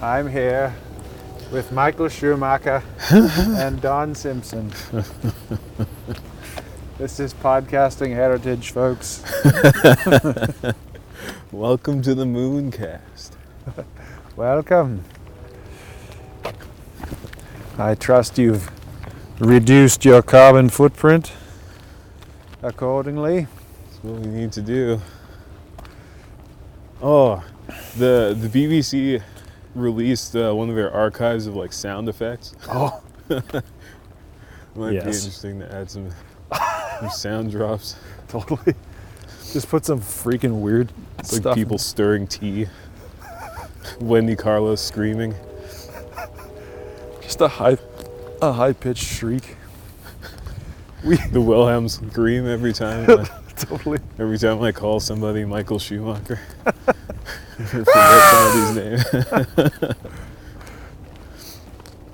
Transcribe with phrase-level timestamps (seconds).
[0.00, 0.72] I'm here
[1.50, 4.70] with Michael Schumacher and Don Simpson.
[6.98, 9.24] this is podcasting heritage, folks.
[11.50, 13.32] Welcome to the Mooncast.
[14.36, 15.02] Welcome.
[17.76, 18.70] I trust you've
[19.40, 21.32] reduced your carbon footprint
[22.62, 23.48] accordingly.
[23.82, 25.00] That's what we need to do.
[27.02, 27.42] Oh,
[27.96, 29.20] the the BBC
[29.78, 32.54] released uh, one of their archives of like sound effects.
[32.70, 33.02] Oh,
[34.74, 36.10] Might be interesting to add some,
[37.00, 37.96] some sound drops.
[38.28, 38.74] totally.
[39.52, 41.54] Just put some freaking weird It's like stuff.
[41.56, 42.66] people stirring tea.
[44.00, 45.34] Wendy Carlos screaming.
[47.22, 47.76] Just a high,
[48.40, 49.56] a high pitched shriek.
[51.04, 53.08] We The Wilhelm scream every time.
[53.10, 53.24] I,
[53.56, 53.98] totally.
[54.18, 56.38] every time I call somebody Michael Schumacher.
[57.66, 59.94] Forget somebody's name.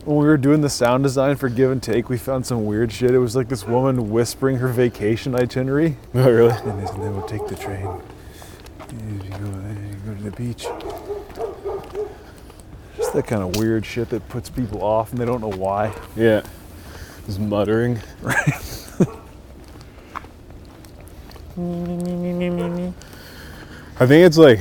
[0.04, 2.92] When we were doing the sound design for Give and Take, we found some weird
[2.92, 3.12] shit.
[3.12, 5.96] It was like this woman whispering her vacation itinerary.
[6.12, 6.52] oh really?
[6.52, 7.88] And they will take the train.
[8.92, 10.66] You go, you go to the beach.
[12.98, 15.94] Just that kind of weird shit that puts people off and they don't know why.
[16.14, 16.42] Yeah.
[17.24, 17.98] Just muttering.
[18.20, 18.36] Right.
[23.98, 24.60] I think it's like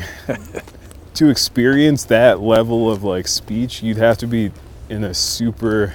[1.16, 4.52] to experience that level of like speech, you'd have to be
[4.90, 5.94] in a super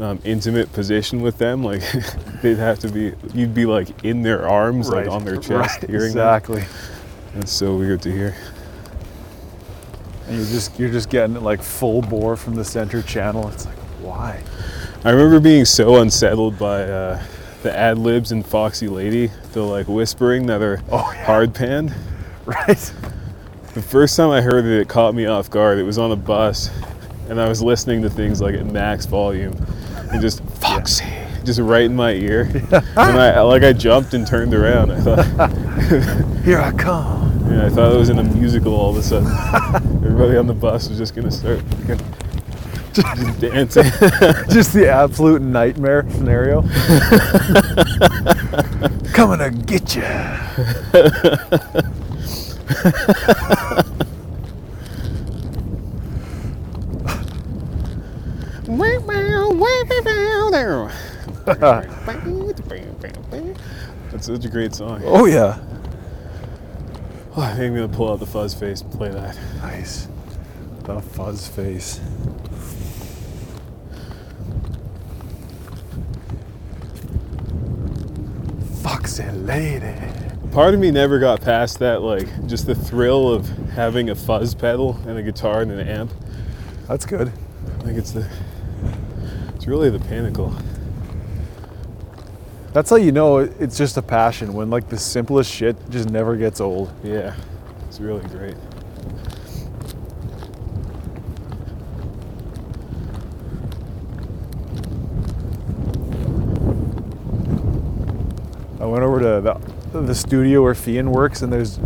[0.00, 1.62] um, intimate position with them.
[1.64, 1.82] Like
[2.42, 5.90] they'd have to be, you'd be like in their arms, like on their chest, Right,
[5.90, 6.60] hearing exactly.
[6.60, 6.70] them.
[7.34, 8.34] That's so weird to hear.
[10.26, 13.48] And you're just you're just getting it like full bore from the center channel.
[13.48, 14.42] It's like why?
[15.04, 17.22] I remember being so unsettled by uh,
[17.62, 21.24] the ad libs in Foxy Lady, the like whispering that are Oh, yeah.
[21.24, 21.94] hard panned.
[22.46, 22.92] Right?
[23.78, 25.78] The first time I heard it, it caught me off guard.
[25.78, 26.68] It was on a bus,
[27.28, 29.54] and I was listening to things like at max volume,
[30.10, 31.04] and just Foxy,
[31.44, 32.50] just right in my ear.
[32.72, 34.90] and I like I jumped and turned around.
[34.90, 35.24] I thought,
[36.44, 37.48] Here I come.
[37.52, 39.28] yeah, I thought it was in a musical all of a sudden.
[40.04, 41.60] Everybody on the bus was just gonna start
[42.92, 43.84] just dancing.
[44.50, 46.62] Just the absolute nightmare scenario.
[49.12, 51.92] Coming to get you.
[64.10, 65.00] That's such a great song.
[65.04, 65.58] Oh yeah.
[67.36, 69.38] Oh, I think I'm gonna pull out the fuzz face and play that.
[69.62, 70.08] Nice.
[70.82, 72.00] The fuzz face.
[78.82, 80.27] Foxy lady.
[80.52, 84.54] Part of me never got past that, like just the thrill of having a fuzz
[84.54, 86.10] pedal and a guitar and an amp.
[86.88, 87.30] That's good.
[87.78, 88.28] I think it's the,
[89.54, 90.52] it's really the pinnacle.
[92.72, 96.36] That's how you know it's just a passion when like the simplest shit just never
[96.36, 96.92] gets old.
[97.04, 97.36] Yeah,
[97.86, 98.56] it's really great.
[108.80, 111.78] I went over to the, the studio where Fian works and there's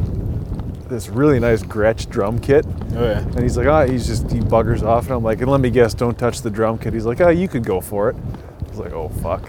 [0.89, 2.67] this really nice Gretsch drum kit.
[2.95, 5.05] Oh yeah, And he's like, ah, he's just, he buggers off.
[5.07, 6.93] And I'm like, and let me guess, don't touch the drum kit.
[6.93, 8.17] He's like, ah, you could go for it.
[8.17, 9.49] I was like, oh, fuck.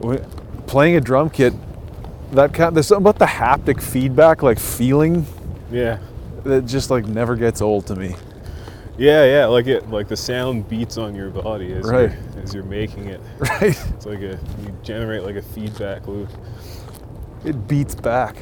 [0.00, 0.24] When-
[0.66, 1.52] Playing a drum kit,
[2.32, 5.26] that kind, there's something about the haptic feedback, like feeling,
[5.72, 5.98] yeah,
[6.44, 8.14] that just like never gets old to me.
[8.96, 9.46] yeah, yeah.
[9.46, 12.12] Like it, like the sound beats on your body as Right.
[12.34, 13.20] you're, as you're making it.
[13.40, 13.62] Right?
[13.94, 16.28] It's like a you generate like a feedback loop.
[17.42, 18.36] It beats back.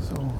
[0.00, 0.34] So.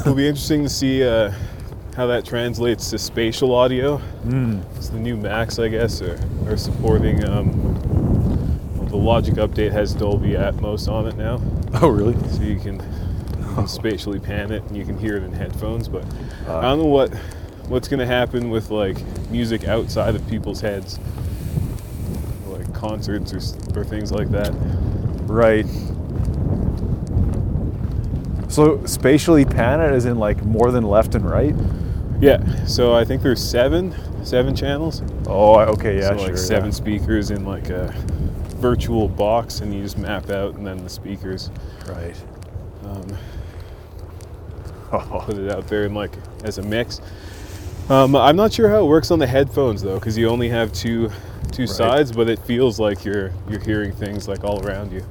[0.00, 1.32] It'll be interesting to see uh,
[1.96, 4.02] how that translates to spatial audio.
[4.26, 4.62] Mm.
[4.76, 7.24] It's the new Macs, I guess, are, are supporting.
[7.24, 7.63] Um, well,
[8.94, 11.40] the Logic Update has Dolby Atmos on it now,
[11.82, 12.14] Oh, really?
[12.30, 15.88] so you can, you can spatially pan it and you can hear it in headphones.
[15.88, 16.04] But
[16.46, 17.12] Uh, I don't know what
[17.66, 18.96] what's going to happen with like
[19.32, 21.00] music outside of people's heads,
[22.46, 24.52] like concerts or, or things like that.
[25.26, 25.66] Right.
[28.48, 31.56] So spatially pan it as in like more than left and right?
[32.20, 33.92] Yeah, so I think there's seven
[34.24, 35.02] seven channels.
[35.26, 36.18] Oh, okay, yeah, so sure.
[36.20, 36.36] like yeah.
[36.36, 37.92] seven speakers in like a
[38.64, 41.50] virtual box, and you just map out and then the speakers.
[41.86, 42.16] Right.
[42.82, 43.18] Um,
[45.20, 46.12] put it out there in like
[46.44, 47.02] as a mix.
[47.90, 50.72] Um, I'm not sure how it works on the headphones though, because you only have
[50.72, 51.10] two
[51.52, 55.04] two sides, but it feels like you're you're hearing things like all around you,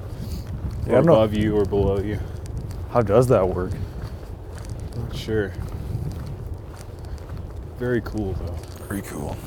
[0.87, 2.19] Yeah, or I'm not- above you, or below you.
[2.89, 3.71] How does that work?
[4.97, 5.53] Not sure.
[7.77, 8.85] Very cool though.
[8.87, 9.37] Pretty cool.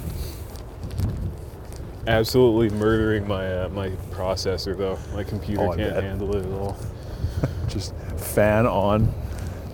[2.07, 4.99] Absolutely murdering my uh, my processor though.
[5.15, 6.05] My computer Oh, can't bet.
[6.05, 6.77] handle it at all.
[7.69, 9.13] Just fan on.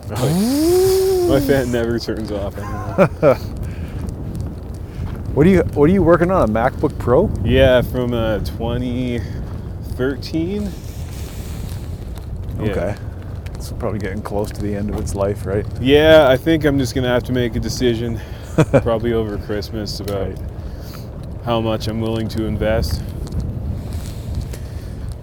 [0.08, 3.36] my fan never turns off anymore.
[5.34, 6.50] What are you What are you working on?
[6.50, 7.30] A MacBook Pro?
[7.42, 10.62] yeah, from uh, 2013.
[12.58, 12.62] Yeah.
[12.62, 12.94] Okay.
[13.54, 15.64] It's probably getting close to the end of its life, right?
[15.80, 18.20] Yeah, I think I'm just gonna have to make a decision,
[18.82, 20.38] probably over Christmas, about Right.
[21.44, 23.02] How much I'm willing to invest.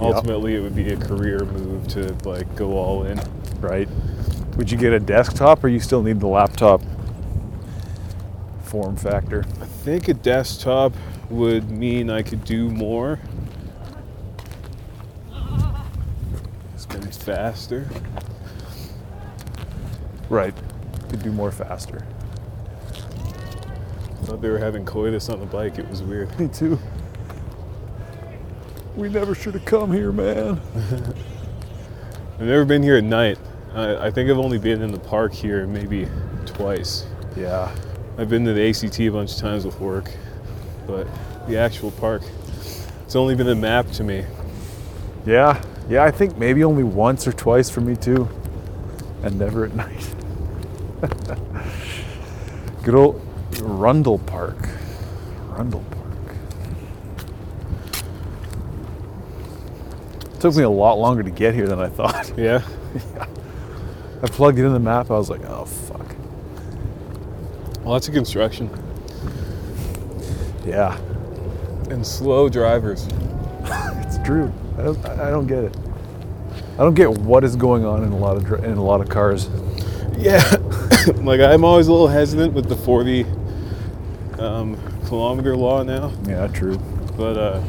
[0.02, 0.16] Yep.
[0.16, 3.20] Ultimately, it would be a career move to like go all in.
[3.60, 3.90] Right.
[4.58, 6.82] Would you get a desktop, or you still need the laptop
[8.64, 9.46] form factor?
[9.62, 10.94] I think a desktop
[11.30, 13.20] would mean I could do more.
[16.76, 17.88] Spin faster.
[20.30, 20.54] Right.
[21.10, 22.06] Could do more faster.
[24.30, 25.80] Thought they were having coitus on the bike.
[25.80, 26.40] It was weird.
[26.40, 26.78] Me too.
[28.96, 30.62] We never should have come here, man.
[32.36, 33.40] I've never been here at night.
[33.74, 36.08] I, I think I've only been in the park here maybe
[36.46, 37.08] twice.
[37.36, 37.76] Yeah.
[38.20, 40.12] I've been to the ACT a bunch of times with work,
[40.86, 41.08] but
[41.48, 42.22] the actual park,
[43.06, 44.26] it's only been a map to me.
[45.26, 45.60] Yeah.
[45.90, 48.30] Yeah, I think maybe only once or twice for me too.
[49.24, 50.14] And never at night.
[52.84, 53.29] Good old
[53.78, 54.58] Rundle Park.
[55.50, 56.36] Rundle Park.
[60.40, 62.32] Took me a lot longer to get here than I thought.
[62.38, 62.64] Yeah.
[64.22, 66.06] I plugged it in the map, I was like, oh fuck.
[67.86, 68.70] Lots of construction
[70.66, 70.98] Yeah.
[71.90, 73.08] and slow drivers.
[74.10, 74.52] It's true.
[74.78, 75.78] I don't I don't get it.
[76.74, 79.10] I don't get what is going on in a lot of in a lot of
[79.10, 79.50] cars.
[80.18, 80.42] Yeah.
[81.22, 83.26] like I'm always a little hesitant with the 40
[84.40, 84.78] um,
[85.08, 86.78] kilometer law now, Yeah, true.
[87.18, 87.62] but uh,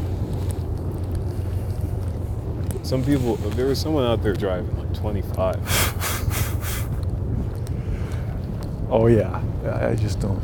[2.82, 5.96] some people, there was someone out there driving like 25.
[8.93, 9.40] Oh yeah.
[9.72, 10.43] I just don't.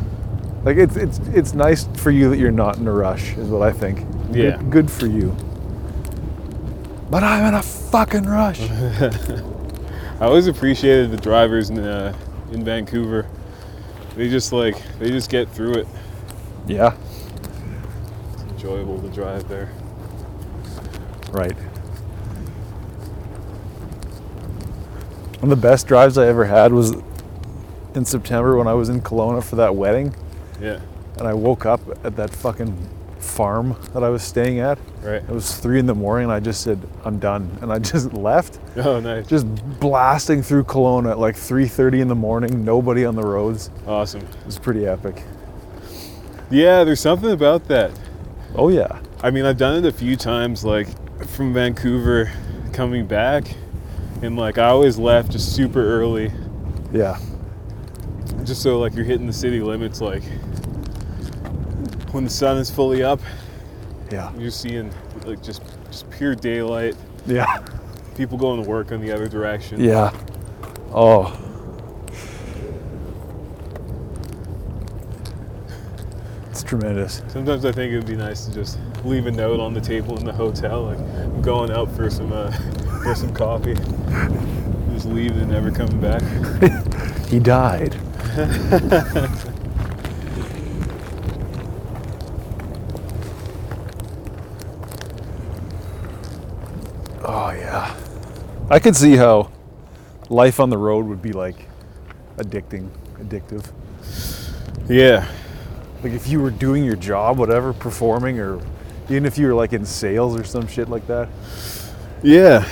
[0.64, 3.62] Like it's it's it's nice for you that you're not in a rush, is what
[3.62, 3.99] I think.
[4.32, 4.62] Good- Yeah.
[4.70, 5.34] Good, for you.
[7.11, 8.61] But I'm in a fucking rush.
[8.70, 9.40] I
[10.20, 12.14] always appreciated the drivers in uh,
[12.52, 13.26] in Vancouver.
[14.14, 15.88] They just like they just get through it.
[16.67, 16.95] Yeah.
[18.35, 19.71] It's enjoyable to drive there.
[21.31, 21.57] Right.
[25.41, 26.95] One of the best drives I ever had was
[27.95, 30.15] in September when I was in Kelowna for that wedding,
[30.61, 30.81] Yeah.
[31.19, 32.75] and I woke up at that fucking
[33.19, 34.79] farm that I was staying at.
[35.03, 35.23] Right.
[35.23, 38.12] It was three in the morning, and I just said, "I'm done," and I just
[38.12, 38.59] left.
[38.77, 39.27] Oh, nice.
[39.27, 39.47] Just
[39.79, 42.65] blasting through Kelowna at like 3:30 in the morning.
[42.65, 43.71] Nobody on the roads.
[43.87, 44.23] Awesome.
[44.23, 45.23] It was pretty epic.
[46.51, 47.91] Yeah, there's something about that.
[48.55, 49.01] Oh yeah.
[49.23, 50.87] I mean, I've done it a few times, like
[51.27, 52.31] from Vancouver
[52.73, 53.45] coming back,
[54.23, 56.31] and like I always left just super early,
[56.93, 57.19] Yeah.
[58.45, 60.23] just so like you're hitting the city limits, like
[62.12, 63.21] when the sun is fully up,
[64.11, 64.31] Yeah.
[64.38, 64.93] you're seeing
[65.25, 66.95] like just just pure daylight.
[67.26, 67.62] Yeah.
[68.17, 69.81] People going to work on the other direction.
[69.81, 70.12] Yeah.
[70.95, 71.37] Oh.
[76.49, 77.23] It's tremendous.
[77.28, 80.18] Sometimes I think it would be nice to just leave a note on the table
[80.18, 82.50] in the hotel, like I'm going out for some uh,
[83.02, 83.75] for some coffee.
[84.96, 86.23] Just leave and never coming back.
[87.26, 87.96] He died.
[97.25, 97.96] oh yeah.
[98.70, 99.50] I could see how
[100.28, 101.56] life on the road would be like
[102.37, 103.73] addicting, addictive.
[104.88, 105.28] Yeah,
[106.07, 108.61] Like if you were doing your job, whatever, performing, or
[109.09, 111.29] even if you were like in sales or some shit like that.
[112.23, 112.65] yeah.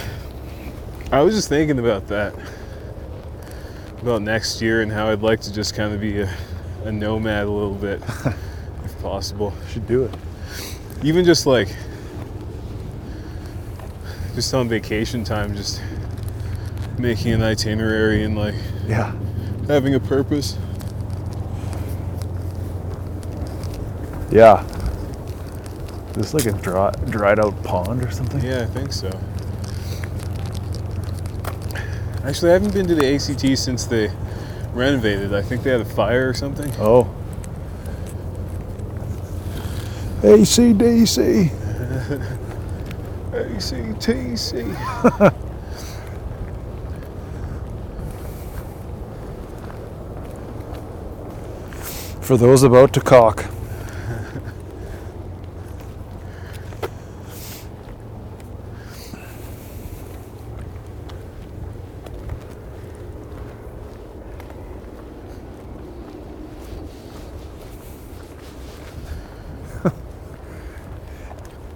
[1.10, 2.32] I was just thinking about that,
[4.00, 6.32] about next year and how I'd like to just kind of be a,
[6.84, 8.00] a nomad a little bit,
[8.84, 9.52] if possible.
[9.72, 10.14] Should do it.
[11.02, 11.74] Even just like,
[14.36, 15.82] just on vacation time, just
[16.98, 18.54] making an itinerary and like
[18.86, 19.12] Yeah.
[19.66, 20.56] having a purpose.
[24.30, 24.64] Yeah.
[26.10, 28.40] Is this like a dry, dried out pond or something?
[28.42, 29.10] Yeah, I think so.
[32.24, 34.10] Actually, I haven't been to the ACT since they
[34.72, 35.34] renovated.
[35.34, 36.72] I think they had a fire or something.
[36.78, 37.12] Oh.
[40.22, 41.50] ACDC.
[43.32, 44.54] ACTC.
[52.24, 53.44] For those about to cock.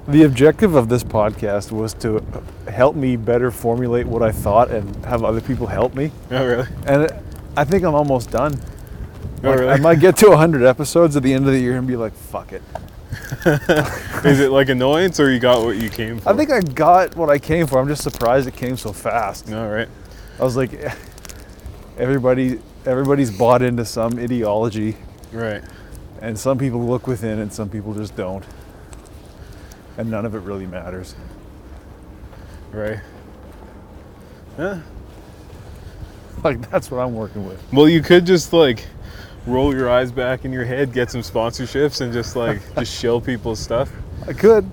[0.09, 2.25] The objective of this podcast was to
[2.69, 6.11] help me better formulate what I thought and have other people help me.
[6.31, 6.67] oh, really?
[6.87, 7.11] And
[7.57, 8.59] I think I'm almost done.
[9.45, 9.71] Oh, Like, really?
[9.73, 12.13] I might get to 100 episodes at the end of the year and be like,
[12.15, 12.63] fuck it.
[14.25, 16.29] Is it like annoyance or you got what you came for?
[16.31, 17.79] I think I got what I came for.
[17.79, 19.53] I'm just surprised it came so fast.
[19.53, 19.89] All right.
[20.41, 20.73] I was like,
[21.99, 24.97] everybody, everybody's bought into some ideology,
[25.33, 25.63] Right.
[26.21, 28.45] and some people look within, and some people just don't.
[29.99, 31.15] And none of it really matters.
[32.73, 33.01] Right.
[34.59, 34.81] Yeah.
[36.43, 37.61] Like that's what I'm working with.
[37.73, 38.87] Well, you could just like
[39.47, 43.21] roll your eyes back in your head, get some sponsorships, and just like just shill
[43.21, 43.91] people's stuff.
[44.27, 44.71] I could,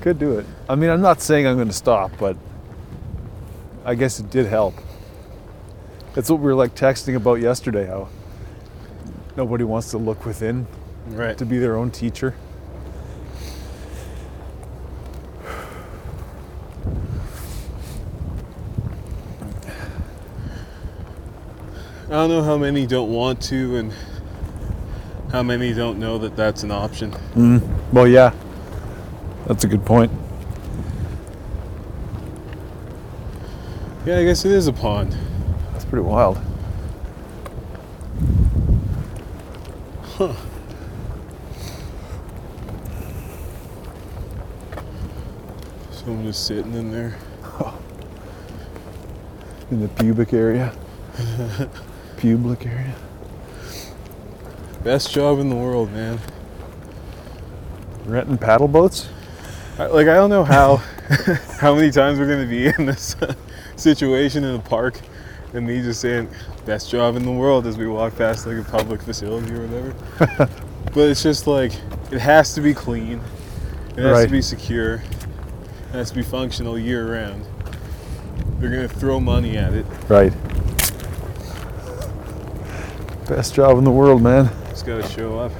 [0.00, 0.46] could do it.
[0.68, 2.36] I mean, I'm not saying I'm going to stop, but
[3.84, 4.74] I guess it did help.
[6.14, 7.86] That's what we were like texting about yesterday.
[7.86, 8.08] How
[9.36, 10.66] nobody wants to look within
[11.08, 11.38] Right.
[11.38, 12.34] to be their own teacher.
[22.06, 23.92] I don't know how many don't want to, and
[25.32, 27.10] how many don't know that that's an option.
[27.34, 27.92] Mm.
[27.92, 28.32] Well, yeah,
[29.46, 30.12] that's a good point.
[34.06, 35.16] Yeah, I guess it is a pond.
[35.72, 36.38] That's pretty wild.
[40.14, 40.32] Huh.
[45.90, 47.18] Someone just sitting in there.
[49.72, 50.72] In the pubic area,
[52.16, 52.94] pubic area.
[54.82, 56.18] Best job in the world, man.
[58.04, 59.08] Renting paddle boats.
[59.78, 60.76] I, like I don't know how
[61.58, 63.34] how many times we're gonna be in this uh,
[63.76, 65.00] situation in a park,
[65.52, 66.28] and me just saying
[66.64, 70.48] best job in the world as we walk past like a public facility or whatever.
[70.94, 71.72] but it's just like
[72.12, 73.20] it has to be clean,
[73.96, 74.24] it has Right.
[74.26, 77.44] to be secure, it has to be functional year round.
[78.60, 79.84] They're gonna throw money at it.
[80.08, 80.32] Right.
[83.28, 84.50] Best job in the world, man.
[84.70, 85.52] It's gotta show up.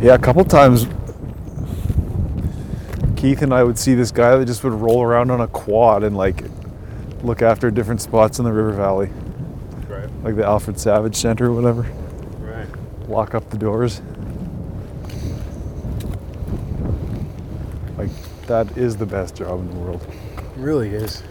[0.00, 0.86] Yeah, a couple times
[3.16, 6.04] Keith and I would see this guy that just would roll around on a quad
[6.04, 6.44] and like
[7.22, 9.10] look after different spots in the river valley,
[9.88, 10.08] Right.
[10.22, 11.86] like the Alfred Savage Center or whatever.
[12.40, 12.68] Right.
[13.08, 14.00] Lock up the doors.
[17.98, 18.10] Like
[18.46, 20.06] that is the best job in the world.
[20.36, 21.22] It really is.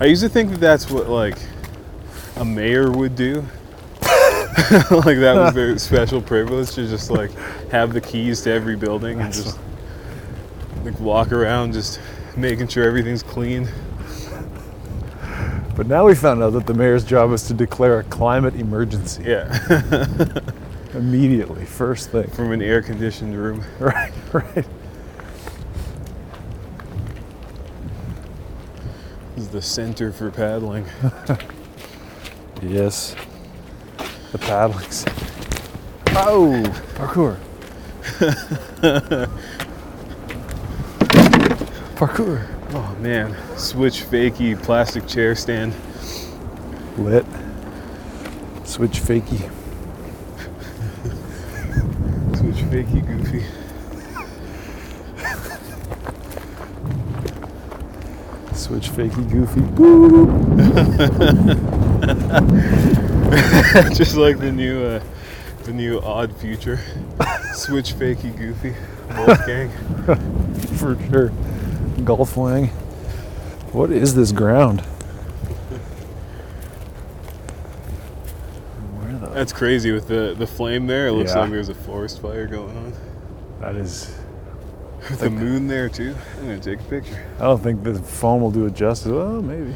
[0.00, 1.36] I used to think that that's what like
[2.36, 3.44] a mayor would do.
[4.02, 7.30] like that was their special privilege to just like
[7.70, 9.58] have the keys to every building and just
[10.84, 12.00] like walk around just
[12.36, 13.68] making sure everything's clean.
[15.76, 19.24] But now we found out that the mayor's job is to declare a climate emergency
[19.24, 19.58] Yeah.
[20.94, 22.28] immediately, first thing.
[22.28, 23.64] From an air conditioned room.
[23.80, 24.66] Right, right.
[29.34, 30.84] This is the center for paddling.
[32.66, 33.14] Yes.
[34.32, 35.04] The paddlings.
[36.16, 36.62] Oh,
[36.94, 37.36] parkour.
[41.94, 42.46] parkour.
[42.72, 43.36] Oh man.
[43.58, 45.74] Switch fakey plastic chair stand.
[46.96, 47.26] Lit.
[48.64, 49.40] Switch fakey.
[52.38, 53.44] Switch fakey goofy.
[58.54, 59.60] Switch fakey goofy.
[63.94, 65.02] Just like the new uh,
[65.64, 66.78] the new odd future.
[67.54, 68.74] Switch fakey goofy.
[69.16, 69.70] Wolfgang.
[70.78, 71.32] For sure.
[72.04, 72.66] Golf wang.
[73.72, 74.82] What is this ground?
[79.32, 81.08] That's crazy with the, the flame there.
[81.08, 81.40] It looks Yeah.
[81.40, 82.92] like there's a forest fire going on.
[83.60, 84.14] that is
[85.10, 86.14] With the moon there too.
[86.38, 87.24] I'm gonna take a picture.
[87.38, 89.10] I don't think the phone will do it justice.
[89.10, 89.74] Well, maybe.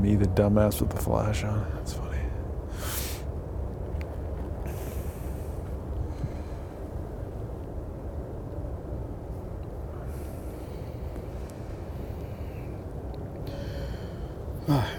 [0.00, 1.66] Me, the dumbass with the flash on.
[1.74, 2.16] That's funny.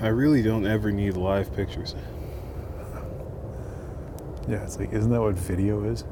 [0.01, 1.95] I really don't ever need live pictures.
[4.47, 6.03] Yeah, it's like, isn't that what video is?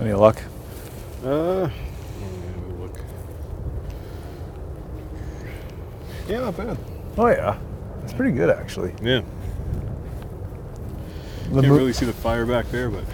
[0.00, 0.40] Any luck?
[1.24, 1.72] Uh, let me
[2.46, 2.96] have a look.
[6.28, 6.78] Yeah, not bad.
[7.18, 7.58] Oh yeah,
[8.04, 8.94] it's pretty good actually.
[9.02, 9.20] Yeah,
[11.50, 13.04] The can't mo- really see the fire back there, but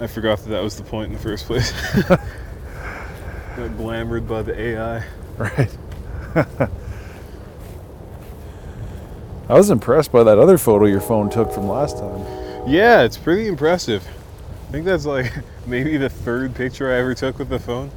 [0.00, 1.72] I forgot that that was the point in the first place.
[2.06, 5.04] Got glamored by the AI.
[5.36, 5.76] Right.
[9.48, 12.20] I was impressed by that other photo your phone took from last time.
[12.68, 14.06] Yeah, it's pretty impressive.
[14.68, 15.32] I think that's like
[15.66, 17.90] maybe the third picture I ever took with the phone.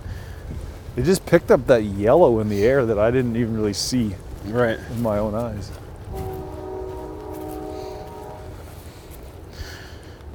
[0.96, 4.16] It just picked up that yellow in the air that I didn't even really see
[4.46, 4.80] Right.
[4.92, 5.72] in my own eyes.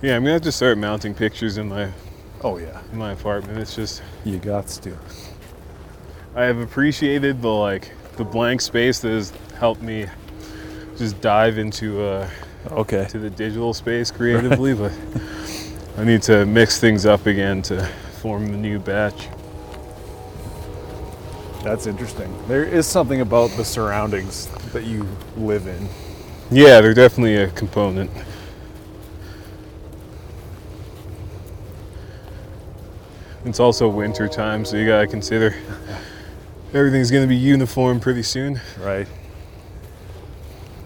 [0.03, 1.91] Yeah, I'm gonna have to start mounting pictures in my
[2.43, 3.59] Oh yeah, in my apartment.
[3.59, 4.97] It's just you got to.
[6.35, 10.07] I have appreciated the like the blank space that has helped me
[10.97, 12.29] just dive into uh,
[12.71, 13.07] Okay.
[13.11, 14.93] to the digital space creatively, but
[16.01, 17.85] I need to mix things up again to
[18.23, 19.29] form the new batch.
[21.63, 22.35] That's interesting.
[22.49, 25.87] There is something about the surroundings that you live in.
[26.51, 28.11] Yeah, they're definitely a component.
[33.45, 35.55] It's also winter time, so you gotta consider
[36.73, 38.59] everything's gonna be uniform pretty soon.
[38.81, 39.07] Right.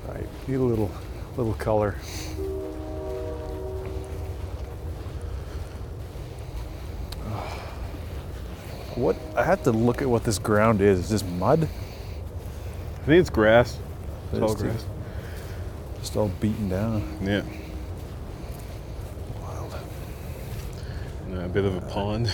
[0.09, 0.27] Right.
[0.49, 0.91] Need a little
[1.37, 1.95] little color.
[8.95, 10.99] What I have to look at what this ground is.
[11.01, 11.65] Is this mud?
[11.65, 13.79] I think it's grass.
[14.33, 14.85] It's all grass.
[16.01, 17.03] Just all beaten down.
[17.23, 17.43] Yeah,
[19.43, 19.75] Wild.
[21.27, 22.33] and a bit of a pond.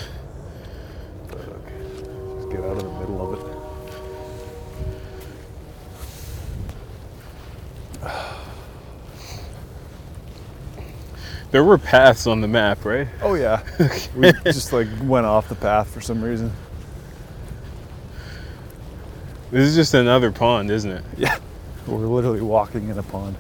[1.29, 2.03] But okay.
[2.37, 3.47] Just get out of the middle of it.
[11.51, 13.09] There were paths on the map, right?
[13.23, 13.63] Oh yeah.
[14.17, 16.53] we just like went off the path for some reason.
[19.51, 21.05] This is just another pond, isn't it?
[21.17, 21.37] Yeah.
[21.87, 23.37] We're literally walking in a pond.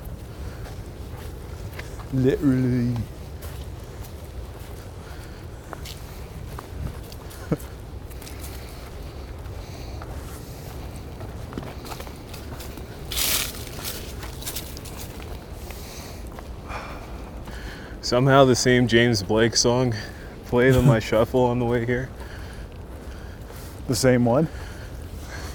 [2.12, 2.96] Literally.
[18.10, 19.94] Somehow the same James Blake song
[20.46, 22.08] played on my shuffle on the way here.
[23.86, 24.48] The same one?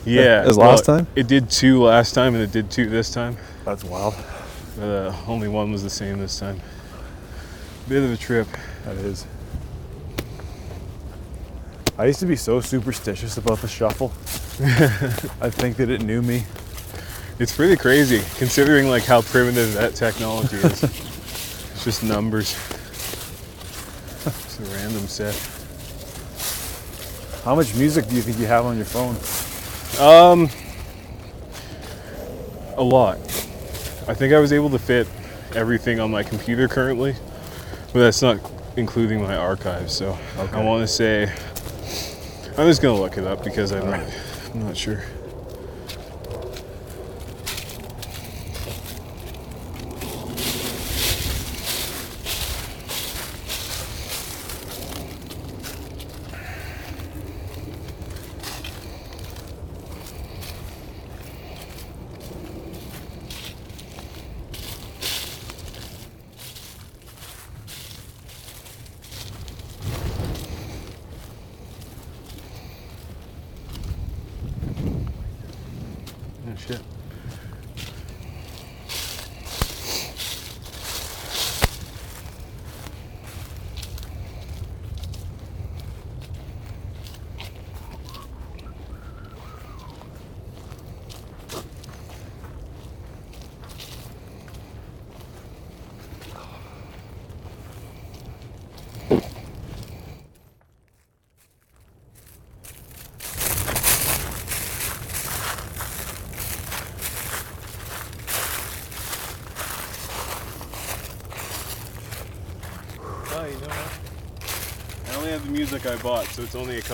[0.05, 0.41] Yeah.
[0.45, 1.05] As last time?
[1.17, 3.35] It did two last time and it did two this time.
[3.65, 4.15] That's wild.
[4.77, 6.61] But uh, only one was the same this time.
[7.89, 8.47] Bit of a trip.
[8.85, 9.27] That is.
[11.97, 14.13] I used to be so superstitious about the shuffle.
[15.41, 16.45] I think that it knew me.
[17.37, 21.01] It's pretty crazy considering like how primitive that technology is.
[21.86, 22.58] just numbers.
[24.26, 25.36] It's a random set.
[27.43, 29.15] How much music do you think you have on your phone?
[30.02, 30.50] Um,
[32.76, 33.17] a lot.
[34.08, 35.08] I think I was able to fit
[35.54, 37.13] everything on my computer currently,
[37.93, 38.39] but that's not
[38.78, 39.93] including my archives.
[39.93, 41.32] So I want to say
[42.58, 44.00] I'm just gonna look it up because I'm not,
[44.56, 45.04] I'm not sure.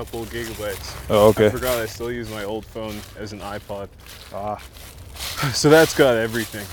[0.01, 0.95] Couple gigabytes.
[1.11, 1.45] Oh, okay.
[1.45, 3.87] I forgot I still use my old phone as an iPod.
[4.33, 4.57] Ah,
[5.53, 6.65] So that's got everything.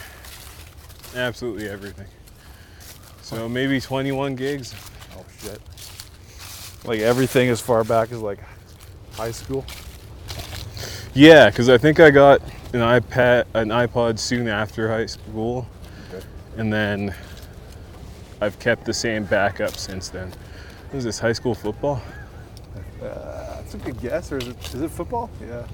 [1.14, 2.06] Absolutely everything.
[3.20, 4.74] So maybe 21 gigs.
[5.14, 5.60] oh shit.
[6.86, 8.38] Like everything as far back as like
[9.12, 9.66] high school.
[11.12, 12.40] Yeah, because I think I got
[12.72, 15.68] an iPad, an iPod soon after high school,
[16.10, 16.24] Okay.
[16.56, 17.14] and then
[18.40, 20.32] I've kept the same backup since then.
[20.88, 22.00] What is this high school football?
[23.02, 25.30] Uh, that's a good guess, or is it is it football?
[25.40, 25.64] Yeah.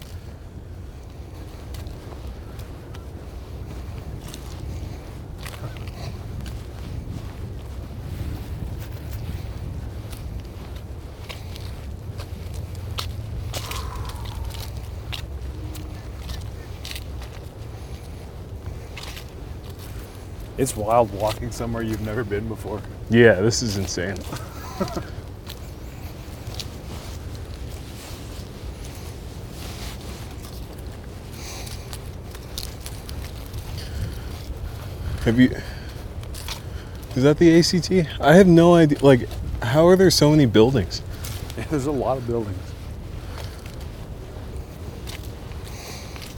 [20.56, 22.80] It's wild walking somewhere you've never been before.
[23.10, 24.16] Yeah, this is insane.
[35.24, 35.56] Have you?
[37.16, 37.90] Is that the ACT?
[38.20, 38.98] I have no idea.
[39.00, 39.26] Like,
[39.62, 41.00] how are there so many buildings?
[41.70, 42.58] There's a lot of buildings.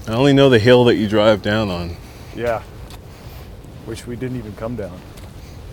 [0.07, 1.97] I only know the hill that you drive down on.
[2.37, 2.63] Yeah.
[3.87, 5.01] Which we didn't even come down.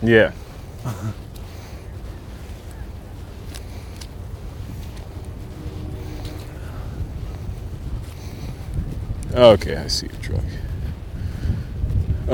[0.01, 0.31] Yeah.
[9.35, 10.43] okay, I see your truck.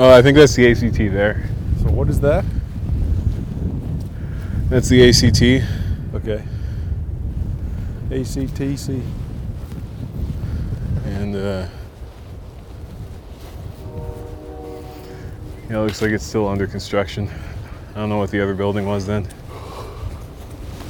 [0.02, 1.46] Oh, I think that's the ACT there.
[1.82, 2.42] So what is that?
[4.70, 5.62] That's the ACT.
[6.14, 6.42] Okay.
[8.08, 9.02] ACTC.
[11.04, 11.66] And, uh,
[15.68, 17.28] yeah, it looks like it's still under construction.
[17.90, 19.28] I don't know what the other building was then.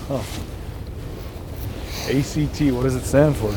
[0.09, 0.25] Oh.
[2.07, 3.53] ACT, what does it stand for?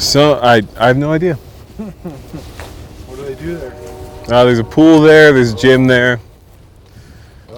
[0.00, 1.34] So, I, I have no idea.
[3.06, 3.83] What do they do there?
[4.26, 6.18] Uh, there's a pool there, there's a gym there,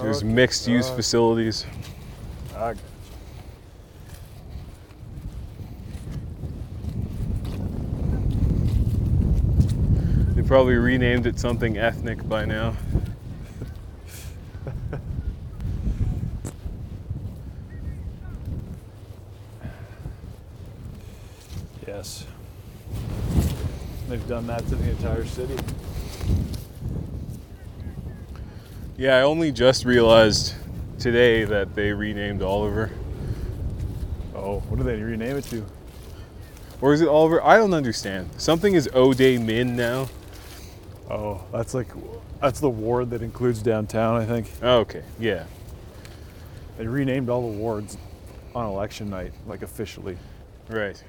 [0.01, 0.27] there's Okay.
[0.27, 1.65] mixed use facilities.
[2.55, 2.77] I got
[10.35, 12.75] They probably renamed it something ethnic by now.
[21.87, 22.25] Yes.
[24.07, 25.55] They've done that to the entire city.
[28.97, 30.55] Yeah, I only just realized
[30.97, 32.89] today that they renamed Oliver.
[34.33, 35.63] Oh, what do they rename it to?
[36.81, 37.43] Or is it Oliver?
[37.43, 38.29] I don't understand.
[38.37, 40.09] Something is O-day'min now.
[41.11, 41.87] Oh, that's like
[42.41, 44.51] that's the ward that includes downtown, I think.
[44.63, 45.45] Oh, okay, yeah.
[46.77, 47.97] They renamed all the wards
[48.55, 50.17] on election night, like officially.
[50.69, 51.01] Right.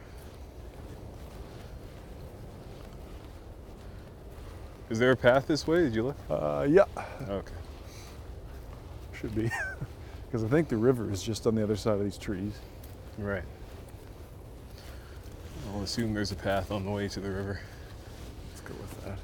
[4.90, 5.85] Is there a path this way?
[5.85, 6.16] Did you look?
[6.31, 6.85] Uh, yeah,
[7.29, 7.53] Okay.
[9.20, 9.50] Should be.
[10.31, 12.52] Because I think the river is just on the other side of these trees.
[13.16, 13.42] Right.
[15.72, 17.61] I'll assume there's a path on the way to the river.
[18.50, 19.18] Let's go with that.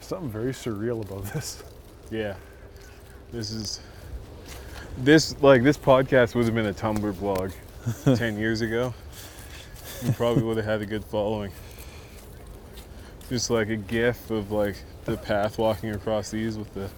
[0.00, 1.62] Something very surreal about this.
[2.10, 2.34] Yeah.
[3.30, 3.80] This is
[4.98, 7.52] this like this podcast would have been a Tumblr blog
[8.04, 8.94] 10 years ago.
[10.04, 11.52] You probably would have had a good following.
[13.28, 16.90] Just like a gif of like the path walking across these with the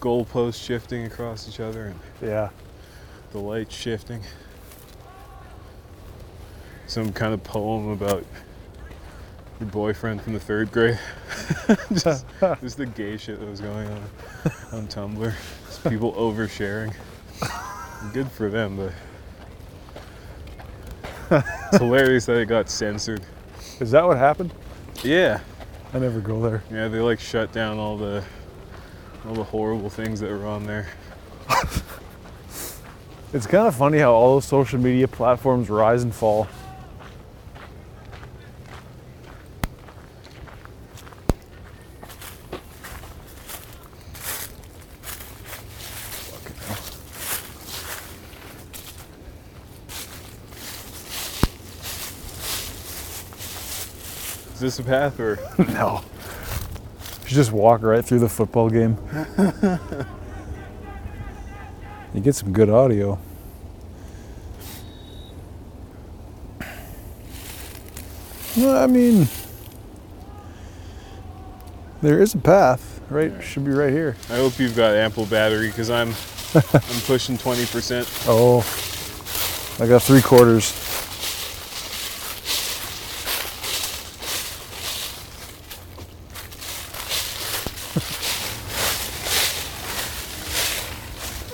[0.00, 2.50] goalposts shifting across each other and Yeah.
[3.32, 4.22] the light shifting.
[6.86, 8.24] Some kind of poem about
[9.60, 10.98] your boyfriend from the third grade.
[11.92, 12.24] just,
[12.60, 14.02] just the gay shit that was going on
[14.72, 15.34] on Tumblr.
[15.66, 16.94] Just people oversharing.
[18.12, 18.92] Good for them, but
[21.30, 23.22] it's hilarious that it got censored.
[23.80, 24.52] Is that what happened?
[25.02, 25.40] Yeah,
[25.92, 26.62] I never go there.
[26.70, 28.24] yeah, they like shut down all the
[29.26, 30.88] all the horrible things that were on there.
[33.30, 36.48] It's kind of funny how all those social media platforms rise and fall.
[54.78, 55.38] A path or?
[55.58, 56.02] No.
[57.24, 58.96] You just walk right through the football game.
[62.14, 63.18] you get some good audio.
[68.56, 69.28] Well, I mean,
[72.00, 73.32] there is a path, right?
[73.42, 74.16] Should be right here.
[74.30, 76.08] I hope you've got ample battery because I'm
[76.54, 78.26] I'm pushing 20%.
[78.26, 78.60] Oh,
[79.84, 80.72] I got three quarters.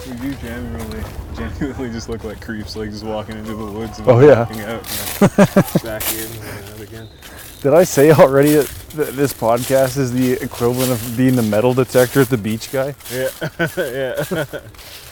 [0.07, 1.03] We do genuinely,
[1.35, 4.43] genuinely just look like creeps, like just walking into the woods and Oh, yeah.
[4.43, 4.85] out
[5.83, 7.09] back in and out again.
[7.61, 12.21] Did I say already that this podcast is the equivalent of being the metal detector
[12.21, 12.95] at the beach guy?
[13.13, 14.15] Yeah, yeah.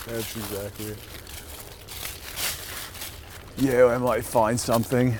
[0.06, 0.98] That's exactly it.
[3.56, 5.16] Yeah, I might find something.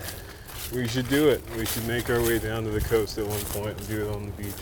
[0.73, 1.43] We should do it.
[1.57, 4.15] We should make our way down to the coast at one point and do it
[4.15, 4.55] on the beach.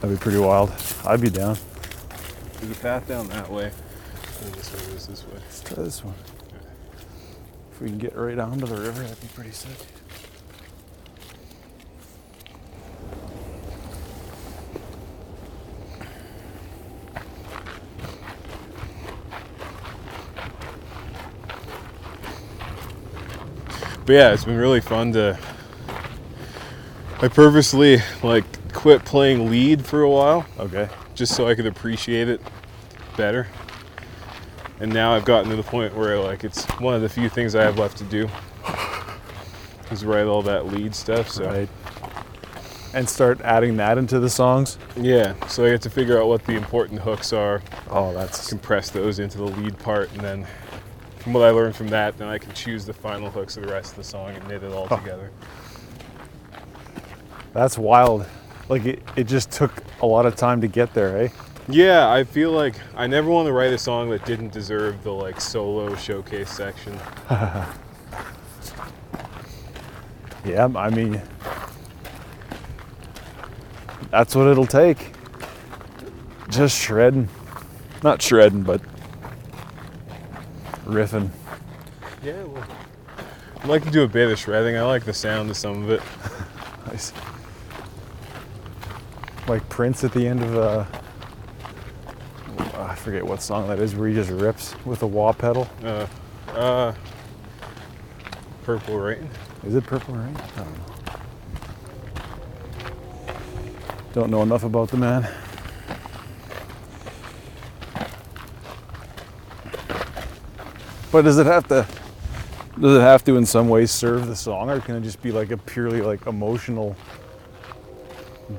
[0.00, 0.72] That'd be pretty wild.
[1.06, 1.56] I'd be down.
[2.60, 3.70] There's a path down that way.
[4.42, 5.34] And this way is this way.
[5.34, 6.14] Let's try this one.
[7.78, 9.70] If we can get right onto the river, that'd be pretty sick.
[24.06, 25.38] But yeah, it's been really fun to.
[27.22, 30.88] I purposely like quit playing lead for a while Okay.
[31.14, 32.40] just so I could appreciate it
[33.16, 33.46] better.
[34.80, 37.54] And now I've gotten to the point where like it's one of the few things
[37.54, 38.28] I have left to do
[39.90, 41.28] is write all that lead stuff.
[41.30, 41.68] So Right.
[42.94, 44.78] And start adding that into the songs.
[44.96, 47.60] yeah, so I get to figure out what the important hooks are,
[47.90, 50.46] Oh, that's compress those into the lead part, and then
[51.18, 53.72] from what I learned from that, then I can choose the final hooks of the
[53.72, 54.96] rest of the song and knit it all Huh.
[54.96, 55.30] together.
[57.52, 58.24] that's wild.
[58.70, 61.28] Like it, it just took a lot of time to get there, eh?
[61.68, 65.12] Yeah, I feel like I never want to write a song that didn't deserve the
[65.12, 66.98] like solo showcase section.
[70.44, 71.20] Yeah, I mean,
[74.10, 75.12] that's what it'll take.
[76.48, 77.28] Just shredding.
[78.02, 78.80] Not shredding, but
[80.86, 81.28] riffing.
[82.24, 82.66] Yeah, well,
[83.62, 84.76] I like to do a bit of shredding.
[84.76, 86.02] I like the sound of some of it.
[86.86, 87.12] Nice.
[89.46, 90.84] Like Prince at the end of uh,
[92.58, 95.68] I forget what song that is, where he just rips with a wah pedal.
[95.82, 96.06] Uh,
[96.54, 96.94] uh,
[98.64, 99.28] Purple Rain.
[99.64, 100.36] Is it Purple Rain?
[100.36, 100.84] I don't know.
[104.12, 105.28] Don't know enough about the man.
[111.10, 111.86] But does it have to?
[112.80, 115.32] Does it have to in some ways serve the song, or can it just be
[115.32, 116.96] like a purely like emotional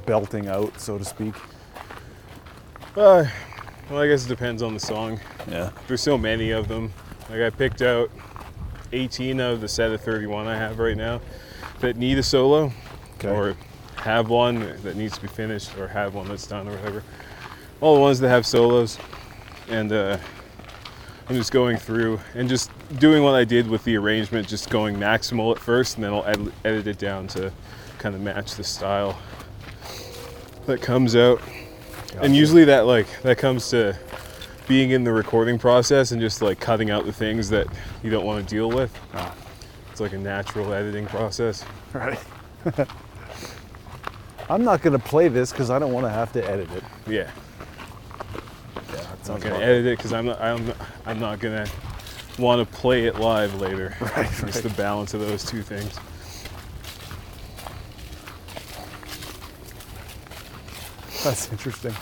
[0.05, 1.35] belting out, so to speak?
[2.97, 3.25] Uh,
[3.89, 5.19] well, I guess it depends on the song.
[5.49, 5.71] Yeah.
[5.87, 6.91] There's so many of them.
[7.29, 8.09] Like I picked out
[8.91, 11.21] 18 of the set of 31 I have right now
[11.79, 12.71] that need a solo,
[13.15, 13.29] Okay.
[13.29, 13.55] or
[13.97, 17.03] have one that needs to be finished, or have one that's done, or whatever.
[17.81, 18.97] All the ones that have solos,
[19.69, 20.17] and uh,
[21.29, 24.95] I'm just going through and just doing what I did with the arrangement, just going
[24.97, 27.51] maximal at first, and then I'll ed- edit it down to
[27.99, 29.19] kind of match the style
[30.65, 31.41] that comes out.
[32.21, 33.97] And usually that like that comes to
[34.67, 37.67] being in the recording process and just like cutting out the things that
[38.03, 38.95] you don't want to deal with.
[39.13, 39.33] Ah.
[39.91, 41.65] It's like a natural editing process.
[41.93, 42.19] Right.
[44.49, 46.83] I'm not gonna play this because I don't want to have to edit it.
[47.07, 47.29] Yeah,
[48.93, 50.73] Yeah, I'm not gonna about edit it because I'm not, I'm
[51.05, 51.67] I'm not gonna
[52.39, 53.95] want to play it live later.
[54.01, 54.53] Right, It's right.
[54.53, 55.99] the balance of those two things.
[61.23, 61.93] That's interesting.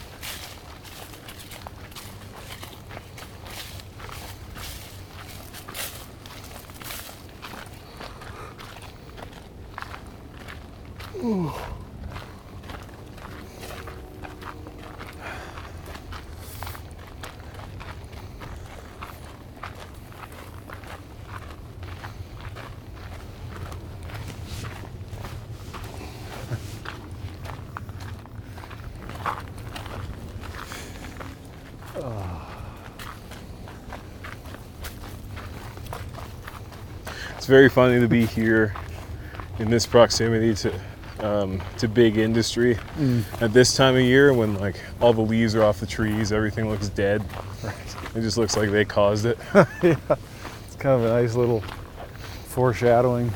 [37.37, 38.73] It's very funny to be here
[39.59, 40.79] in this proximity to
[41.19, 42.77] um, to big industry
[43.41, 46.69] at this time of year when like all the leaves are off the trees, everything
[46.69, 47.23] looks dead.
[48.15, 49.37] It just looks like they caused it.
[49.53, 49.95] yeah,
[50.65, 51.61] it's kind of a nice little
[52.45, 53.31] foreshadowing.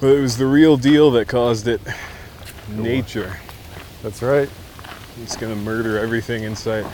[0.00, 1.80] But it was the real deal that caused it.
[2.68, 3.38] Nature.
[4.04, 4.50] That's right.
[5.22, 6.86] It's gonna murder everything in sight.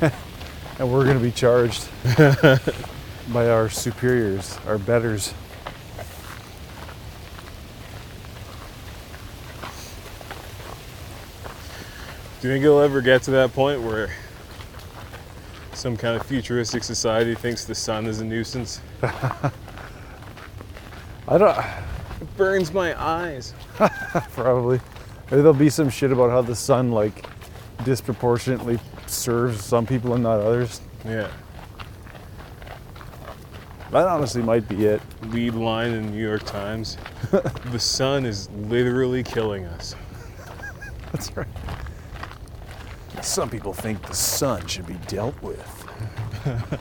[0.80, 1.88] And we're gonna be charged.
[3.32, 5.32] by our superiors, our betters.
[12.40, 14.10] Do you think it'll ever get to that point where
[15.74, 18.80] some kind of futuristic society thinks the sun is a nuisance?
[19.02, 19.50] I
[21.28, 21.56] don't
[22.20, 23.54] It burns my eyes.
[24.32, 24.80] probably.
[25.30, 27.26] Maybe there'll be some shit about how the sun like
[27.84, 30.80] disproportionately serves some people and not others.
[31.04, 31.30] Yeah.
[33.90, 35.00] That honestly might be it.
[35.26, 36.96] Lead line in the New York Times.
[37.70, 39.94] the sun is literally killing us.
[41.12, 41.46] That's right.
[43.22, 45.70] Some people think the sun should be dealt with.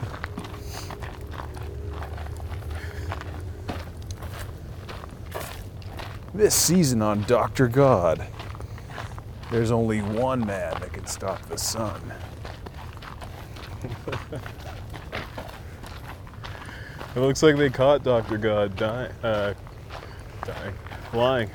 [6.34, 7.68] this season on Dr.
[7.68, 8.26] God,
[9.54, 12.02] there's only one man that can stop the sun.
[17.16, 18.40] It looks like they caught Dr.
[18.40, 19.54] God dying, uh,
[20.44, 20.74] dying,
[21.14, 21.50] lying.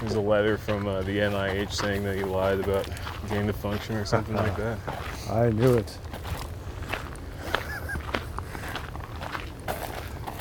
[0.00, 2.88] There's a letter from uh, the NIH saying that he lied about
[3.28, 4.78] gain of function or something like that.
[5.30, 5.98] I knew it.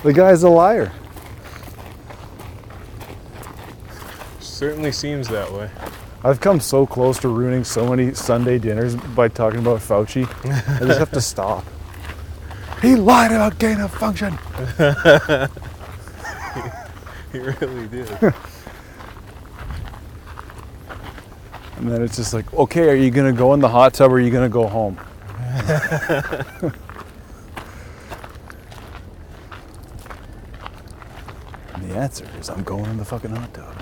[0.03, 0.91] The guy's a liar.
[4.39, 5.71] Certainly seems that way.
[6.23, 10.27] I've come so close to ruining so many Sunday dinners by talking about Fauci.
[10.45, 11.65] I just have to stop.
[12.81, 14.37] He lied about gain of function.
[17.31, 18.09] He really did.
[21.77, 24.15] And then it's just like, okay, are you gonna go in the hot tub or
[24.15, 24.99] are you gonna go home?
[31.73, 33.81] and the answer is I'm going in the fucking hot tub.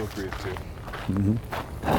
[0.00, 0.56] It's only appropriate
[1.08, 1.97] mm-hmm.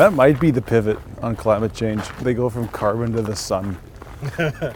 [0.00, 2.00] That might be the pivot on climate change.
[2.22, 3.76] They go from carbon to the sun.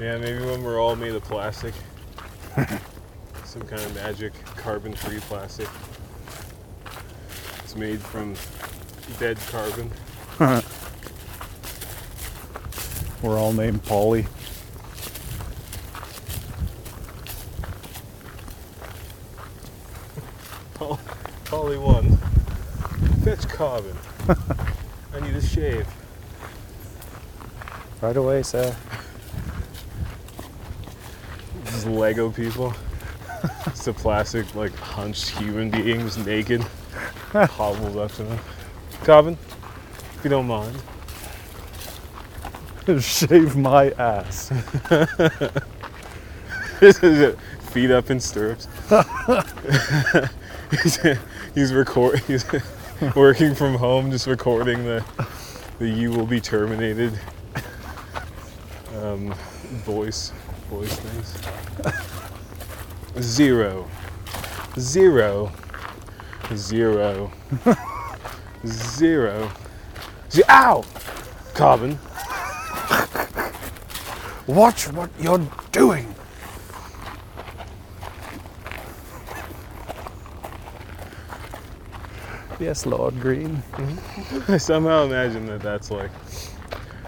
[0.00, 1.74] Yeah, maybe when we're all made of plastic.
[3.44, 5.68] Some kind of magic carbon free plastic.
[7.62, 8.34] It's made from
[9.20, 9.92] dead carbon.
[13.22, 14.26] We're all named Polly.
[23.72, 23.96] Carbon.
[25.14, 25.86] I need a shave.
[28.02, 28.76] Right away, sir.
[31.64, 32.74] These Lego people.
[33.66, 36.60] It's the plastic, like hunched human beings naked.
[37.32, 38.38] Hobbled up to them.
[39.04, 39.38] Carbon,
[40.16, 40.76] if you don't mind.
[43.02, 44.50] Shave my ass.
[46.78, 47.38] This is it.
[47.70, 48.68] Feet up in stirrups.
[50.82, 50.98] he's,
[51.54, 52.18] he's record.
[52.20, 52.44] He's
[53.16, 55.04] working from home, just recording the
[55.78, 57.18] the "You will be terminated"
[59.00, 59.34] um,
[59.84, 60.32] voice
[60.70, 61.38] voice things.
[63.22, 63.88] Zero,
[64.78, 65.52] zero,
[66.54, 67.32] zero,
[68.66, 69.50] zero.
[70.30, 70.84] Ze- Ow!
[71.54, 71.98] Carbon.
[74.46, 76.14] Watch what you're doing.
[82.62, 83.60] Yes, Lord Green.
[84.46, 86.12] I somehow imagine that that's like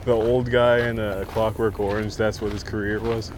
[0.05, 2.16] the old guy in a Clockwork Orange.
[2.16, 3.30] That's what his career was.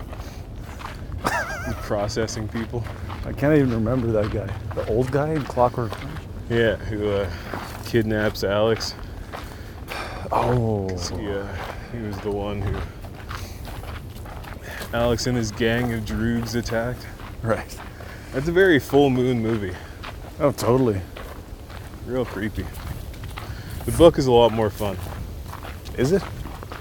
[1.83, 2.83] processing people.
[3.27, 4.51] I can't even remember that guy.
[4.75, 6.21] The old guy in Clockwork Orange?
[6.49, 7.31] Yeah, who uh,
[7.85, 8.95] kidnaps Alex.
[10.33, 10.89] Oh.
[11.19, 11.47] He, uh,
[11.93, 12.81] he was the one who
[14.97, 17.07] Alex and his gang of droogs attacked.
[17.43, 17.79] Right.
[18.33, 19.75] That's a very full moon movie.
[20.41, 21.03] Oh, totally.
[22.07, 22.65] Real creepy.
[23.85, 24.97] The book is a lot more fun.
[25.99, 26.23] Is it?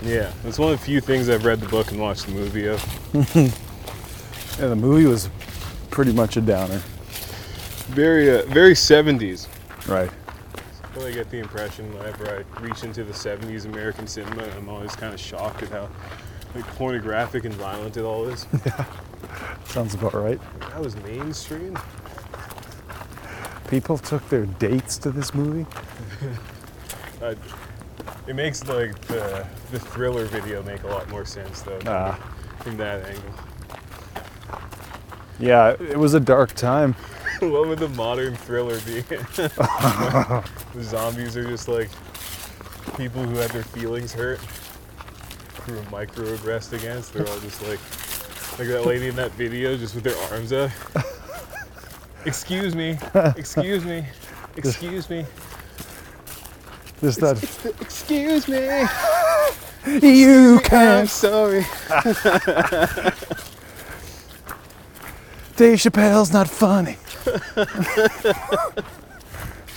[0.04, 2.68] Yeah, it's one of the few things I've read the book and watched the movie
[2.68, 3.62] of.
[4.58, 5.30] Yeah, the movie was
[5.92, 6.78] pretty much a downer.
[7.88, 9.50] Very, uh, very 70s.
[9.86, 10.10] Right.
[10.10, 14.96] I really get the impression whenever I reach into the 70s American cinema, I'm always
[14.96, 15.90] kind of shocked at how
[16.56, 18.48] like pornographic and violent it all is.
[18.66, 18.86] Yeah,
[19.66, 20.40] Sounds about right.
[20.62, 21.78] That was mainstream.
[23.70, 25.66] People took their dates to this movie.
[27.22, 27.34] Uh,
[28.28, 32.12] it makes like the the thriller video make a lot more sense though Ah.
[32.60, 33.34] from that angle.
[35.40, 36.94] Yeah, it was a dark time.
[37.40, 39.00] what would the modern thriller be?
[39.02, 40.44] the
[40.82, 41.90] zombies are just like
[42.98, 44.40] people who had their feelings hurt,
[45.66, 47.14] who were microaggressed against.
[47.14, 47.80] They're all just like
[48.60, 50.70] like that lady in that video, just with their arms up.
[52.26, 52.98] Excuse me,
[53.38, 54.06] excuse me,
[54.56, 55.26] excuse me,
[57.02, 57.38] Just that.
[57.82, 58.86] excuse me.
[60.02, 61.02] You can't.
[61.02, 61.60] I'm sorry.
[65.56, 66.98] Dave Chappelle's not funny.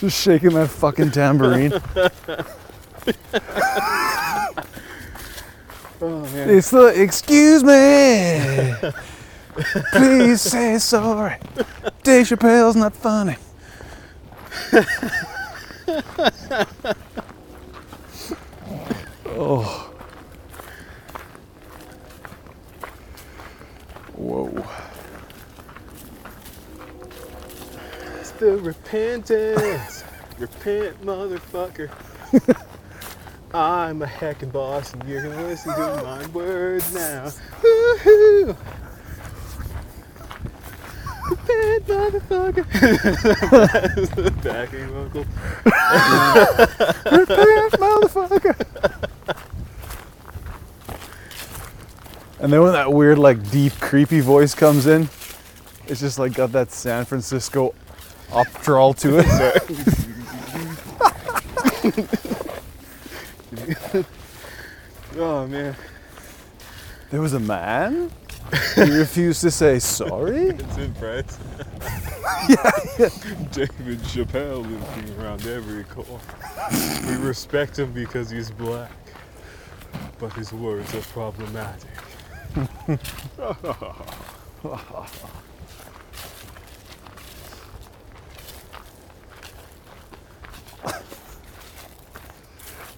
[0.01, 1.73] Just shaking that fucking tambourine.
[6.01, 6.49] Oh man.
[6.49, 8.75] It's the excuse me.
[9.93, 11.37] Please say sorry.
[12.03, 13.37] Dave Chappelle's not funny.
[19.27, 19.93] oh.
[24.17, 24.65] Whoa.
[28.19, 30.05] It's the repentance.
[30.39, 31.91] Repent, motherfucker.
[33.55, 37.33] I'm a heckin' boss, and you're gonna listen to my words now.
[37.63, 38.57] Woohoo!
[41.29, 42.65] Repent, motherfucker.
[44.43, 45.25] Backing vocal.
[47.79, 48.55] motherfucker.
[52.41, 55.09] And then when that weird, like, deep, creepy voice comes in,
[55.87, 57.75] it's just like got that San Francisco
[58.33, 59.27] up drawl to it.
[65.21, 65.75] Oh man,
[67.11, 68.13] There was a man.
[68.75, 70.49] He refused to say sorry.
[70.49, 71.39] it's in Price.
[73.53, 76.21] David Chappelle lives around every corner.
[77.07, 78.91] We respect him because he's black,
[80.19, 81.91] but his words are problematic.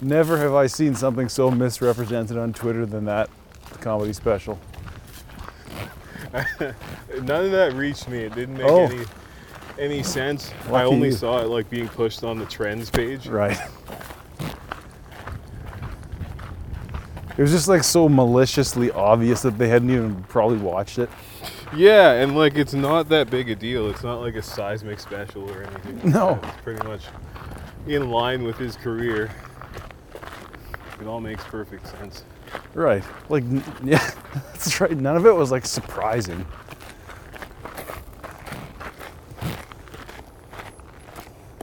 [0.02, 3.28] Never have I seen something so misrepresented on Twitter than that
[3.80, 4.58] comedy special.
[7.22, 8.18] None of that reached me.
[8.18, 8.86] It didn't make Oh.
[8.86, 9.04] any
[9.78, 10.52] any sense.
[10.70, 11.14] I only you.
[11.14, 13.26] saw it like being pushed on the trends page.
[13.26, 13.58] Right.
[17.36, 21.08] It was just like so maliciously obvious that they hadn't even probably watched it.
[21.74, 23.88] Yeah, and like it's not that big a deal.
[23.88, 26.00] It's not like a seismic special or anything.
[26.12, 26.38] No.
[26.42, 27.02] It's pretty much
[27.86, 29.30] in line with his career.
[31.00, 32.24] It all makes perfect sense.
[32.74, 33.02] Right.
[33.28, 33.44] Like,
[33.84, 34.10] yeah,
[34.52, 34.96] that's right.
[34.96, 36.46] None of it was like surprising.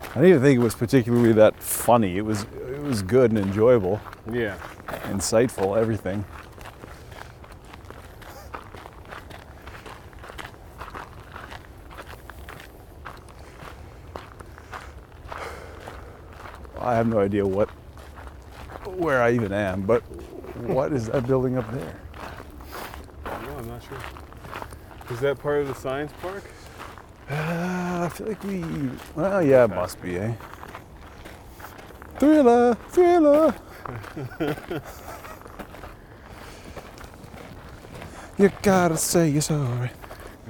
[0.10, 2.18] I didn't even think it was particularly that funny.
[2.18, 4.56] It was it was good and enjoyable, Yeah.
[5.04, 6.26] insightful, everything.
[16.80, 17.70] I have no idea what
[18.86, 20.02] where I even am, but
[20.66, 22.00] what is that building up there?
[23.26, 23.98] No, I'm not sure.
[25.12, 26.44] Is that part of the science park?
[27.30, 28.64] Uh, I feel like we.
[29.16, 30.34] Well, yeah, it must be, eh?
[32.20, 33.54] Thriller, thriller.
[38.38, 39.92] you gotta say you're sorry.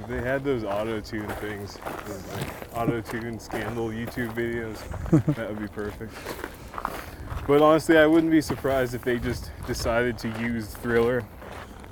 [0.00, 2.46] If they had those auto tune things, those like
[2.76, 4.78] auto tune scandal YouTube videos,
[5.34, 6.12] that would be perfect.
[7.46, 11.24] But honestly, I wouldn't be surprised if they just decided to use Thriller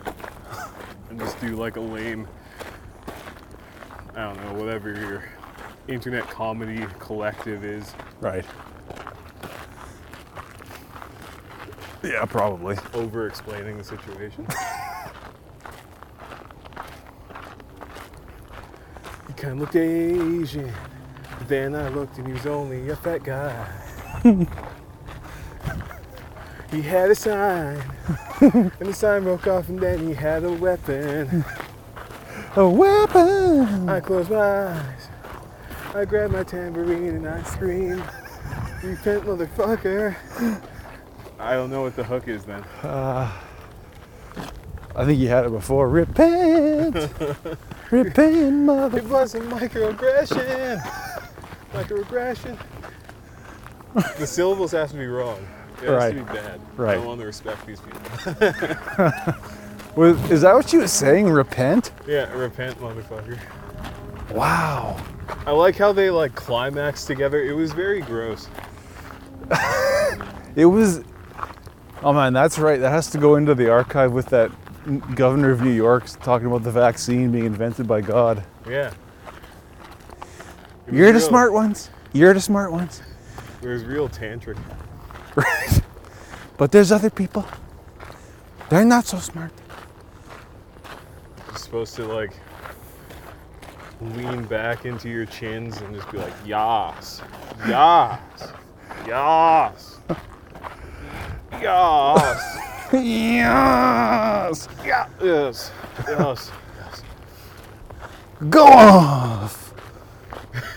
[1.10, 2.28] and just do like a lame,
[4.14, 5.24] I don't know, whatever your
[5.88, 8.44] internet comedy collective is, Right.
[12.02, 12.76] Yeah, probably.
[12.94, 14.46] over explaining the situation.
[19.26, 20.72] he kind of looked Asian.
[21.48, 23.66] Then I looked and he was only a fat guy.
[26.70, 27.82] he had a sign,
[28.40, 31.44] and the sign broke off, and then he had a weapon.
[32.56, 33.88] A weapon.
[33.88, 35.08] I closed my eyes.
[35.94, 38.02] I grabbed my tambourine and I screamed,
[38.82, 40.16] Repent, motherfucker.
[41.38, 42.62] I don't know what the hook is then.
[42.82, 43.30] Uh,
[44.94, 45.88] I think you had it before.
[45.88, 46.94] Repent.
[47.90, 48.98] Repent, mother.
[48.98, 50.80] It was a microaggression.
[51.72, 52.58] Microaggression.
[54.18, 55.46] the syllables have to be wrong.
[55.82, 56.14] It has Right.
[56.14, 56.60] to be bad.
[56.78, 56.94] I Right.
[56.94, 58.00] don't want to respect these people.
[59.96, 61.30] Was, is that what she was saying?
[61.30, 61.90] Repent?
[62.06, 63.38] Yeah, repent, motherfucker.
[64.30, 64.98] Wow.
[65.46, 67.42] I like how they like climax together.
[67.42, 68.48] It was very gross.
[70.54, 71.02] It was.
[72.02, 72.80] Oh man, that's right.
[72.80, 74.50] That has to go into the archive with that
[75.14, 78.42] governor of New York talking about the vaccine being invented by God.
[78.66, 78.90] Yeah.
[80.90, 81.90] You're the smart ones.
[82.14, 83.02] You're the smart ones.
[83.62, 84.56] It was real tantric.
[85.36, 85.82] Right.
[86.58, 87.44] But there's other people.
[88.70, 89.52] They're not so smart.
[91.48, 92.32] You're supposed to like
[94.00, 97.20] lean back into your chins and just be like, yas,
[97.68, 98.18] yas,
[99.06, 99.98] yas,
[101.60, 102.58] yas,
[102.92, 104.68] yes.
[104.84, 105.70] yeah, yes,
[106.08, 106.50] yes.
[106.78, 107.02] yes.
[108.50, 109.74] Go off.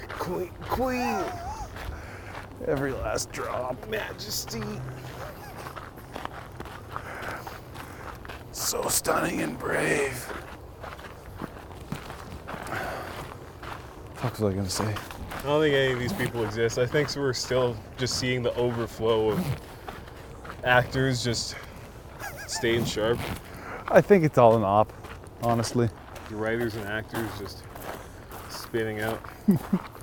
[0.10, 1.24] Queen, queen,
[2.70, 3.90] Every last drop.
[3.90, 4.62] majesty.
[8.52, 10.14] So stunning and brave.
[14.18, 14.86] Fuck was I gonna say?
[14.86, 16.78] I don't think any of these people exist.
[16.78, 19.44] I think we're still just seeing the overflow of
[20.64, 21.56] actors just
[22.46, 23.18] staying sharp.
[23.88, 24.94] I think it's all an op,
[25.42, 25.90] honestly.
[26.30, 27.64] The writers and actors just
[28.52, 29.20] spinning out.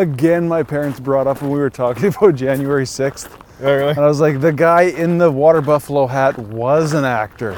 [0.00, 3.30] Again, my parents brought up when we were talking about January 6th.
[3.60, 3.90] Oh, really?
[3.90, 7.50] And I was like, the guy in the water buffalo hat was an actor.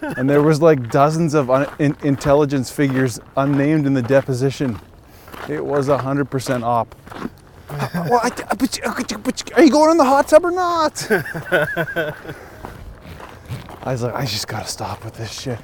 [0.16, 4.80] and there was like dozens of un- in- intelligence figures unnamed in the deposition.
[5.46, 6.94] It was 100% op.
[7.70, 11.06] well, I, but, but are you going in the hot tub or not?
[13.82, 15.58] I was like, I just gotta stop with this shit.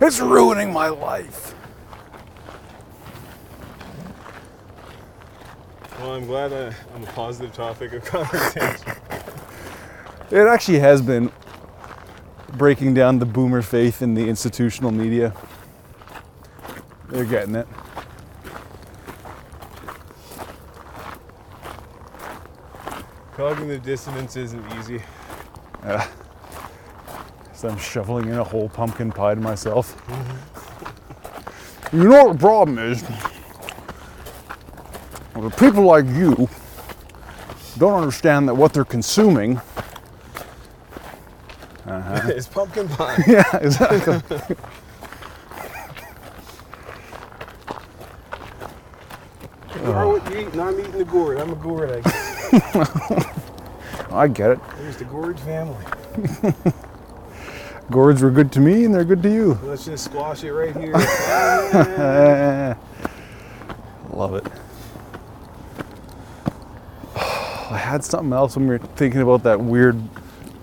[0.00, 1.56] It's ruining my life.
[6.02, 8.92] Well, I'm glad I, I'm a positive topic of conversation.
[10.32, 11.30] It actually has been
[12.54, 15.32] breaking down the boomer faith in the institutional media.
[17.08, 17.68] They're getting it.
[23.36, 25.00] Cognitive dissonance isn't easy.
[25.84, 26.08] Yeah.
[27.54, 29.96] So I'm shoveling in a whole pumpkin pie to myself.
[30.08, 30.48] Mm-hmm.
[32.02, 33.04] You know what the problem is?
[35.34, 36.48] Well, the people like you
[37.78, 39.60] don't understand that what they're consuming.
[41.86, 43.22] it's pumpkin pie.
[43.26, 44.20] yeah, exactly.
[49.84, 50.60] Are what you eating?
[50.60, 51.38] I'm eating the gourd.
[51.38, 51.90] I'm a gourd.
[51.90, 53.32] I guess.
[54.12, 54.60] I get it.
[54.76, 55.84] There's the gourd family.
[57.90, 59.58] Gourds were good to me and they're good to you.
[59.62, 60.92] Let's just squash it right here.
[64.10, 64.46] Love it.
[67.72, 70.00] I had something else when we were thinking about that weird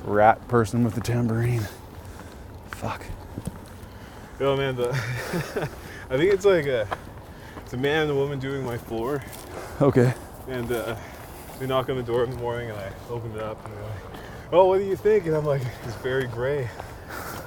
[0.06, 1.68] rat person with the tambourine.
[2.72, 3.04] Fuck.
[4.40, 4.90] oh man, the
[6.10, 6.88] I think it's like a
[7.58, 9.24] it's a man and a woman doing my floor,
[9.82, 10.14] Okay.
[10.48, 10.96] and uh,
[11.60, 13.84] they knock on the door in the morning, and I open it up, and they're
[13.84, 16.70] like, "Oh, what do you think?" And I'm like, "It's very gray."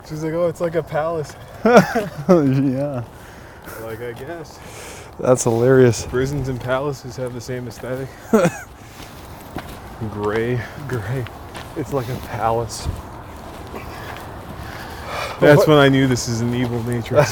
[0.09, 1.35] She's like, "Oh, it's like a palace."
[1.65, 3.05] yeah.
[3.83, 4.59] Like I guess
[5.21, 6.05] That's hilarious.
[6.07, 8.09] prisons and palaces have the same aesthetic.
[10.11, 10.61] Gray.
[10.89, 11.25] gray.
[11.77, 12.87] It's like a palace.
[15.41, 17.17] That's when I knew this is an evil nature.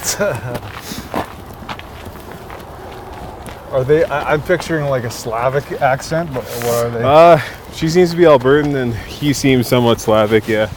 [3.70, 4.02] Are they?
[4.04, 7.02] I, I'm picturing like a Slavic accent, but what are they?
[7.04, 7.38] Uh,
[7.72, 10.48] she seems to be Albertan, and he seems somewhat Slavic.
[10.48, 10.68] Yeah.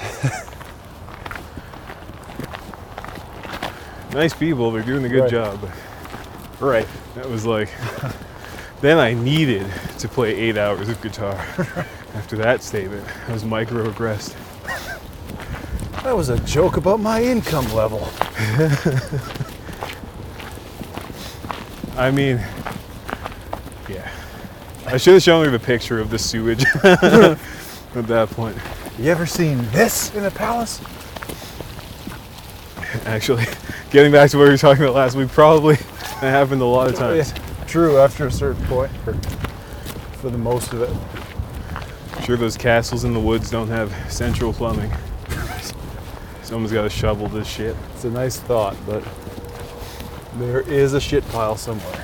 [4.12, 4.70] nice people.
[4.70, 5.30] They're doing a good Right.
[5.30, 5.58] job.
[6.60, 6.86] right.
[7.16, 7.68] That was like.
[8.80, 9.66] then I needed
[9.98, 11.34] to play eight hours of guitar.
[12.14, 14.34] After that statement, I was microaggressed.
[16.02, 17.98] That was a joke about my income level.
[21.96, 22.36] I mean,
[23.88, 24.10] yeah.
[24.86, 27.38] I should have shown her the picture of the sewage at
[27.94, 28.56] that point.
[28.98, 30.80] You ever seen this in a palace?
[33.04, 33.44] Actually,
[33.90, 36.88] getting back to what we were talking about last week, probably that happened a lot
[36.88, 37.34] of oh, times.
[37.66, 39.14] True, after a certain point, or
[40.18, 42.24] for the most of it.
[42.24, 44.92] Sure, those castles in the woods don't have central plumbing.
[46.42, 47.74] Someone's got to shovel this shit.
[47.94, 49.02] It's a nice thought, but
[50.34, 52.02] there is a shit pile somewhere.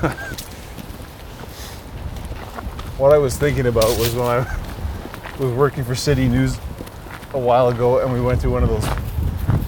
[2.96, 4.38] what I was thinking about was when I
[5.40, 6.58] was working for City News
[7.34, 9.09] a while ago and we went to one of those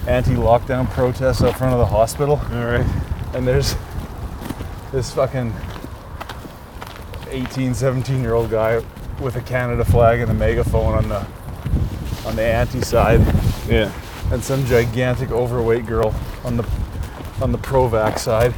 [0.07, 2.85] anti-lockdown protests out front of the hospital All right.
[3.33, 3.75] and there's
[4.91, 5.53] this fucking
[7.29, 8.81] 18, 17 year old guy
[9.21, 11.25] with a Canada flag and a megaphone on the
[12.27, 13.19] on the anti side,
[13.67, 13.91] Yeah.
[14.31, 16.13] and some gigantic overweight girl
[16.45, 16.65] on the
[17.41, 18.53] on the pro-vax side.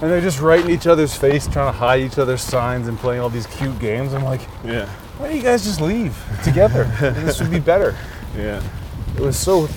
[0.00, 2.98] And they're just right in each other's face, trying to hide each other's signs and
[2.98, 4.12] playing all these cute games.
[4.12, 4.86] I'm like, Yeah.
[5.18, 6.84] why don't you guys just leave together?
[7.00, 7.96] this would be better.
[8.36, 8.60] Yeah.
[9.16, 9.64] It was so.
[9.64, 9.70] It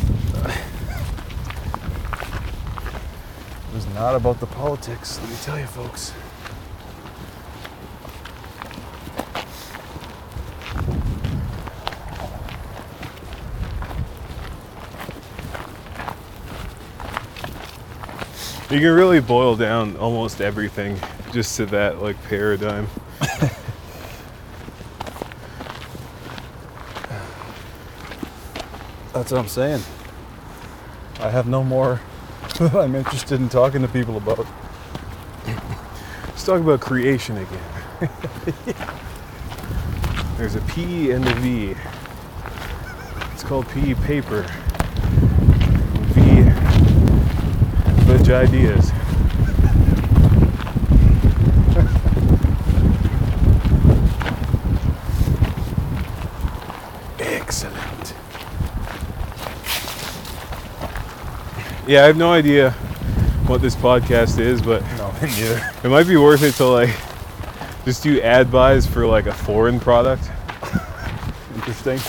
[3.74, 6.12] was not about the politics, let me tell you, folks.
[18.70, 21.00] You can really boil down almost everything
[21.32, 22.88] just to that like paradigm.
[29.14, 29.82] That's what I'm saying.
[31.22, 32.02] I have no more
[32.60, 34.48] I'm interested in talking to people about.
[35.46, 37.60] Let's talk about creation again.
[40.38, 41.76] There's a P and a V.
[43.34, 44.44] It's called P paper.
[46.14, 46.44] V
[48.06, 48.92] veg ideas.
[61.88, 62.72] Yeah, I have no idea
[63.48, 65.72] what this podcast is, but No, neither.
[65.84, 66.90] it might be worth it to like
[67.86, 70.24] just do ad buys for like a foreign product.
[71.56, 72.00] Interesting.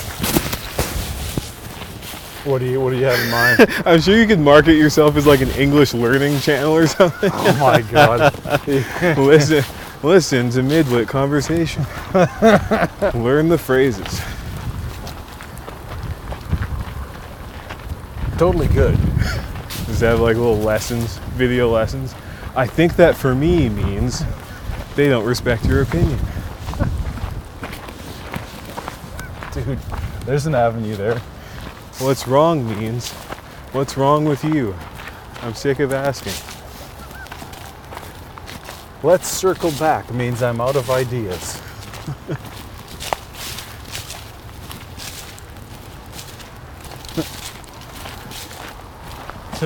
[2.49, 3.83] What do you What do you have in mind?
[3.85, 7.29] I'm sure you could market yourself as like an English learning channel or something.
[7.33, 8.33] oh my god.
[9.17, 9.63] listen,
[10.01, 11.85] listen to Midwit conversation.
[13.23, 14.21] Learn the phrases.
[18.37, 18.95] totally good.
[19.87, 22.13] Does that have like little lessons, video lessons?
[22.55, 24.21] I think that for me means
[24.95, 26.19] they don't respect your opinion.
[29.53, 29.79] Dude,
[30.25, 31.19] there's an avenue there.
[31.99, 33.11] What's wrong means
[33.71, 34.75] what's wrong with you?
[35.41, 36.33] I'm sick of asking.
[39.03, 41.61] Let's circle back means I'm out of ideas.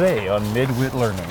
[0.01, 1.29] Today on Midwit Learning.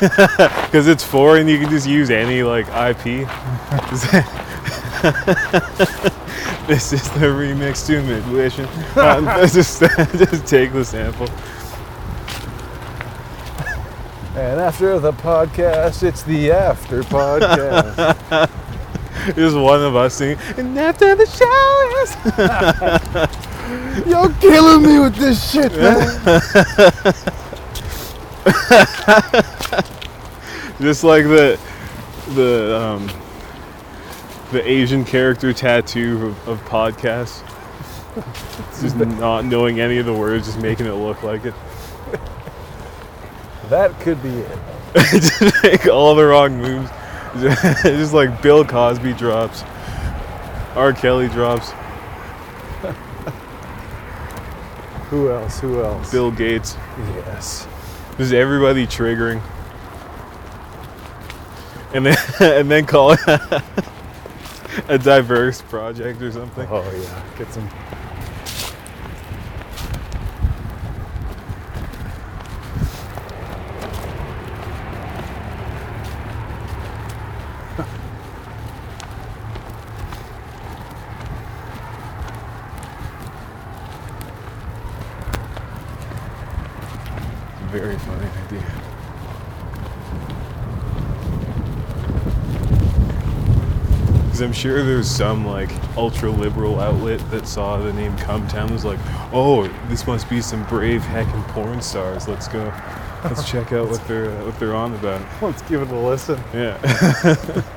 [0.64, 3.04] Because it's foreign, you can just use any like IP.
[6.66, 8.66] this is the remix to Midwition.
[8.96, 9.80] Um, just,
[10.18, 11.28] just take the sample.
[14.34, 18.50] And after the podcast, it's the after podcast.
[19.34, 20.38] Just one of us singing.
[20.56, 22.14] And after the showers.
[24.06, 26.06] You're killing me with this shit, man.
[30.80, 31.58] just like the
[32.34, 33.10] the um,
[34.52, 37.42] the Asian character tattoo of, of podcasts.
[38.80, 41.54] just not knowing any of the words, just making it look like it.
[43.70, 44.58] that could be it.
[45.64, 46.88] make all the wrong moves.
[47.82, 49.62] just like Bill Cosby drops,
[50.74, 50.92] R.
[50.92, 51.70] Kelly drops,
[55.10, 55.60] Who else?
[55.60, 56.10] Who else?
[56.10, 56.76] Bill Gates.
[56.98, 57.66] Yes.
[58.18, 59.40] Just everybody triggering.
[61.94, 63.20] And then and then call it
[64.88, 66.66] a diverse project or something.
[66.70, 67.22] Oh yeah.
[67.38, 67.68] Get some.
[87.70, 88.62] Very funny idea.
[94.24, 98.70] Because I'm sure there's some like ultra liberal outlet that saw the name Cumtown and
[98.70, 98.98] was like,
[99.32, 102.26] oh, this must be some brave heckin' porn stars.
[102.26, 102.72] Let's go.
[103.22, 105.20] Let's check out what they're uh, what they're on about.
[105.42, 106.42] Let's give it a listen.
[106.54, 107.62] Yeah.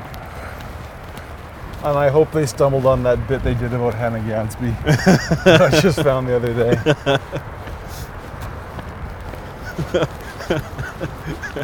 [1.81, 4.71] And I hope they stumbled on that bit they did about Hannah Gadsby.
[5.45, 6.75] that I just found the other day.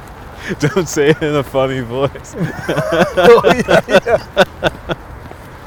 [0.60, 2.36] Don't say it in a funny voice.
[2.38, 4.94] oh, yeah, yeah.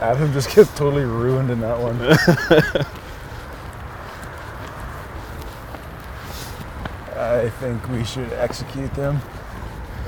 [0.01, 1.99] Adam just gets totally ruined in that one.
[7.17, 9.17] I think we should execute them.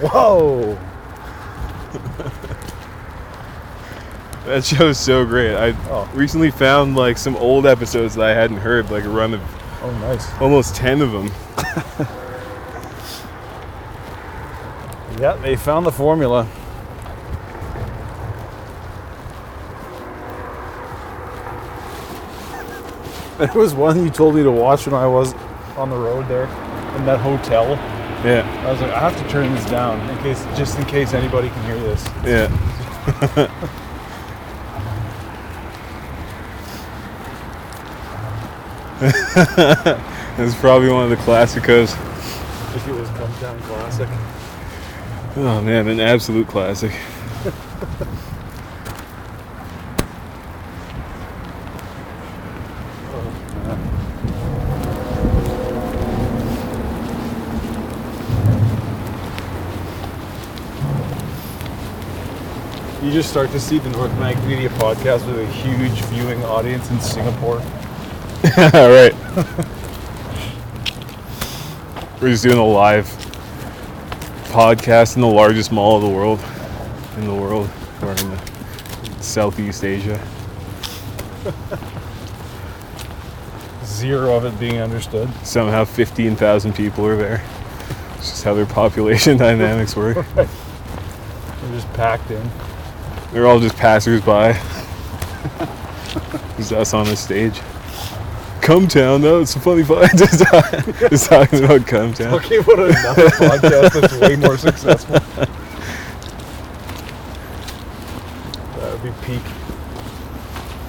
[0.00, 0.78] Whoa!
[4.46, 5.54] That show's so great.
[5.54, 6.08] I Oh.
[6.14, 9.40] recently found like some old episodes that I hadn't heard, like a run of
[9.82, 10.26] Oh, nice.
[10.40, 11.30] almost 10 of them.
[15.20, 16.48] Yeah, they found the formula.
[23.40, 25.32] There was one you told me to watch when I was
[25.76, 26.44] on the road there
[26.96, 27.70] in that hotel.
[28.22, 31.14] Yeah, I was like, I have to turn this down in case, just in case
[31.14, 32.04] anybody can hear this.
[32.22, 32.48] yeah.
[40.36, 41.94] That's probably one of the classicos.
[42.76, 44.08] If it was Cum Town Classic.
[45.36, 46.90] Oh man, an absolute classic.
[63.00, 66.90] You just start to see the North Mag Media podcast with a huge viewing audience
[66.90, 67.58] in Singapore.
[68.74, 69.14] All right.
[72.20, 73.29] We're just doing a live
[74.50, 76.40] podcast in the largest mall of the world,
[77.16, 77.70] in the world,
[78.02, 80.20] or in the Southeast Asia.
[83.84, 85.30] Zero of it being understood.
[85.44, 87.44] Somehow 15,000 people are there.
[88.16, 90.26] It's just how their population dynamics work.
[90.34, 90.48] They're
[91.70, 92.50] just packed in.
[93.32, 94.58] They're all just passersby.
[96.56, 97.60] There's us on the stage.
[98.60, 100.10] Cum Town, though, it's a funny fight.
[100.14, 102.34] it's talking about Cum Town.
[102.34, 105.18] Okay, what another podcast that's way more successful.
[108.76, 109.42] That would be peak.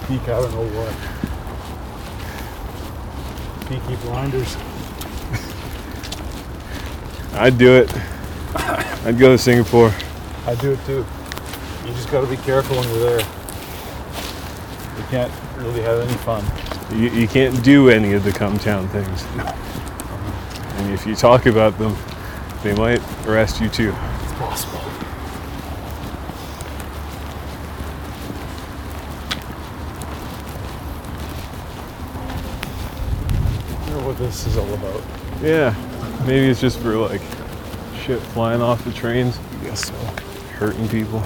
[0.06, 0.94] Peak, I don't know what.
[3.68, 4.56] Peaky Blinders.
[7.34, 7.90] I'd do it.
[9.06, 9.92] I'd go to Singapore.
[10.46, 11.04] I'd do it too.
[11.86, 13.20] You just got to be careful when you're there.
[14.98, 16.44] You can't really have any fun.
[16.92, 19.24] You, you can't do any of the Cum Town things.
[19.36, 19.44] No.
[19.44, 21.96] And if you talk about them,
[22.62, 23.94] they might arrest you too.
[24.22, 24.82] It's possible.
[33.92, 35.02] wonder what this is all about.
[35.42, 35.74] Yeah,
[36.26, 37.20] maybe it's just for like
[38.04, 39.94] shit flying off the trains, I guess so.
[40.58, 41.22] hurting people.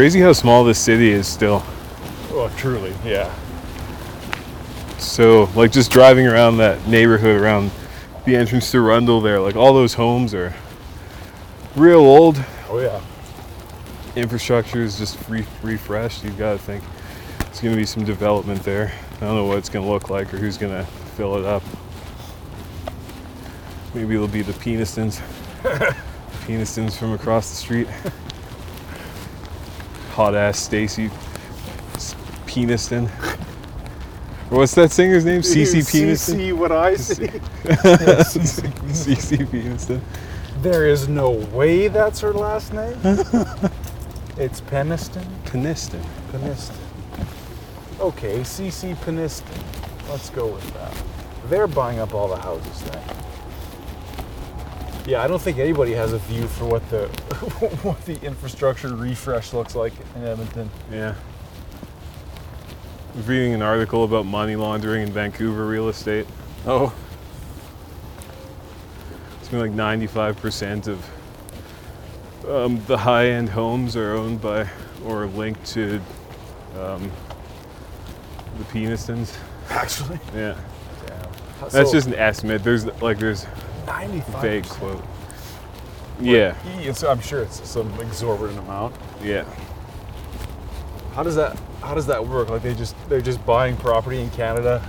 [0.00, 1.62] Crazy how small this city is still.
[2.30, 3.30] Oh, truly, yeah.
[4.96, 7.70] So, like, just driving around that neighborhood around
[8.24, 10.54] the entrance to Rundle there, like, all those homes are
[11.76, 12.42] real old.
[12.70, 12.98] Oh, yeah.
[14.16, 16.24] Infrastructure is just re- refreshed.
[16.24, 16.82] You've got to think
[17.40, 18.90] there's going to be some development there.
[19.16, 21.44] I don't know what it's going to look like or who's going to fill it
[21.44, 21.62] up.
[23.92, 25.20] Maybe it'll be the Penistons.
[26.46, 27.86] Penistons from across the street.
[30.10, 31.08] Hot ass Stacy
[32.46, 33.08] Peniston.
[34.50, 35.42] What's that singer's name?
[35.42, 36.36] CeCe Peniston?
[36.36, 37.26] See what I see.
[37.64, 40.00] CeCe Peniston.
[40.60, 42.98] There is no way that's her last name.
[44.36, 45.24] it's Peniston.
[45.44, 46.04] Peniston.
[46.32, 46.74] Peniston.
[48.00, 50.08] Okay, CeCe Peniston.
[50.08, 50.92] Let's go with that.
[51.48, 53.02] They're buying up all the houses then.
[55.10, 57.08] Yeah, I don't think anybody has a view for what the
[57.82, 60.70] what the infrastructure refresh looks like in Edmonton.
[60.88, 61.16] Yeah.
[63.12, 66.28] I was reading an article about money laundering in Vancouver real estate.
[66.64, 66.94] Oh,
[69.42, 74.68] Something like 95% of um, the high end homes are owned by
[75.04, 76.00] or linked to
[76.78, 77.10] um,
[78.58, 79.36] the Penistons.
[79.70, 80.20] actually.
[80.32, 80.56] Yeah.
[81.08, 81.68] Damn.
[81.68, 82.62] That's just an estimate.
[82.62, 83.44] There's like, there's
[83.90, 84.42] 95.
[84.42, 85.02] vague quote.
[86.20, 86.54] Yeah.
[87.08, 88.94] I'm sure it's some exorbitant amount.
[89.22, 89.44] Yeah.
[91.14, 92.50] How does that how does that work?
[92.50, 94.86] Like they just they're just buying property in Canada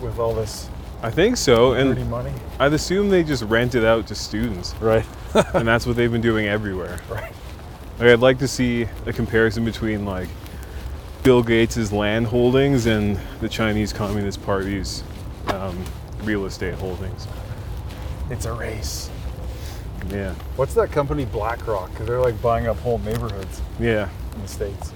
[0.00, 0.68] with all this
[1.02, 1.72] I think so.
[1.72, 2.32] And money?
[2.58, 4.74] I'd assume they just rent it out to students.
[4.80, 5.04] Right.
[5.54, 6.98] and that's what they've been doing everywhere.
[7.10, 7.32] Right.
[7.98, 10.28] Like, I'd like to see a comparison between like
[11.22, 15.02] Bill Gates' land holdings and the Chinese Communist Party's
[15.48, 15.84] um,
[16.22, 17.26] real estate holdings.
[18.30, 19.10] It's a race.
[20.10, 21.90] Yeah, What's that company BlackRock?
[21.90, 24.08] Because they're like buying up whole neighborhoods yeah.
[24.34, 24.92] in the States.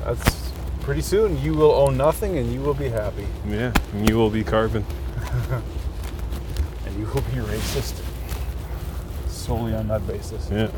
[0.00, 0.52] That's
[0.82, 3.26] pretty soon you will own nothing and you will be happy.
[3.48, 4.84] Yeah, and you will be carbon.
[6.94, 8.00] And you will be racist.
[9.28, 10.48] Solely on that basis.
[10.50, 10.70] Yeah.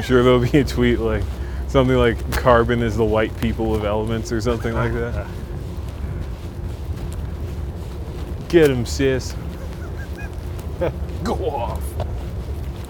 [0.00, 1.22] I'm sure there'll be a tweet like
[1.68, 5.26] something like carbon is the white people of elements or something like that.
[8.48, 9.34] Get him, sis.
[11.22, 11.82] Go off.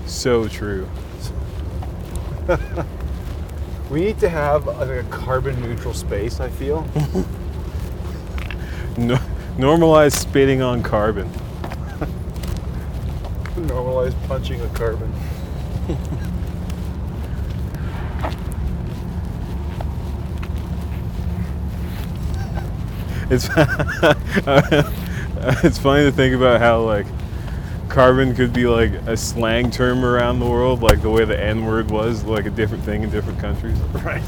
[0.07, 0.89] So true.
[3.91, 6.87] We need to have like a carbon neutral space, I feel.
[8.97, 9.17] No,
[9.57, 11.29] normalize spitting on carbon.
[13.57, 15.13] Normalize punching a carbon.
[23.31, 23.49] It's
[25.65, 27.07] it's funny to think about how like
[27.89, 31.65] carbon could be like a slang term around the world, like the way the N
[31.65, 33.79] word was like a different thing in different countries.
[34.03, 34.23] Right.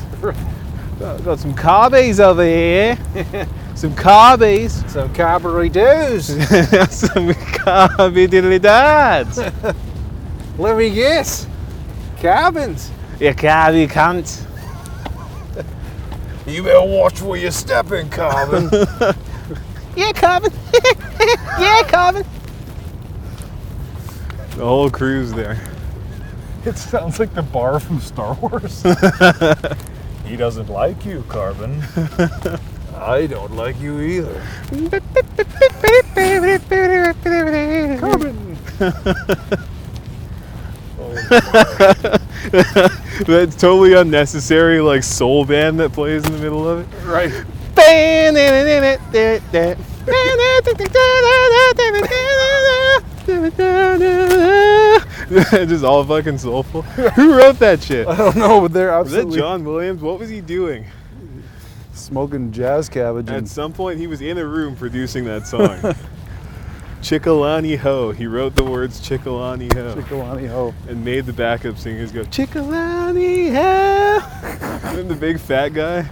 [0.99, 2.97] Got, got some carbies over here.
[3.75, 4.89] some carbies.
[4.89, 6.27] Some carberry doos.
[6.27, 9.39] some carby diddly dads.
[10.59, 11.49] Let me guess.
[12.19, 12.93] Cabins.
[13.19, 14.47] You carby cunt.
[16.53, 18.69] You better watch where you're stepping, Carbon.
[19.95, 20.51] Yeah, carbon.
[21.61, 22.25] yeah, carbon.
[24.57, 25.61] The whole crew's there.
[26.65, 28.83] it sounds like the bar from Star Wars.
[30.25, 31.83] he doesn't like you, Carbon.
[32.97, 34.43] I don't like you either.
[38.01, 38.57] Carbon.
[43.27, 47.07] That's totally unnecessary, like soul band that plays in the middle of it.
[47.07, 47.33] Right.
[55.69, 56.83] Just all fucking soulful.
[56.83, 58.07] Who wrote that shit?
[58.07, 59.27] I don't know, but they're absolutely.
[59.27, 60.03] Was that John Williams?
[60.03, 60.87] What was he doing?
[62.13, 65.81] smoking jazz cabbage At some point, he was in a room producing that song.
[67.03, 68.13] Chickalani Ho.
[68.13, 70.73] He wrote the words Chickalani Ho Chickalani Ho.
[70.89, 74.89] and made the backup singers go Chickalani Ho.
[74.99, 76.03] and the big fat guy.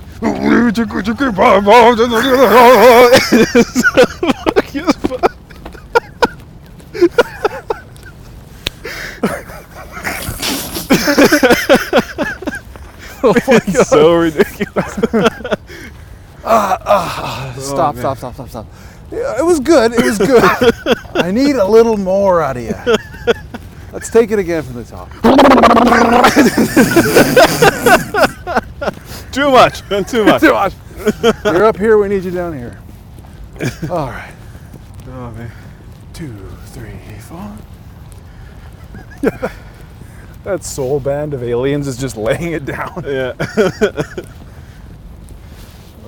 [13.20, 13.22] Fuck.
[13.22, 14.93] It's so ridiculous.
[14.93, 15.28] Stop, man.
[16.43, 18.66] Ah, ah, ah, stop, stop, stop, stop.
[19.12, 19.92] It was good.
[19.92, 20.42] It was good.
[21.14, 22.74] I need a little more out of you.
[23.92, 25.11] Let's take it again from the top.
[29.32, 29.80] Too much.
[30.11, 30.40] Too much.
[30.40, 30.74] Too much.
[31.44, 31.98] You're up here.
[31.98, 32.78] We need you down here.
[33.90, 34.32] All right.
[35.08, 35.50] Oh, man.
[36.12, 36.32] Two,
[36.66, 37.56] three, four.
[40.44, 43.02] that soul band of aliens is just laying it down.
[43.06, 43.32] Yeah.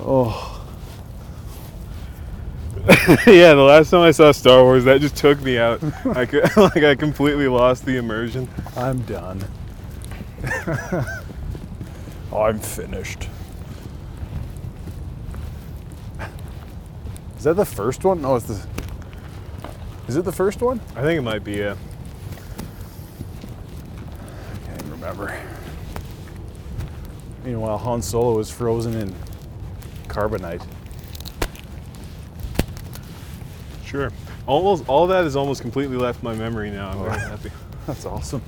[0.04, 0.51] Oh,
[3.28, 5.80] yeah, the last time I saw Star Wars, that just took me out.
[6.16, 8.48] I could, like I completely lost the immersion.
[8.76, 9.44] I'm done.
[12.34, 13.28] I'm finished.
[17.38, 18.20] Is that the first one?
[18.20, 18.66] No, it's the.
[20.08, 20.80] Is it the first one?
[20.96, 21.76] I think it might be a.
[24.66, 25.40] Can't remember.
[27.44, 29.14] Meanwhile, Han Solo is frozen in
[30.08, 30.66] carbonite.
[33.92, 34.10] Sure.
[34.46, 36.88] Almost all that is almost completely left my memory now.
[36.88, 37.50] I'm very happy.
[37.86, 38.40] That's awesome.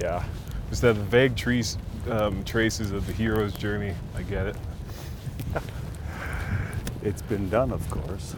[0.00, 0.24] Yeah.
[0.68, 1.78] Just that vague trees,
[2.10, 3.94] um, traces of the hero's journey.
[4.16, 4.56] I get it.
[7.00, 8.34] It's been done, of course.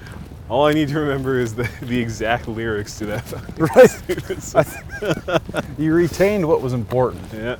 [0.50, 3.24] All I need to remember is the, the exact lyrics to that.
[3.56, 4.02] Right.
[5.78, 7.22] You retained what was important.
[7.32, 7.56] yeah.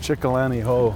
[0.00, 0.94] Chickalani ho.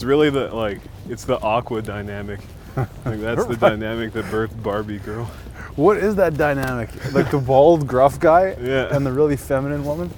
[0.00, 0.80] It's really the like
[1.10, 2.40] it's the aqua dynamic.
[3.04, 5.26] Like that's the dynamic that birthed Barbie girl.
[5.76, 6.88] What is that dynamic?
[7.12, 8.88] Like the bald, gruff guy Yeah.
[8.96, 10.08] and the really feminine woman?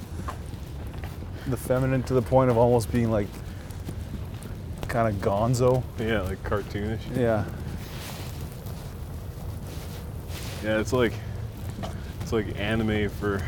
[1.48, 3.26] The feminine to the point of almost being like
[4.86, 5.82] kind of gonzo.
[5.98, 7.00] Yeah, like cartoonish.
[7.16, 7.44] Yeah.
[10.62, 11.14] Yeah, it's like
[12.20, 13.42] it's like anime for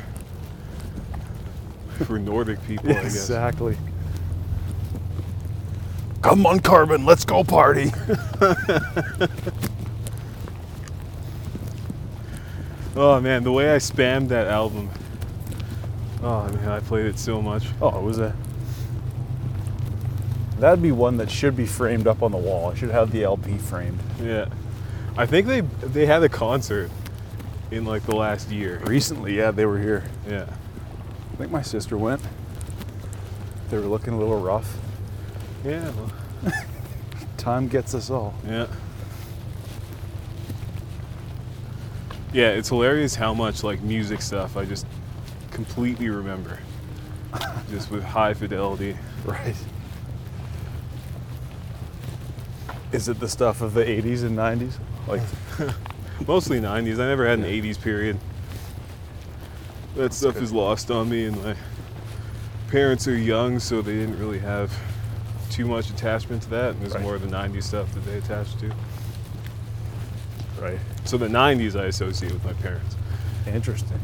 [2.07, 3.05] for Nordic people, I guess.
[3.15, 3.77] Exactly.
[6.35, 7.93] Come on, Carbon, let's go party.
[12.97, 14.89] Oh man, the way I spammed that album.
[16.23, 17.67] Oh man, I played it so much.
[17.83, 18.37] Oh, it was a.
[20.61, 22.71] That'd be one that should be framed up on the wall.
[22.71, 23.99] I should have the LP framed.
[24.23, 24.47] Yeah.
[25.17, 26.89] I think they they had a concert
[27.73, 28.81] in like the last year.
[28.85, 30.05] Recently, yeah, they were here.
[30.29, 30.47] Yeah.
[31.33, 32.23] I think my sister went.
[33.71, 34.79] They were looking a little rough.
[35.65, 35.91] Yeah.
[35.91, 36.13] Well,
[37.37, 38.35] Time gets us all.
[38.47, 38.67] yeah.
[42.33, 44.87] Yeah, it's hilarious how much like music stuff I just
[45.53, 46.59] completely remember.
[47.71, 48.97] just with high fidelity.
[49.25, 49.55] Right.
[52.91, 54.79] Is it the stuff of the 80s and 90s?
[55.07, 55.23] Like,
[56.27, 56.95] Mostly 90s.
[56.95, 58.19] I never had an 80s period.
[59.97, 60.43] That stuff good.
[60.43, 61.55] is lost on me, and my
[62.69, 64.73] parents are young, so they didn't really have
[65.55, 66.71] too much attachment to that.
[66.71, 67.03] And there's Right.
[67.03, 68.73] more of the 90s stuff that they attached to.
[70.61, 70.79] right.
[71.05, 72.97] So the 90s I associate with my parents.
[73.47, 74.01] Interesting.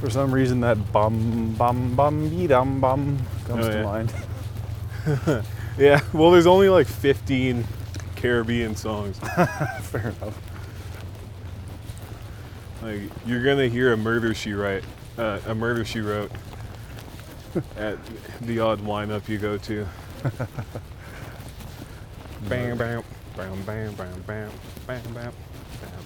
[0.00, 4.12] For some reason, that bum bum bum be dum bum comes Oh, to mind.
[5.78, 7.64] Yeah, well, there's only like 15
[8.14, 9.18] Caribbean songs.
[9.80, 10.38] Fair enough.
[12.82, 14.84] Like you're gonna hear a murder she write,
[15.18, 16.30] uh, a murder she wrote
[17.76, 17.98] at
[18.40, 19.86] the odd lineup you go to.
[22.48, 23.04] bam, bam,
[23.36, 24.50] bam, bam, bam, bam, bam,
[24.86, 25.32] bam, bam,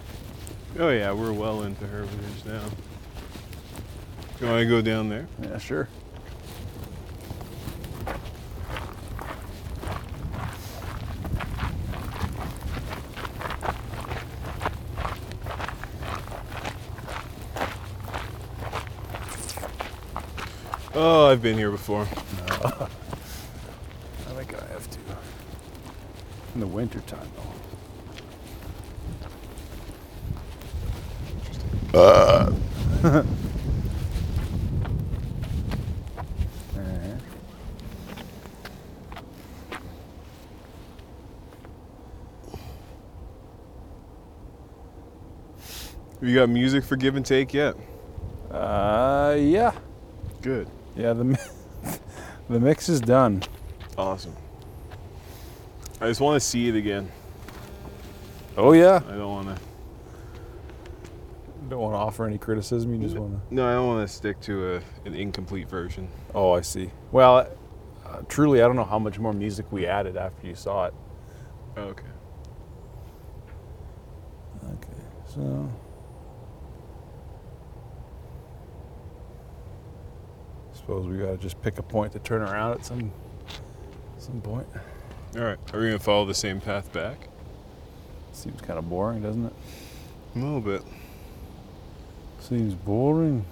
[0.77, 2.63] Oh yeah, we're well into Hermitage now.
[4.39, 5.27] You want to go down there?
[5.41, 5.89] Yeah, sure.
[20.99, 22.07] Oh, I've been here before.
[22.49, 22.87] I
[24.33, 24.99] think I have to.
[26.55, 27.29] In the wintertime,
[31.93, 31.99] though.
[31.99, 32.51] Uh,
[33.03, 33.27] Have
[46.23, 47.75] you got music for give and take yet?
[48.49, 49.73] Uh, yeah.
[50.41, 50.67] Good.
[50.97, 51.39] Yeah, the
[52.49, 53.43] the mix is done.
[53.97, 54.35] Awesome.
[56.01, 57.11] I just want to see it again.
[58.57, 59.01] Oh yeah.
[59.07, 59.61] I don't want to.
[61.69, 62.95] Don't want to offer any criticism.
[62.95, 63.53] You just want to.
[63.53, 66.09] No, I don't want to stick to a, an incomplete version.
[66.33, 66.89] Oh, I see.
[67.11, 67.47] Well,
[68.05, 70.93] uh, truly, I don't know how much more music we added after you saw it.
[71.77, 72.05] Okay.
[74.63, 75.69] Okay, so.
[80.87, 83.11] Suppose we gotta just pick a point to turn around at some
[84.19, 84.65] some point.
[85.35, 85.57] All right.
[85.73, 87.27] Are we gonna follow the same path back?
[88.31, 89.53] Seems kind of boring, doesn't it?
[90.37, 90.81] A little bit.
[92.39, 93.43] Seems boring.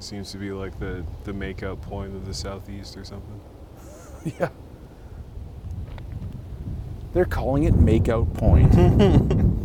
[0.00, 3.40] Seems to be like the the makeout point of the southeast or something.
[4.40, 4.48] yeah.
[7.12, 8.74] They're calling it Makeout Point.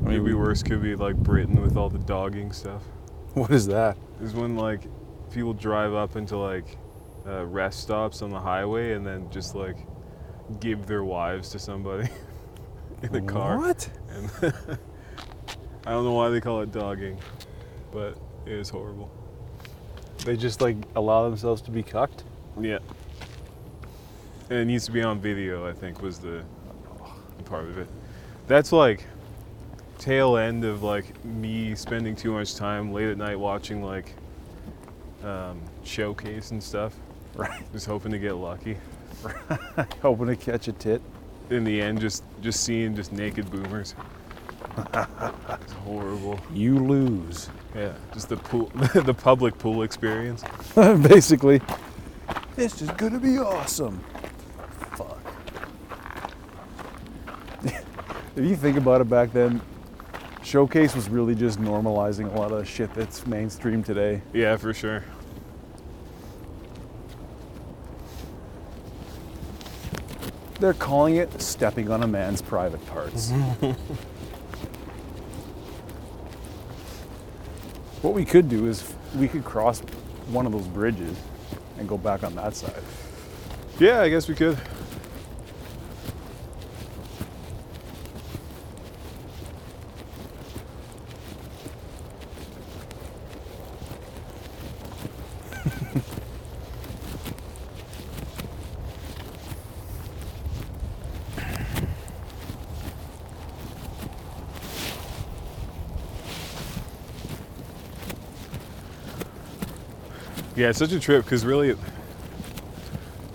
[0.11, 2.83] Maybe we- worse could be like Britain with all the dogging stuff.
[3.33, 3.97] What is that?
[4.21, 4.81] Is when like
[5.31, 6.77] people drive up into like
[7.25, 9.77] uh, rest stops on the highway and then just like
[10.59, 12.09] give their wives to somebody
[13.03, 13.57] in the car.
[13.57, 13.89] What?
[14.09, 14.29] And
[15.85, 17.17] I don't know why they call it dogging,
[17.91, 19.09] but it is horrible.
[20.25, 22.25] They just like allow themselves to be cucked?
[22.59, 22.79] Yeah.
[24.49, 26.43] And it needs to be on video, I think, was the
[27.45, 27.87] part of it.
[28.47, 29.05] That's like
[30.01, 34.15] tail end of like me spending too much time late at night watching like
[35.23, 36.95] um, showcase and stuff.
[37.35, 37.71] Right.
[37.71, 38.77] Just hoping to get lucky.
[40.01, 41.01] Hoping to catch a tit.
[41.51, 43.93] In the end, just just seeing just naked boomers.
[44.93, 46.39] it's horrible.
[46.51, 47.49] You lose.
[47.75, 50.43] Yeah, just the pool, the public pool experience.
[50.75, 51.61] Basically.
[52.55, 53.99] This is gonna be awesome.
[54.95, 55.19] Fuck.
[57.63, 59.61] if you think about it back then,
[60.43, 64.21] Showcase was really just normalizing a lot of shit that's mainstream today.
[64.33, 65.03] Yeah, for sure.
[70.59, 73.31] They're calling it stepping on a man's private parts.
[78.01, 79.79] what we could do is we could cross
[80.29, 81.17] one of those bridges
[81.77, 82.83] and go back on that side.
[83.79, 84.57] Yeah, I guess we could.
[110.61, 111.75] Yeah, it's such a trip because really,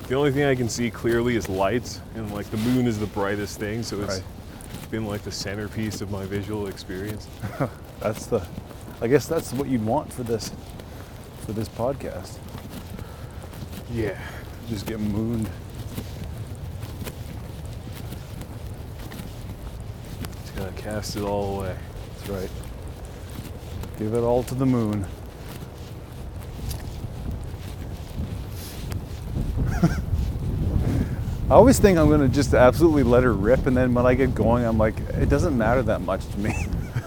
[0.07, 3.07] the only thing I can see clearly is lights, and like the moon is the
[3.07, 4.91] brightest thing, so it's Right.
[4.93, 7.27] been like the centerpiece of my visual experience.
[7.99, 8.47] That's the,
[9.01, 10.53] I guess that's what you'd want for this,
[11.45, 12.39] for this podcast.
[13.91, 14.17] Yeah.
[14.69, 15.51] Just get mooned.
[20.45, 21.77] Just gotta cast it all away.
[22.19, 22.51] That's right.
[23.99, 25.05] Give it all to the moon.
[31.49, 34.35] I always think I'm gonna just absolutely let her rip, and then when I get
[34.35, 36.67] going, I'm like, it doesn't matter that much to me.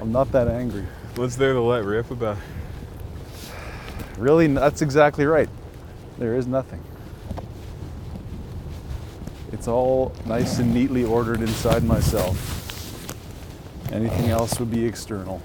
[0.00, 0.86] I'm not that angry.
[1.16, 2.38] What's there to let rip about?
[4.16, 5.48] Really, that's exactly right.
[6.16, 6.80] There is nothing.
[9.50, 12.56] It's all nice and neatly ordered inside myself.
[13.90, 15.42] Anything else would be external.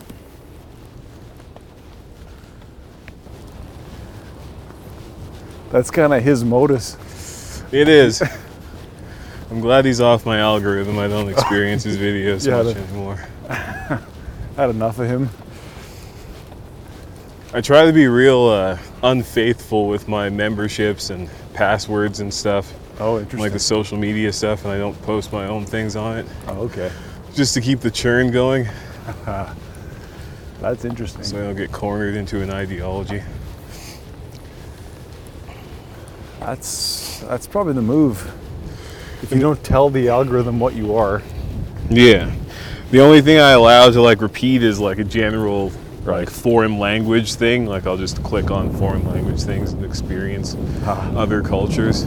[5.71, 6.97] That's kind of his modus.
[7.75, 8.21] It is.
[9.51, 10.97] I'm glad he's off my algorithm.
[10.97, 13.15] I don't experience his videos Yeah, much anymore.
[14.55, 15.29] Had enough of him.
[17.53, 23.17] I try to be real uh, unfaithful with my memberships and passwords and stuff, Oh,
[23.17, 23.41] interesting.
[23.41, 26.61] like the social media stuff, and I don't post my own things on it oh,
[26.61, 26.89] okay.
[27.33, 28.67] just to keep the churn going
[30.61, 31.23] That's interesting.
[31.23, 33.21] so I don't get cornered into an ideology.
[36.39, 38.31] That's that's probably the move.
[39.21, 41.21] If you don't tell the algorithm what you are,
[41.89, 42.31] Yeah.
[42.91, 45.71] The only thing I allow to like repeat is like a general
[46.05, 47.65] like foreign language thing.
[47.65, 50.55] Like I'll just click on foreign language things and experience
[50.85, 52.05] other cultures.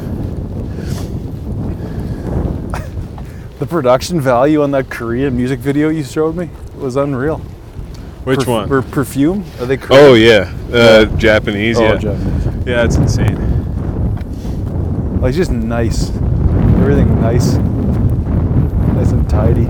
[3.59, 7.39] the production value on that Korean music video you showed me was unreal.
[8.25, 8.69] Which Perf- one?
[8.69, 9.45] Per- perfume?
[9.59, 10.05] Are they Korean?
[10.05, 11.79] oh yeah, uh, Japanese.
[11.79, 12.67] Oh, yeah, Japanese.
[12.67, 13.58] yeah, it's insane.
[15.21, 16.11] Like just nice.
[16.11, 17.55] Everything nice.
[18.95, 19.69] Nice and tidy.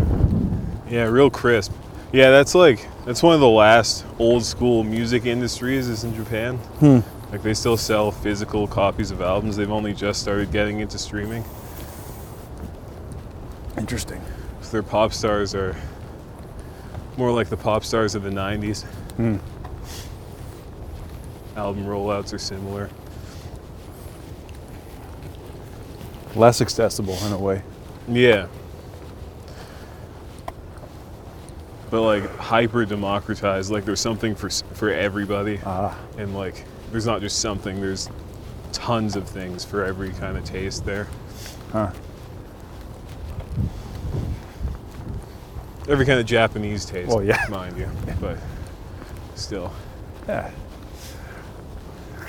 [0.91, 1.73] Yeah, real crisp.
[2.13, 6.57] Yeah, that's like that's one of the last old school music industries is in Japan.
[6.81, 6.99] Hmm.
[7.33, 9.57] Like they still sell physical copies of albums.
[9.57, 11.45] They've only just started getting into streaming.
[13.79, 14.21] Interesting.
[14.61, 15.75] So their pop stars are
[17.17, 18.85] more like the pop stars of the 90s.
[19.17, 19.37] Hmm.
[21.57, 22.91] Album rollouts are similar.
[26.39, 27.63] Less accessible in a way.
[28.09, 28.47] Yeah.
[31.91, 35.99] But like hyper democratized, like there's something for for everybody, Ah.
[36.17, 37.81] and like there's not just something.
[37.81, 38.09] There's
[38.73, 41.09] tons of things for every kind of taste there.
[41.73, 41.91] Huh.
[45.89, 47.43] Every kind of Japanese taste, Oh, yeah.
[47.49, 47.89] mind you,
[48.21, 48.37] but
[49.35, 49.73] still.
[50.29, 50.51] Yeah.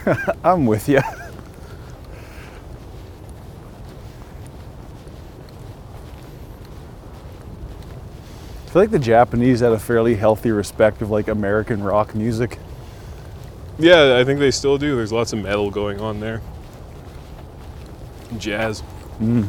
[0.44, 1.02] I'm with you.
[8.70, 12.60] I feel like the Japanese had a fairly healthy respect of like American rock music.
[13.80, 14.96] Yeah, I think they still do.
[14.96, 16.40] There's lots of metal going on there.
[18.38, 18.84] Jazz.
[19.20, 19.48] Mm.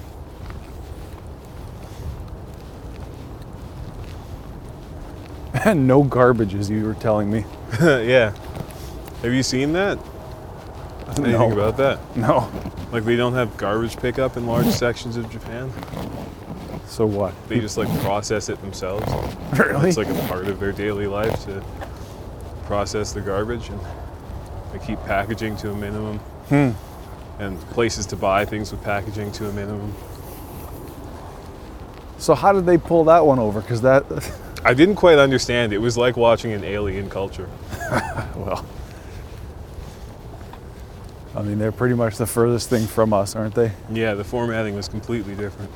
[5.52, 7.44] And no garbage, as you were telling me.
[7.82, 8.32] yeah.
[9.20, 9.98] Have you seen that?
[11.08, 11.52] Anything No.
[11.52, 12.16] about that?
[12.16, 12.50] No.
[12.90, 15.70] Like they don't have garbage pickup in large sections of Japan.
[16.90, 17.32] So what?
[17.48, 19.06] They just like process it themselves.
[19.58, 19.88] Really?
[19.88, 21.62] It's like a part of their daily life to
[22.64, 23.80] process the garbage and
[24.72, 26.18] they keep packaging to a minimum.
[26.48, 26.70] Hmm.
[27.38, 29.94] And places to buy things with packaging to a minimum.
[32.18, 33.60] So how did they pull that one over?
[33.60, 34.04] Because that,
[34.64, 35.72] I didn't quite understand.
[35.72, 37.48] It was like watching an alien culture.
[38.36, 38.66] well,
[41.36, 43.72] I mean, they're pretty much the furthest thing from us, aren't they?
[43.90, 45.70] Yeah, the formatting was completely different.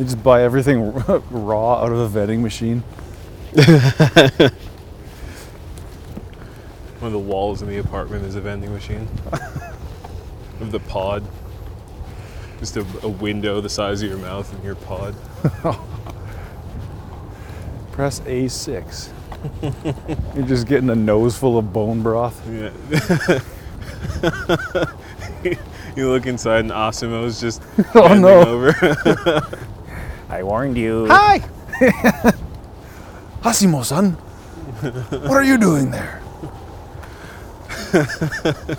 [0.00, 0.94] They just buy everything
[1.30, 2.80] raw out of a vending machine.
[7.00, 9.06] One of the walls in the apartment is a vending machine.
[10.60, 11.22] of the pod.
[12.60, 15.14] Just a, a window the size of your mouth in your pod.
[17.92, 19.10] Press A6.
[20.34, 22.40] You're just getting a nose full of bone broth.
[22.50, 22.70] Yeah.
[25.94, 27.60] you look inside and Asimo's just
[27.94, 28.40] Oh, no.
[28.46, 28.72] over.
[30.30, 31.06] I warned you.
[31.08, 31.40] Hi!
[33.42, 36.20] Hasimo-san, what are you doing there?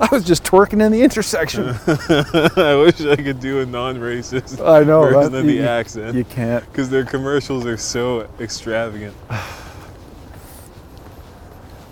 [0.00, 1.68] I was just twerking in the intersection.
[1.86, 5.02] I wish I could do a non-racist I know.
[5.02, 6.64] version that- of the you- accent You can't.
[6.66, 9.14] because their commercials are so extravagant.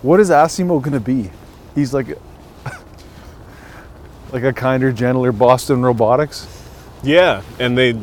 [0.02, 1.30] What is Asimo gonna be?
[1.74, 2.16] He's like,
[4.32, 6.46] like a kinder, gentler Boston Robotics.
[7.02, 7.98] Yeah, and they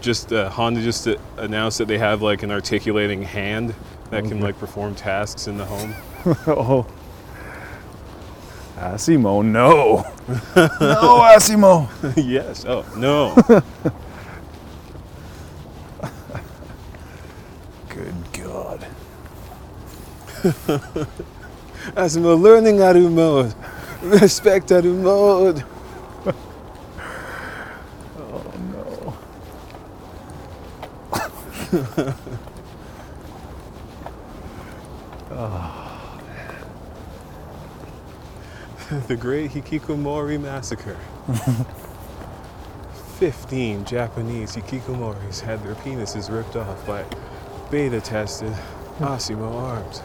[0.00, 3.74] just uh, Honda just uh, announced that they have like an articulating hand
[4.10, 4.42] that can Okay.
[4.42, 5.94] like perform tasks in the home.
[6.46, 6.86] oh,
[8.78, 10.04] Asimo, no,
[10.56, 11.88] no, Asimo.
[12.16, 12.64] yes.
[12.66, 13.34] Oh no.
[17.88, 18.86] Good God.
[21.96, 23.54] Asimo learning how to mode.
[24.02, 25.64] Respect to mode.
[28.16, 29.14] Oh no.
[39.06, 40.96] The Great Hikikomori Massacre.
[43.18, 47.04] 15 Japanese hikikomoris had their penises ripped off by
[47.70, 48.54] beta tested
[49.00, 50.00] Asimo arms.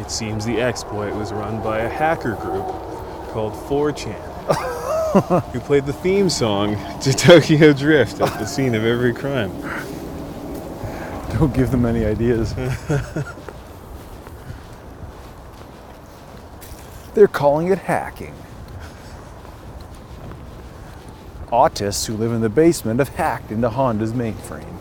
[0.00, 2.66] It seems the exploit was run by a hacker group
[3.30, 4.20] called 4chan,
[5.52, 9.52] who played the theme song to Tokyo Drift at the scene of every crime.
[11.38, 12.54] Don't give them any ideas.
[17.14, 18.34] They're calling it hacking.
[21.52, 24.78] Autists who live in the basement have hacked into Honda's mainframe.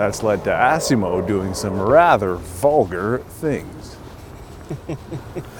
[0.00, 3.98] That's led to Asimo doing some rather vulgar things.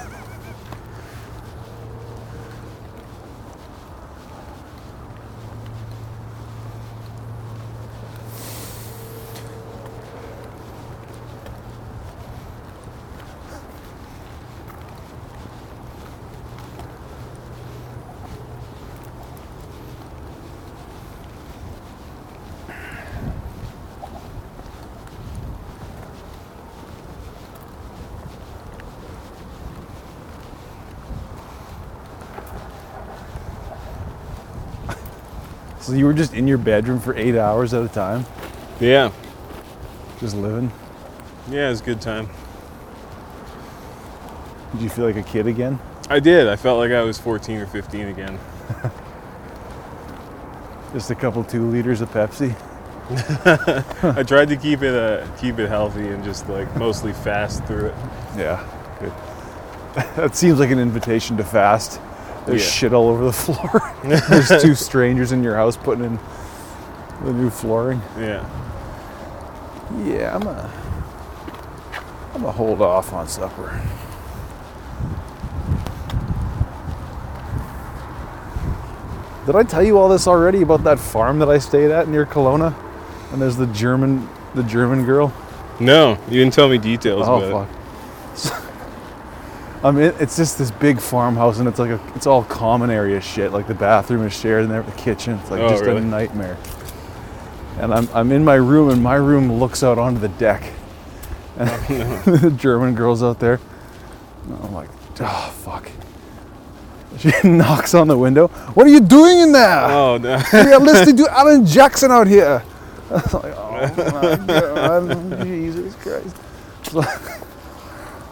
[36.00, 38.24] you were just in your bedroom for eight hours at a time,
[38.80, 39.12] Yeah,
[40.18, 40.72] just living?
[41.50, 42.28] yeah, it was a good time.
[44.72, 45.78] Did you feel like a kid again?
[46.08, 46.48] I did.
[46.48, 48.38] I felt like I was 14 or 15 again.
[50.94, 52.54] Just a couple two liters of Pepsi?
[54.16, 57.86] I tried to keep it uh, keep it healthy and just like mostly fast through
[57.86, 57.94] it.
[58.36, 58.64] Yeah,
[59.00, 59.12] good.
[60.16, 62.00] that seems like an invitation to fast.
[62.46, 62.70] There's Yeah.
[62.70, 63.94] shit all over the floor.
[64.04, 66.18] There's two strangers in your house putting in
[67.24, 68.00] the new flooring.
[68.18, 68.44] Yeah.
[70.04, 70.70] Yeah, I'm a
[72.34, 73.80] I'm gonna hold off on supper.
[79.46, 82.26] Did I tell you all this already about that farm that I stayed at near
[82.26, 82.74] Kelowna?
[83.32, 85.32] And there's the German the German girl.
[85.78, 87.79] No, you didn't tell me details Oh about fuck.
[89.82, 93.20] I mean, it's just this big farmhouse, and it's like a, it's all common area
[93.20, 93.50] shit.
[93.52, 95.38] Like the bathroom is shared, and the kitchen.
[95.38, 95.98] It's like Oh, just really?
[95.98, 96.58] a nightmare.
[97.78, 100.62] And I'm, I'm in my room, and my room looks out onto the deck.
[101.56, 101.68] And
[102.24, 103.58] the German girl's out there.
[104.44, 104.90] And I'm like,
[105.20, 105.90] oh fuck.
[107.18, 108.48] She knocks on the window.
[108.48, 109.84] What are you doing in there?
[109.84, 110.42] Oh no.
[110.52, 112.62] we are listening to Alan Jackson out here.
[113.10, 116.36] I was like, oh my god, Jesus Christ.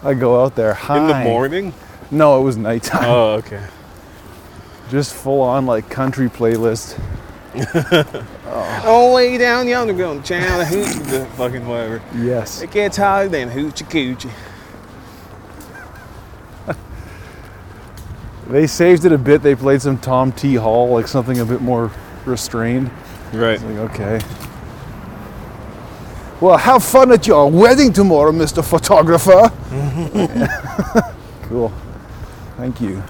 [0.03, 0.73] I go out there.
[0.73, 0.97] Hi.
[0.97, 1.73] In the morning?
[2.11, 3.05] No, it was nighttime.
[3.05, 3.65] Oh, okay.
[4.89, 6.99] Just full on like country playlist.
[8.51, 12.01] Oh, way down yonder going Chattahoochee, the fucking whatever.
[12.15, 12.61] Yes.
[12.61, 14.31] It gets hard than hoochie coochie.
[18.47, 19.43] They saved it a bit.
[19.43, 20.55] They played some Tom T.
[20.55, 21.91] Hall, like something a bit more
[22.25, 22.89] restrained.
[23.31, 23.61] Right.
[23.61, 24.19] Like, okay.
[26.41, 28.63] Well, have fun at your wedding tomorrow, Mr.
[28.63, 29.51] Photographer.
[31.49, 31.73] cool.
[32.55, 33.03] Thank you.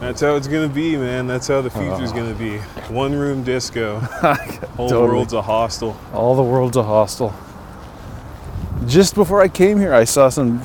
[0.00, 1.26] That's how it's gonna be, man.
[1.26, 2.16] That's how the future's ah.
[2.16, 2.58] gonna be.
[2.92, 4.00] One room disco.
[4.76, 5.08] Whole Totally.
[5.08, 5.96] world's a hostel.
[6.12, 7.34] All the world's a hostel.
[8.86, 10.62] Just before I came here, I saw some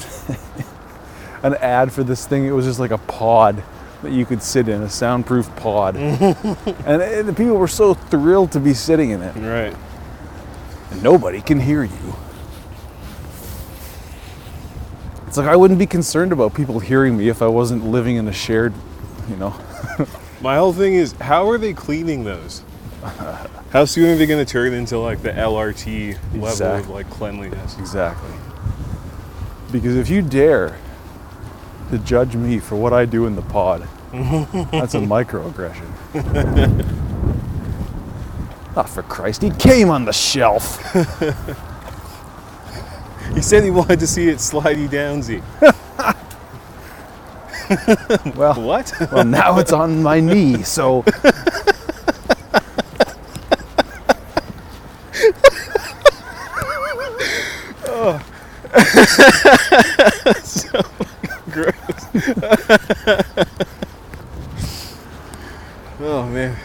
[1.44, 2.44] an ad for this thing.
[2.44, 3.64] It was just like a pod
[4.02, 8.60] that you could sit in, a soundproof pod, and the people were so thrilled to
[8.60, 9.36] be sitting in it.
[9.36, 9.76] Right.
[10.92, 12.16] And nobody can hear you.
[15.28, 18.28] It's like I wouldn't be concerned about people hearing me if I wasn't living in
[18.28, 18.74] a shared,
[19.30, 19.54] you know.
[20.42, 22.64] My whole thing is, how are they cleaning those?
[23.72, 27.78] How soon are they going to turn into like the LRT level of like cleanliness?
[27.78, 28.32] Exactly.
[29.72, 30.76] Because if you dare
[31.92, 35.88] to judge me for what I do in the pod, that's a microaggression.
[38.76, 40.80] Ah, for Christ, he came on the shelf.
[43.36, 45.44] He said he wanted to see it slidey downsy.
[48.36, 48.92] Well, What?
[49.12, 51.04] well, now it's on my knee, so
[61.64, 61.74] Gross.
[66.00, 66.56] oh man.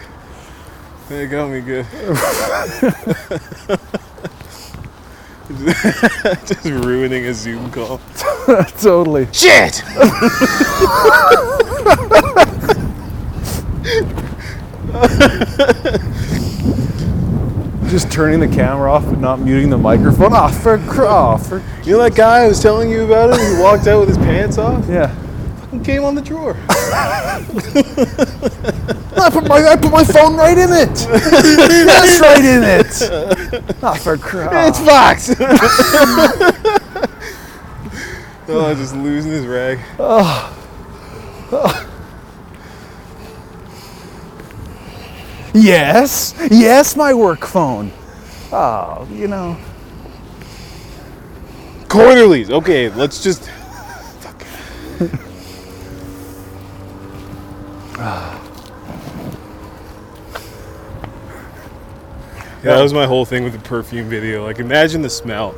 [1.09, 1.85] That got me good.
[6.47, 8.01] Just ruining a Zoom call.
[8.79, 9.29] totally.
[9.33, 9.83] Shit!
[17.89, 20.33] Just turning the camera off but not muting the microphone.
[20.33, 23.57] Ah, for oh, for You know that guy I was telling you about him?
[23.57, 25.15] He walked out with his pants off yeah.
[25.71, 26.57] and came on the drawer.
[29.17, 30.95] I put my I put my phone right in it.
[31.87, 33.03] That's right in it.
[33.83, 34.69] Ah, for Christ.
[34.69, 35.31] It's Fox!
[38.49, 39.79] oh, just losing his rag.
[45.55, 47.93] Yes, yes, my work phone.
[48.53, 49.57] Oh, you know.
[51.89, 52.51] Quarterlies.
[52.51, 53.49] Okay, let's just.
[54.99, 55.09] Yeah,
[62.63, 64.45] that was my whole thing with the perfume video.
[64.45, 65.55] Like, imagine the smell.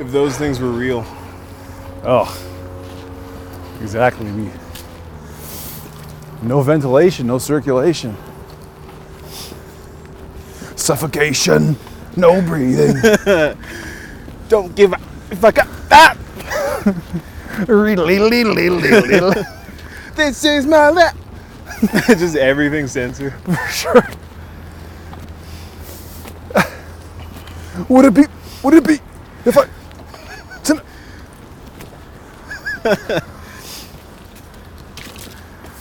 [0.00, 1.04] If those things were real.
[2.04, 2.34] Oh,
[3.82, 4.32] exactly.
[6.40, 8.16] No ventilation, no circulation.
[10.86, 11.76] Suffocation,
[12.14, 12.94] no breathing.
[14.48, 14.98] Don't give a
[15.34, 15.66] fuck up.
[15.90, 16.16] Ah!
[20.14, 21.16] This is my lap.
[22.06, 23.34] just everything censored.
[23.40, 24.06] For sure.
[27.88, 28.22] Would it be?
[28.62, 29.00] Would it be
[29.44, 29.66] if I?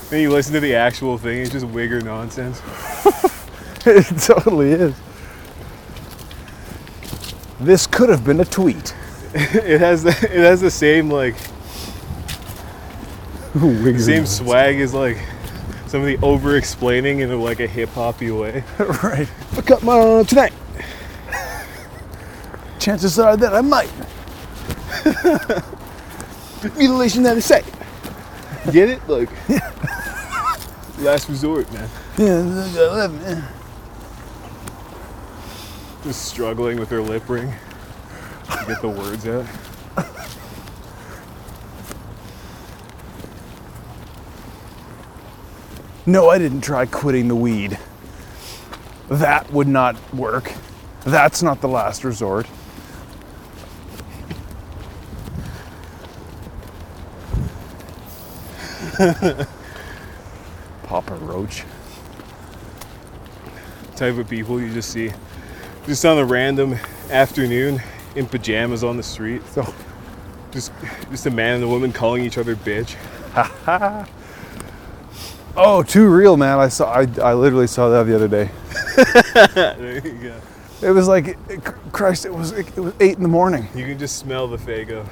[0.10, 2.60] Then you listen to the actual thing, it's just wigger nonsense.
[3.88, 4.96] it totally is.
[7.60, 8.96] This could have been a tweet.
[9.36, 11.36] It has the it has the same like
[14.00, 15.18] same swag as like
[15.88, 18.64] somebody over explaining in a, like a hip hoppy way.
[18.80, 19.28] right.
[19.58, 20.54] I cut my arm tonight.
[22.80, 23.92] Chances are that I might.
[26.78, 27.66] Mutilation that is sight.
[28.72, 29.08] Get it?
[29.10, 29.30] Like
[31.00, 31.90] last resort, man.
[32.18, 33.42] Yeah,
[36.06, 37.52] Just struggling with her lip ring.
[38.52, 39.48] to Get the words out.
[46.06, 47.80] No, I didn't try quitting the weed.
[49.10, 50.54] That would not work.
[51.04, 52.46] That's not the last resort.
[60.84, 61.64] Papa Roach.
[63.96, 65.12] Type of people you just see
[65.86, 66.76] just on a random
[67.10, 67.82] afternoon
[68.16, 69.46] in pajamas on the street.
[69.48, 69.74] So,
[70.52, 70.72] Just
[71.12, 72.96] just a man and a woman calling each other bitch.
[75.58, 76.60] oh, too real, man.
[76.60, 76.92] I saw.
[76.92, 78.50] I, I literally saw that the other day.
[79.54, 80.36] there you go.
[80.82, 83.68] It was like, it- Christ, it was it was eight in the morning.
[83.76, 85.06] You can just smell the Fago.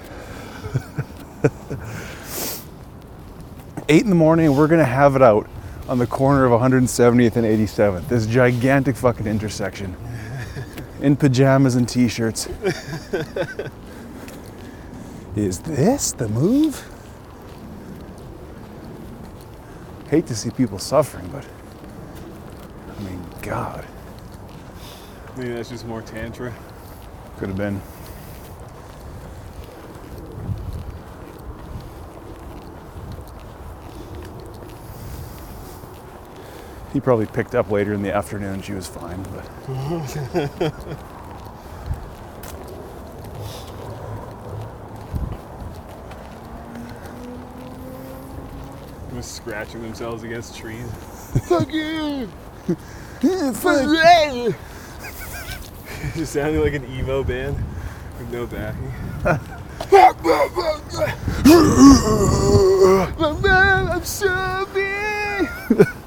[3.90, 5.48] eight in the morning we're gonna have it out
[5.90, 8.08] on the corner of 170th and 87th.
[8.08, 9.96] This gigantic fucking intersection.
[11.04, 12.48] In pajamas and t-shirts.
[15.36, 16.90] Is this the move?
[20.10, 21.46] Hate to see people suffering, but
[22.98, 23.86] I mean, God,
[25.36, 26.54] Maybe that's just more tantra.
[27.38, 27.82] could have been.
[36.94, 38.62] He probably picked up later in the afternoon.
[38.62, 39.44] She was fine, but
[49.16, 50.86] Just scratching themselves against trees.
[51.48, 52.28] fuck you.
[53.54, 54.56] Fuck
[56.16, 57.56] just sounding like an emo band
[58.20, 58.92] with no backing.
[63.94, 64.74] I'm sorry.
[65.80, 66.03] My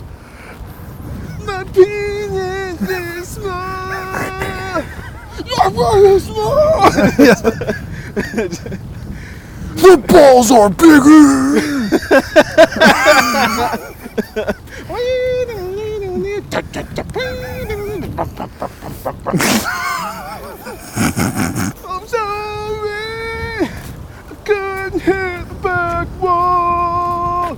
[1.77, 4.83] penis is small.
[5.45, 5.69] Your
[6.07, 6.91] is small.
[9.77, 11.61] the balls are bigger.
[21.85, 23.69] I'm sorry.
[23.69, 27.57] I couldn't hit the back wall.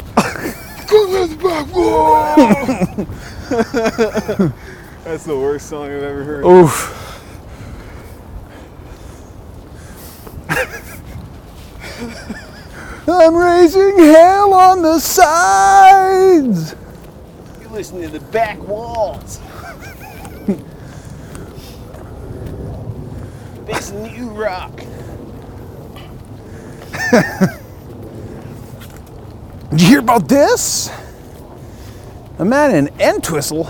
[0.89, 3.07] couldn't hit the back wall.
[5.05, 6.45] That's the worst song I've ever heard.
[6.45, 6.95] Oof.
[13.09, 16.75] I'm raising hell on the sides.
[17.62, 19.41] You listen to the back walls.
[23.65, 24.73] This new rock.
[29.70, 30.91] Did you hear about this?
[32.39, 33.65] A man in Entwistle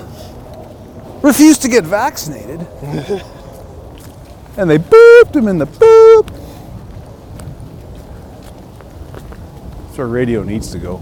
[1.22, 2.60] refused to get vaccinated.
[4.58, 6.26] and they booped him in the boop.
[9.86, 11.00] That's where radio needs to go.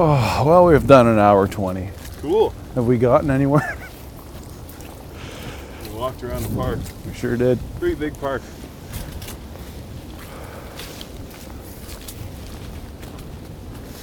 [0.00, 1.90] Oh, well, we've done an hour 20.
[2.22, 2.54] Cool.
[2.76, 3.77] Have we gotten anywhere?
[5.98, 6.78] We walked around the park.
[7.04, 7.58] we sure did.
[7.80, 8.40] Pretty big park.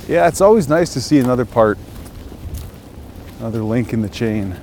[0.05, 1.77] Yeah, it's always nice to see another part,
[3.39, 4.59] another link in the chain.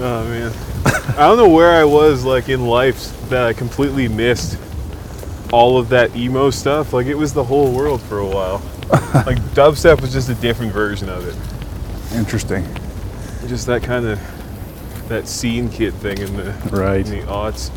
[0.00, 0.52] Oh man.
[1.18, 4.58] I don't know where I was like in life that I completely missed
[5.52, 6.92] all of that emo stuff.
[6.92, 8.58] Like it was the whole world for a while.
[9.26, 12.16] like dubstep was just a different version of it.
[12.16, 12.64] Interesting.
[13.48, 14.20] Just that kind of
[15.08, 17.04] that scene kid thing in the Right.
[17.06, 17.70] in the aughts.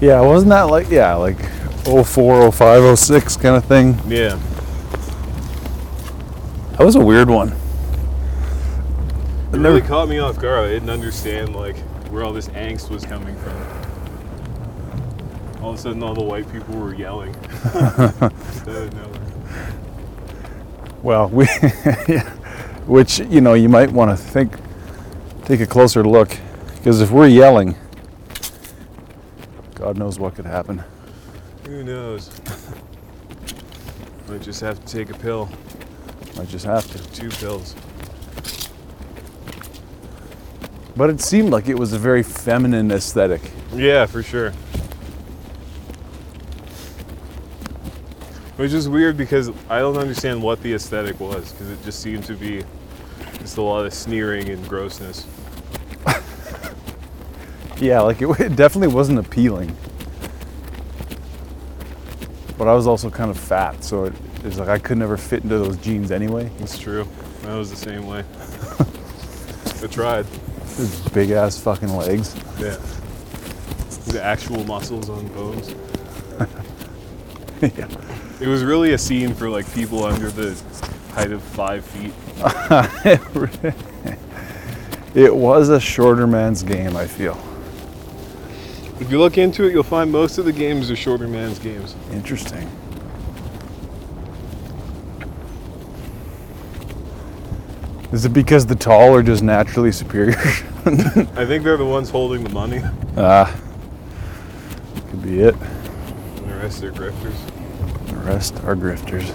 [0.00, 1.38] Yeah, wasn't that like, yeah, like
[1.84, 3.98] 04, 05, 06 kind of thing?
[4.08, 4.38] Yeah.
[6.78, 7.54] That was a weird one.
[9.52, 10.68] It never- really caught me off guard.
[10.68, 11.76] I didn't understand like
[12.10, 13.56] where all this angst was coming from.
[15.62, 17.34] All of a sudden, all the white people were yelling.
[17.74, 18.22] Out
[18.66, 19.74] of nowhere.
[21.02, 21.46] Well, we,
[22.86, 24.54] which, you know, you might want to think,
[25.44, 26.36] take a closer look.
[26.76, 27.74] Because if we're yelling,
[29.74, 30.82] God knows what could happen.
[31.66, 32.30] Who knows?
[34.28, 35.48] Might just have to take a pill,
[36.36, 36.98] Might just have to.
[37.12, 37.74] two pills.
[40.96, 43.40] But it seemed like it was a very feminine aesthetic.
[43.72, 44.50] Yeah, for sure.
[48.56, 52.24] Which is weird because I don't understand what the aesthetic was because it just seemed
[52.24, 52.62] to be
[53.38, 55.26] just a lot of sneering and grossness.
[57.80, 59.74] Yeah, like it, it definitely wasn't appealing.
[62.58, 64.12] But I was also kind of fat, so it,
[64.44, 66.50] it's like I could never fit into those jeans anyway.
[66.58, 67.08] It's true.
[67.46, 68.22] I was the same way.
[69.82, 70.26] I tried.
[70.76, 72.34] Those big ass fucking legs.
[72.58, 72.76] Yeah.
[74.06, 75.74] The actual muscles on bones.
[77.60, 77.86] yeah.
[78.40, 80.58] It was really a scene for like people under the
[81.12, 82.14] height of five feet.
[85.14, 87.38] it was a shorter man's game, I feel.
[88.98, 91.94] If you look into it, you'll find most of the games are shorter man's games.
[92.12, 92.66] Interesting.
[98.12, 100.36] Is it because the tall are just naturally superior?
[100.38, 102.82] I think they're the ones holding the money,
[103.16, 103.54] Ah,
[105.10, 105.54] could be it.
[105.54, 108.06] and the rest are grifters.
[108.08, 109.28] The rest are grifters.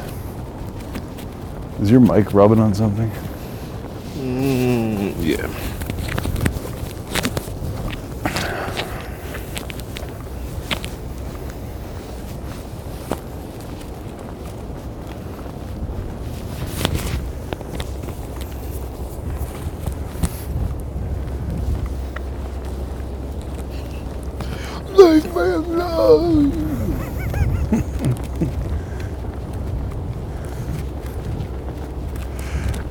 [1.81, 3.10] Is your mic rubbing on something?
[5.19, 5.47] yeah.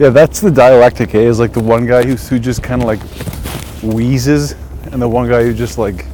[0.05, 1.21] Yeah, that's the dialectic, eh?
[1.21, 3.01] Is like the one guy who, who just kind of like
[3.83, 4.53] wheezes,
[4.93, 6.05] and the one guy who just like,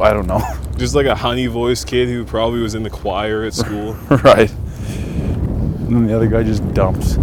[0.00, 0.40] I don't know.
[0.78, 3.92] Just like a honey voiced kid who probably was in the choir at school.
[4.24, 4.50] right.
[4.50, 7.18] And then the other guy just dumps.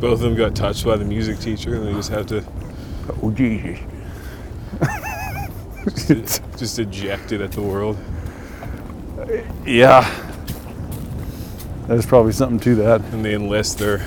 [0.00, 2.42] Both of them got touched by the music teacher, and they just have to
[3.22, 3.78] Oh, Jesus.
[6.56, 7.98] Just ejected at the world.
[9.66, 10.27] yeah.
[11.88, 13.00] There's probably something to that.
[13.12, 13.98] And they enlist their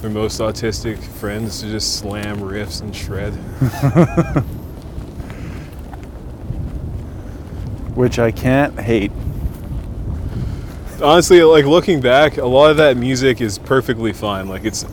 [0.00, 3.30] their most autistic friends to just slam riffs and shred.
[7.94, 9.12] Which I can't hate.
[11.00, 14.48] Honestly, like looking back, a lot of that music is perfectly fine.
[14.48, 14.84] Like it's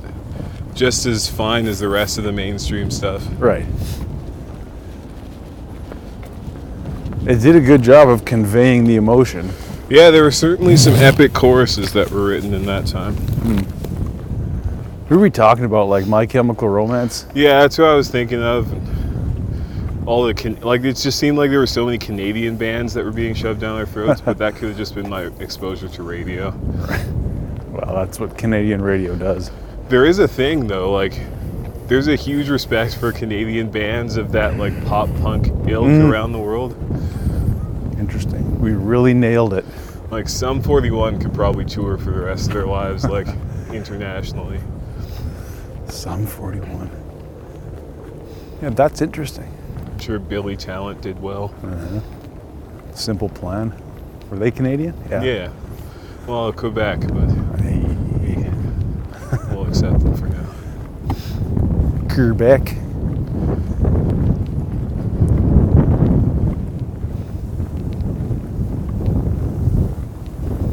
[0.76, 3.26] just as fine as the rest of the mainstream stuff.
[3.40, 3.66] Right.
[7.26, 9.52] It did a good job of conveying the emotion.
[9.90, 13.16] Yeah, there were certainly some epic choruses that were written in that time.
[15.08, 15.88] Who are we talking about?
[15.88, 17.26] Like My Chemical Romance?
[17.34, 18.68] Yeah, that's what I was thinking of.
[20.06, 23.04] All the can- like, it just seemed like there were so many Canadian bands that
[23.06, 26.04] were being shoved down our throats, but that could have just been my exposure to
[26.04, 26.52] radio.
[27.70, 29.52] Well, that's what Canadian radio does.
[29.88, 31.20] There is a thing though, like,
[31.88, 36.10] there's a huge respect for Canadian bands of that like pop punk ilk Mm.
[36.10, 36.76] around the world.
[38.00, 38.37] Interesting.
[38.68, 39.64] We really nailed it.
[40.12, 43.26] Like, Sum 41 could probably tour for the rest of their lives, like
[43.72, 44.60] internationally.
[45.88, 46.92] Sum 41.
[48.62, 49.50] Yeah, that's interesting.
[49.86, 51.54] I'm sure Billy Talent did well.
[51.64, 52.02] Uh-huh.
[52.94, 53.74] Simple plan.
[54.30, 54.94] Were they Canadian?
[55.10, 55.24] Yeah.
[55.24, 55.50] Yeah.
[56.28, 57.30] Well, Quebec, but
[57.62, 58.52] Hey.
[59.56, 62.14] we'll accept them for now.
[62.14, 62.76] Quebec.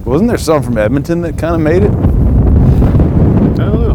[0.05, 1.91] Wasn't there some from Edmonton that kind of made it?
[1.91, 3.95] I don't know.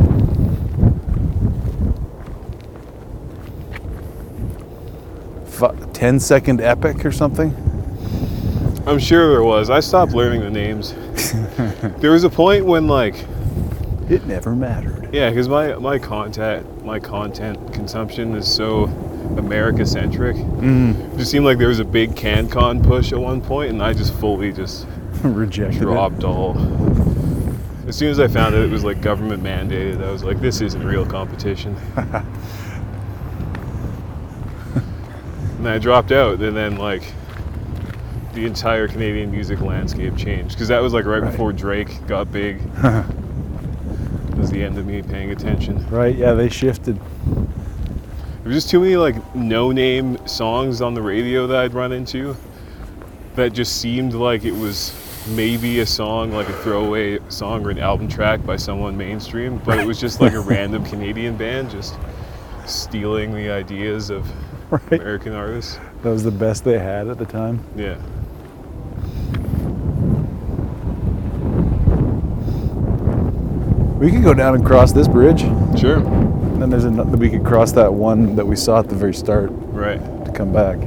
[5.45, 7.53] Fu- 10 second epic or something?
[8.88, 9.69] I'm sure there was.
[9.69, 10.94] I stopped learning the names.
[11.99, 13.15] there was a point when, like,
[14.10, 15.10] It never mattered.
[15.14, 18.86] yeah, because my my content my content consumption is so
[19.38, 20.36] America centric.
[20.38, 23.84] Mm, It just seemed like there was a big CanCon push at one point, and
[23.84, 24.88] I just fully just
[25.23, 26.57] rejected dropped all.
[27.87, 30.61] As soon as I found out it was like government mandated, I was like, this
[30.61, 31.75] isn't real competition.
[35.57, 37.03] and I dropped out, and then like
[38.33, 41.31] the entire Canadian music landscape changed because that was like right, Right.
[41.31, 42.61] before Drake got big.
[42.83, 43.05] it.
[44.29, 45.85] It was the end of me paying attention.
[45.89, 46.97] right, yeah, they shifted.
[47.25, 52.37] There was just too many like no-name songs on the radio that I'd run into
[53.35, 54.91] that just seemed like it was
[55.27, 59.79] maybe a song, like a throwaway song or an album track by someone mainstream, but
[59.79, 61.95] it was just like a random Canadian band just
[62.65, 64.27] stealing the ideas of
[64.71, 64.93] Right.
[65.01, 65.79] American artists.
[66.03, 67.63] That was the best they had at the time.
[67.75, 67.95] Yeah.
[73.99, 75.41] We could go down and cross this bridge.
[75.77, 75.97] Sure.
[75.97, 79.13] And then there's another, we could cross that one that we saw at the very
[79.13, 79.99] start Right.
[80.25, 80.77] to come back.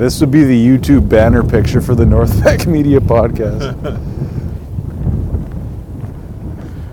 [0.00, 3.76] This would be the YouTube banner picture for the North Beck Media podcast.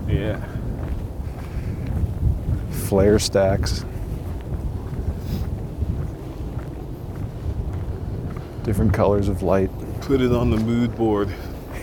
[0.06, 0.42] Yeah.
[2.70, 3.84] Flare stacks.
[8.64, 9.70] Different colors of light.
[10.02, 11.30] Put it on the mood board.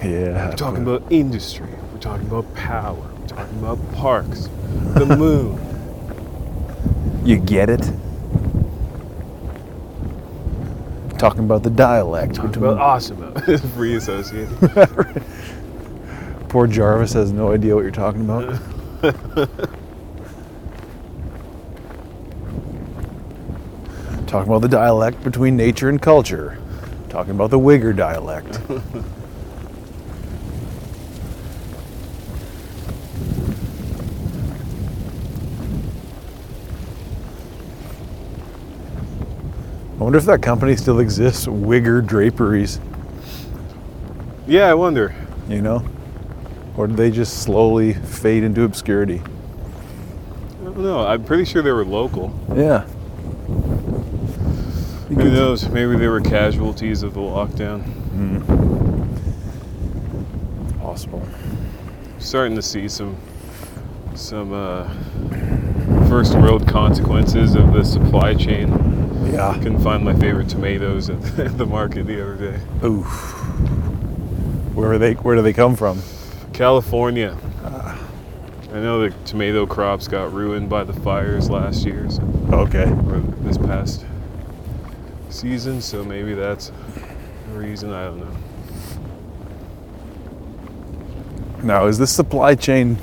[0.04, 0.50] Yeah.
[0.50, 1.70] We're talking about industry.
[1.92, 2.96] We're talking about power.
[3.20, 4.48] We're talking about parks.
[4.94, 5.60] The moon.
[7.26, 7.82] You get it?
[11.18, 12.36] Talking about the dialect.
[12.36, 13.34] Talking between- about awesome.
[13.76, 14.50] Free associated.
[16.50, 18.60] Poor Jarvis has no idea what you're talking about.
[24.28, 26.58] Talking about the dialect between nature and culture.
[27.10, 28.60] Talking about the Wigger dialect.
[28.70, 28.82] I
[40.06, 42.80] wonder if that company still exists, Wigger Draperies,
[44.48, 45.16] Yeah, I wonder.
[45.50, 45.84] you know?
[46.78, 49.22] Or did they just slowly fade into obscurity?
[50.62, 51.08] I don't know.
[51.08, 52.32] I'm pretty sure they were local.
[52.56, 52.82] Yeah.
[55.08, 55.68] Who knows?
[55.70, 57.84] Maybe they were casualties of the lockdown.
[60.82, 61.26] Possible.
[62.20, 63.16] Starting to see some
[64.14, 64.88] some uh,
[66.08, 68.70] first world consequences of the supply chain.
[69.26, 69.54] Yeah.
[69.62, 72.60] Couldn't find my favorite tomatoes at the market the other day.
[72.86, 73.06] Oof.
[74.76, 75.14] Where are they?
[75.14, 76.02] Where do they come from?
[76.54, 77.38] California.
[77.64, 82.22] I know the tomato crops got ruined by the fires last year, so,
[82.52, 82.84] Okay.
[82.84, 84.06] or this past
[85.30, 86.72] season, so maybe that's
[87.52, 87.94] the reason.
[87.94, 88.36] I don't know.
[91.64, 92.98] Now, is this supply chain?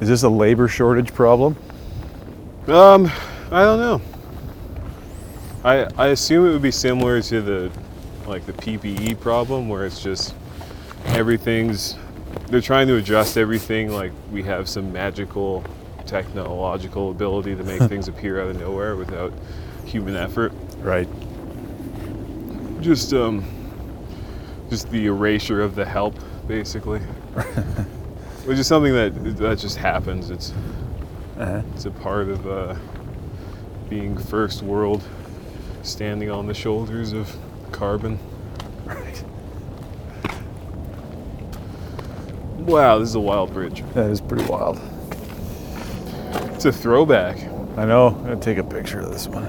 [0.00, 1.56] Is this a labor shortage problem?
[2.66, 3.10] Um,
[3.52, 4.00] I don't know.
[5.66, 7.72] I I assume it would be similar to the
[8.26, 10.34] like the PPE problem where it's just
[11.06, 11.96] everything's
[12.46, 15.64] they're trying to adjust everything like we have some magical
[16.06, 19.32] technological ability to make things appear out of nowhere without
[19.84, 20.52] human effort.
[20.78, 21.08] Right.
[22.80, 23.44] Just um
[24.70, 26.14] just the erasure of the help
[26.46, 27.00] basically.
[28.46, 30.30] Which is something that that just happens.
[30.30, 30.52] It's
[31.38, 31.60] Uh-huh.
[31.74, 32.76] it's a part of uh,
[33.90, 35.02] being first world,
[35.86, 37.34] standing on the shoulders of
[37.72, 38.18] carbon.
[38.84, 39.24] Right.
[42.58, 43.84] Wow, this is a wild bridge.
[43.94, 44.80] That is pretty wild.
[46.54, 47.38] It's a throwback.
[47.76, 48.08] I know.
[48.08, 49.44] I'm gonna take a picture of this one.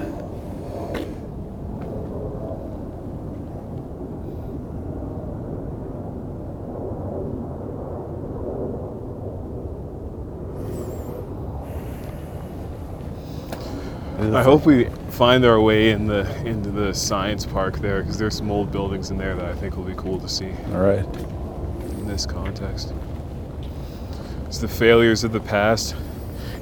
[14.34, 14.88] I hope we
[15.18, 19.10] find our way in the into the science park there because there's some old buildings
[19.10, 21.04] in there that I think will be cool to see All right.
[21.04, 22.94] in this context.
[24.46, 25.96] It's the failures of the past.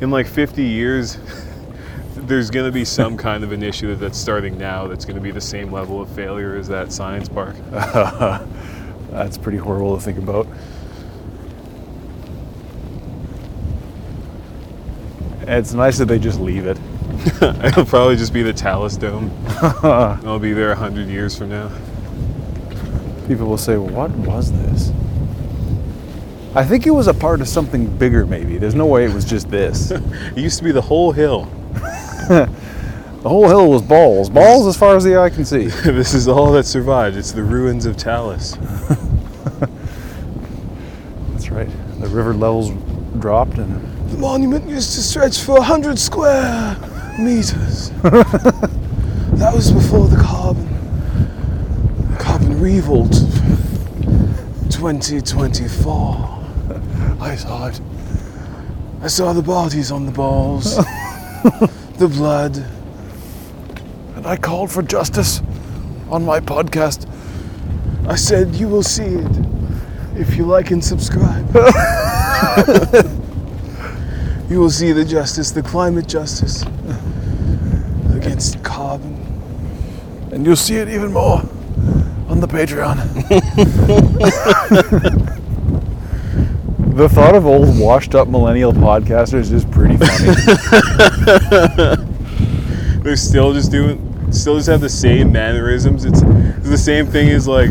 [0.00, 1.18] In like 50 years,
[2.16, 5.32] there's going to be some kind of initiative that's starting now that's going to be
[5.32, 7.56] the same level of failure as that science park.
[9.10, 10.46] That's pretty horrible to think about.
[15.42, 16.76] It's nice that they just leave it.
[17.64, 19.30] It'll probably just be the Talus Dome.
[19.82, 21.70] I'll be there a 100 years from now.
[23.26, 24.92] People will say, "What was this?"
[26.54, 28.26] I think it was a part of something bigger.
[28.26, 29.90] Maybe there's no way it was just this.
[30.36, 31.50] It used to be the whole hill.
[32.28, 35.66] The whole hill was balls, balls as far as the eye can see.
[35.66, 37.16] this is all that survived.
[37.16, 38.52] It's the ruins of Talus.
[41.32, 41.68] That's right.
[42.00, 42.70] The river levels
[43.18, 46.76] dropped, and The monument used to stretch for a 100 square
[47.18, 47.90] meters.
[48.02, 50.66] that was before the carbon.
[52.18, 56.36] Carbon revolt of 2024.
[57.20, 57.80] I saw it.
[59.02, 60.76] I saw the bodies on the balls,
[61.98, 62.56] the blood.
[64.16, 65.42] And I called for justice
[66.10, 67.08] on my podcast.
[68.08, 69.46] I said, You will see it
[70.16, 71.46] if you like and subscribe.
[74.48, 76.64] you will see the justice, the climate justice
[78.14, 79.14] against carbon.
[80.32, 81.40] And you'll see it even more
[82.28, 82.96] on the Patreon.
[86.96, 90.34] the thought of old washed up millennial podcasters is pretty funny.
[93.02, 96.04] They're still just doing, still just have the same mannerisms.
[96.04, 97.70] It's, it's the same thing as like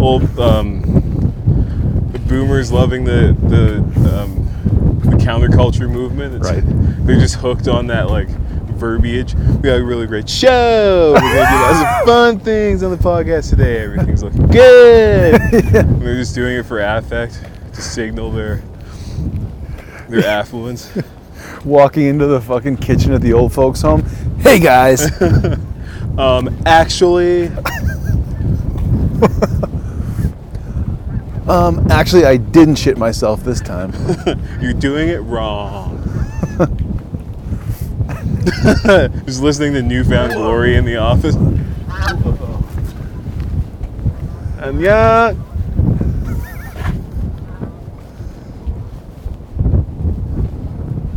[0.00, 0.82] old um,
[2.12, 3.76] the boomers loving the the
[4.18, 4.43] um, the
[5.24, 6.34] counterculture movement.
[6.34, 6.62] It's, Right.
[7.06, 9.34] They're just hooked on that like verbiage.
[9.34, 11.12] We got a really great show.
[11.14, 13.82] We're gonna do lots of fun things on the podcast today.
[13.82, 15.40] Everything's looking good.
[15.74, 17.42] And they're just doing it for affect
[17.72, 18.62] to signal their
[20.08, 20.90] their affluence.
[21.64, 24.04] Walking into the fucking kitchen at the old folks' home.
[24.40, 25.10] Hey guys!
[26.18, 27.50] Um, actually,
[31.48, 33.92] um, actually, I didn't shit myself this time.
[34.60, 36.00] you're doing it wrong.
[39.26, 41.34] Just listening to New Found Glory in the office.
[44.56, 45.34] And yeah,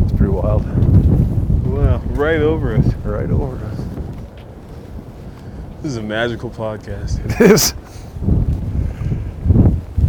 [0.04, 0.64] It's pretty wild.
[1.68, 2.86] well, right over us.
[2.96, 3.78] Right over us.
[5.82, 7.24] This is a magical podcast.
[7.42, 7.74] It is.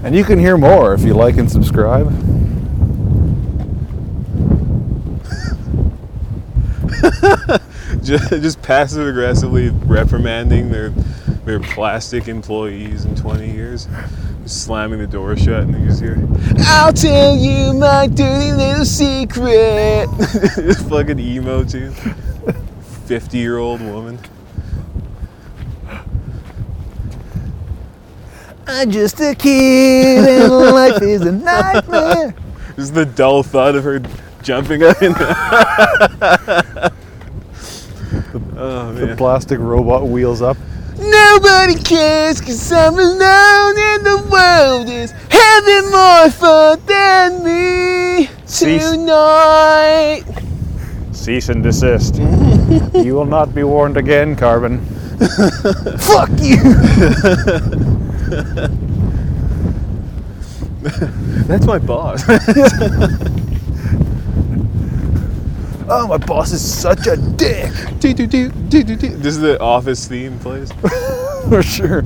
[0.09, 2.09] And you can hear more if you like and subscribe.
[8.03, 10.89] just, just passive aggressively reprimanding their
[11.45, 13.87] their plastic employees in 20 years,
[14.45, 16.03] just slamming the door shut, and you just
[16.67, 20.09] "I'll tell you my dirty little secret."
[20.57, 21.93] This fucking emo tune.
[23.05, 24.19] 50 year old woman.
[28.71, 32.35] I'm just a kid and life is a nightmare.
[32.77, 34.01] Just the dull thud of her
[34.43, 36.93] jumping up in the.
[38.57, 40.59] oh The plastic robot wheels up.
[40.99, 48.91] Nobody cares cause I'm alone and the world is having more fun than me Cease.
[48.91, 50.25] tonight.
[51.13, 52.17] Cease and desist.
[52.95, 54.85] you will not be warned again, Carbon.
[55.99, 56.59] Fuck you!
[61.49, 62.23] That's my boss.
[65.91, 67.73] Oh, my boss is such a dick.
[67.99, 69.09] do, do, do, do, do, do.
[69.09, 70.71] This is the office theme plays.
[71.49, 72.03] For sure.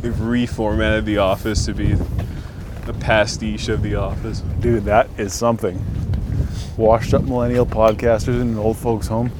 [0.00, 1.92] They've reformatted the office to be
[2.88, 4.40] a pastiche of the office.
[4.58, 5.84] Dude, that is something.
[6.76, 9.30] Washed up millennial podcasters in an old folks' home.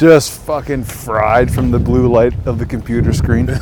[0.00, 3.46] Just fucking fried from the blue light of the computer screen.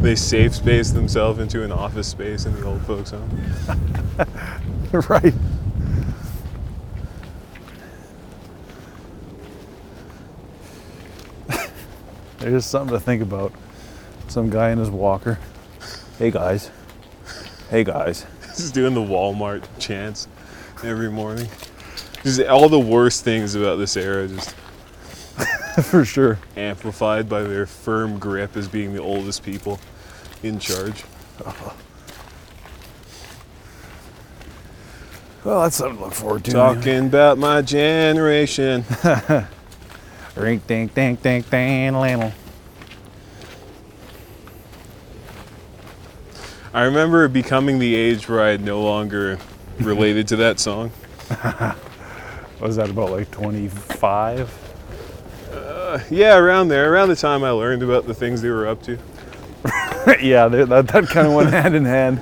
[0.00, 3.30] They safe space themselves into an office space in the old folks' home.
[5.08, 5.32] right.
[12.38, 13.54] There's something to think about.
[14.28, 15.38] Some guy in his walker.
[16.18, 16.70] Hey guys.
[17.70, 18.26] Hey guys.
[18.42, 20.28] Just doing the Walmart chants
[20.84, 21.48] every morning.
[22.24, 24.54] Just all the worst things about this era just
[25.82, 26.38] For sure.
[26.56, 29.78] amplified by their firm grip as being the oldest people
[30.42, 31.04] in charge.
[31.44, 31.72] Uh-huh.
[35.44, 36.50] Well, that's something to look forward to.
[36.50, 38.84] Talking about my generation.
[40.36, 42.32] Rink, dink, dink, dink, ding, little.
[46.72, 49.38] I remember becoming the age where I no longer
[49.78, 50.92] related to that song.
[52.60, 54.69] Was that about like 25?
[56.10, 58.98] Yeah, around there, around the time I learned about the things they were up to.
[60.20, 62.20] yeah, they- that, that kind of went hand in hand.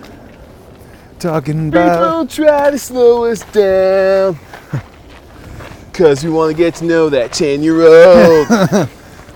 [1.18, 2.26] Talking about.
[2.28, 4.38] People try to slow us down.
[5.92, 8.88] Cause we want to get to know that 10 year old.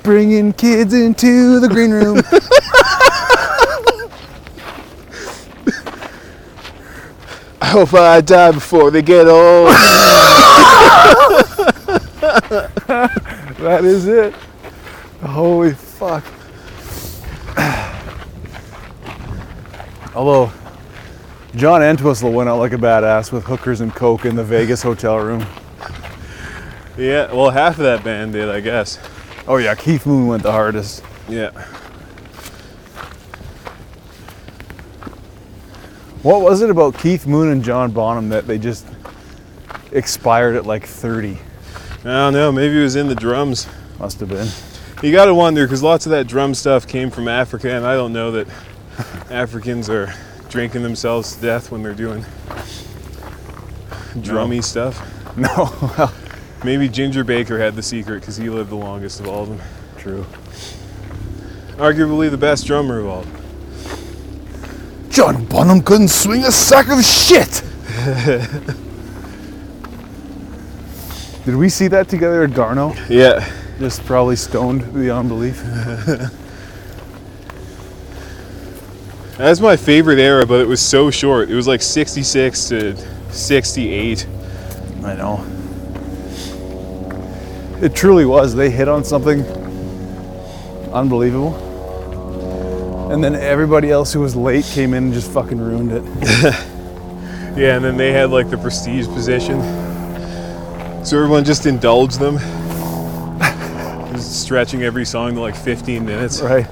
[0.05, 2.23] Bringing kids into the green room.
[7.61, 9.73] I hope I die before they get old.
[13.63, 14.35] That is it.
[15.23, 16.25] Holy fuck.
[20.15, 20.53] Although,
[21.55, 25.19] John Entwistle went out like a badass with hookers and coke in the Vegas hotel
[25.19, 25.47] room.
[26.99, 28.99] yeah, well, half of that band did, I guess.
[29.47, 31.05] Oh yeah, Keith Moon went the hardest.
[31.29, 31.51] Yeah.
[36.23, 38.87] What was it about Keith Moon and John Bonham that they just
[39.91, 41.39] expired at like 30?
[42.05, 43.69] I don't know, maybe it was in the drums.
[43.99, 44.49] Must have been.
[45.03, 48.13] You gotta wonder, because lots of that drum stuff came from Africa, and I don't
[48.13, 48.49] know that
[49.31, 50.13] Africans are
[50.49, 52.25] drinking themselves to death when they're doing
[54.17, 55.09] drummy stuff.
[55.35, 56.11] No,
[56.63, 59.61] Maybe Ginger Baker had the secret because he lived the longest of all of them.
[59.97, 60.27] true.
[61.77, 63.25] Arguably the best drummer of all.
[65.09, 67.63] John Bonham couldn't swing a sack of shit.
[71.45, 72.95] Did we see that together at Garneau?
[73.09, 73.51] Yeah.
[73.79, 75.61] Just probably stoned beyond belief.
[79.37, 81.51] That's my favorite era, but it was so short.
[81.51, 82.97] It was like 66 to
[83.33, 84.27] 68.
[85.05, 85.45] I know.
[87.81, 88.55] It truly was.
[88.55, 89.45] They hit on something
[90.93, 91.71] unbelievable.
[93.11, 96.69] And then everybody else who was late came in and just fucking ruined it.
[97.55, 99.61] Yeah, and then they had like the prestige position.
[101.05, 102.39] So everyone just indulged them.
[104.13, 106.41] Just stretching every song to like 15 minutes.
[106.41, 106.67] Right.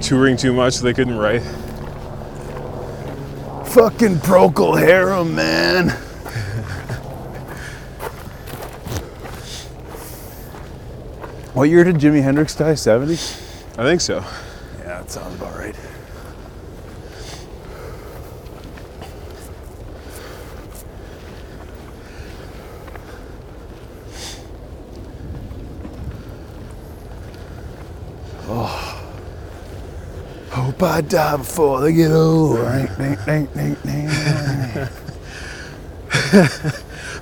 [0.00, 1.42] Touring too much so they couldn't write.
[3.66, 5.90] Fucking Procol Harum, man.
[11.52, 12.74] what year did Jimi Hendrix die?
[12.74, 13.12] 70?
[13.12, 14.24] I think so.
[14.78, 15.76] Yeah, that sounds about right.
[30.82, 32.58] I die before they get old.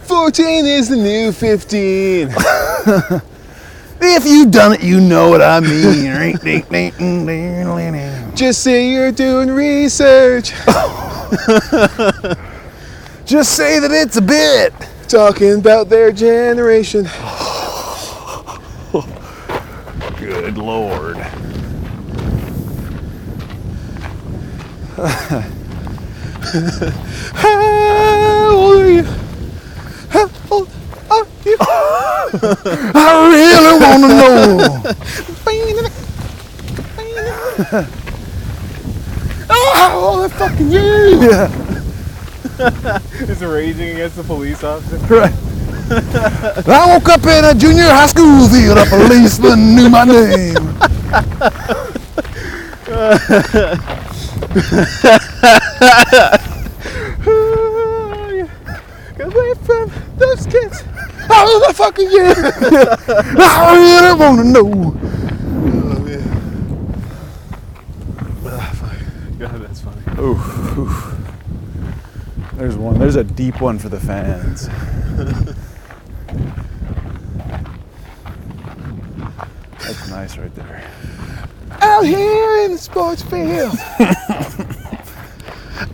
[0.02, 2.34] 14 is the new 15.
[4.06, 6.04] If you've done it, you know what I mean.
[8.36, 10.50] Just say you're doing research.
[13.24, 14.74] Just say that it's a bit.
[15.08, 17.04] Talking about their generation.
[20.18, 21.16] Good lord.
[24.94, 25.10] How
[28.54, 29.02] old are you?
[30.10, 30.68] How old
[31.10, 31.56] are you?
[31.60, 32.96] I
[33.32, 34.34] really want to know.
[39.50, 40.80] oh, how old the fucking you?
[41.28, 44.98] yeah, Is raging against the police officer.
[45.12, 45.34] right.
[46.68, 48.78] I woke up in a junior high school field.
[48.78, 50.74] A policeman knew my name.
[54.54, 54.62] Get
[59.26, 60.82] away from those kids.
[61.26, 62.34] How the fuck are you?
[63.42, 64.94] I really want to know.
[65.90, 66.22] Oh, yeah.
[68.46, 68.98] Ah, fuck.
[69.40, 70.02] God, that's funny.
[70.20, 71.14] Oof, oof.
[72.54, 72.98] There's one.
[73.00, 74.68] There's a deep one for the fans.
[79.80, 80.90] That's nice right there.
[81.94, 83.78] Out here in the sports field,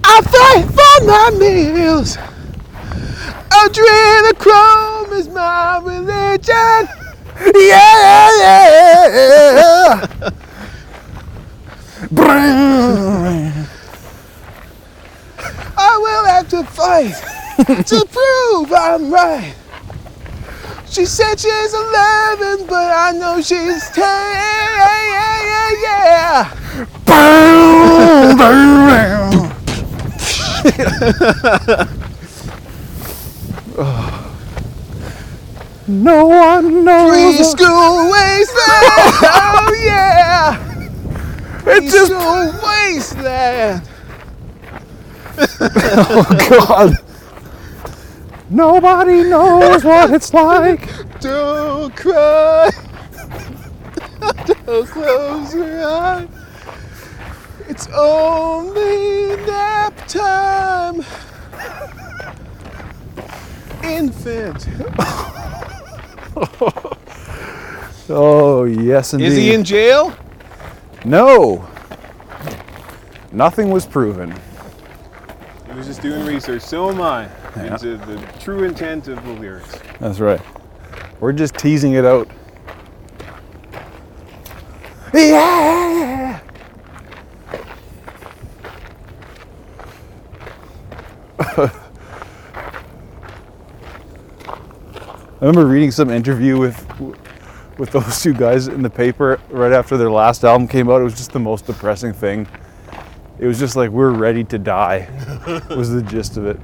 [0.03, 2.17] I fight for my meals.
[3.51, 6.89] Adrenochrome is my religion.
[7.55, 10.07] Yeah, yeah.
[15.77, 17.15] I will have to fight
[17.87, 19.55] to prove I'm right.
[20.91, 24.03] She said she's 11, but I know she's 10.
[24.03, 26.51] Yeah, yeah, yeah, yeah.
[27.07, 29.31] Brown, brown.
[35.87, 37.55] No one knows.
[37.55, 38.59] Preschool wasteland.
[39.23, 40.59] Oh, yeah.
[41.67, 43.83] It's just Preschool wasteland.
[46.11, 47.10] oh god.
[48.51, 50.89] Nobody knows what it's like.
[51.21, 52.71] Don't cry.
[54.45, 56.29] Don't close your eyes.
[57.69, 61.05] It's only nap time.
[63.85, 64.67] Infant.
[68.09, 69.27] Oh yes, indeed.
[69.27, 70.13] Is he in jail?
[71.05, 71.65] No.
[73.31, 74.35] Nothing was proven.
[75.69, 76.63] He was just doing research.
[76.63, 77.29] So am I.
[77.57, 77.75] Yeah.
[77.75, 79.79] Into the true intent of the lyrics.
[79.99, 80.41] That's right.
[81.21, 82.29] We're just teasing it out.
[85.13, 86.41] Yeah.
[95.41, 96.87] I remember reading some interview with
[97.79, 101.01] with those two guys in the paper right after their last album came out.
[101.01, 102.47] It was just the most depressing thing.
[103.39, 105.09] It was just like we're ready to die.
[105.71, 106.61] was the gist of it.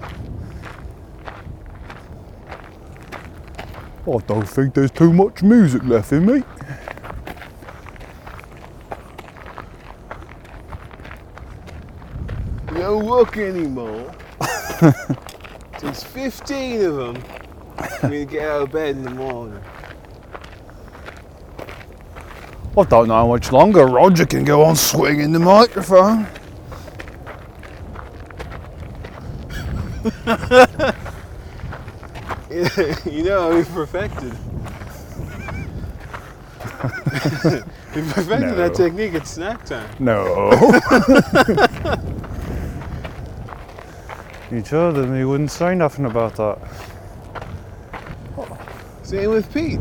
[4.08, 6.44] I don't think there's too much music left in me.
[12.72, 14.14] You don't look anymore.
[15.78, 17.24] Takes 15 of them
[18.02, 19.60] to get out of bed in the morning.
[22.78, 26.28] I don't know how much longer Roger can go on swinging the microphone.
[33.10, 34.32] you know, he perfected.
[37.92, 38.54] he perfected No.
[38.56, 39.88] that technique at snack time.
[39.98, 40.50] No.
[44.50, 46.58] he told him he wouldn't say nothing about that.
[49.02, 49.80] Same with Pete.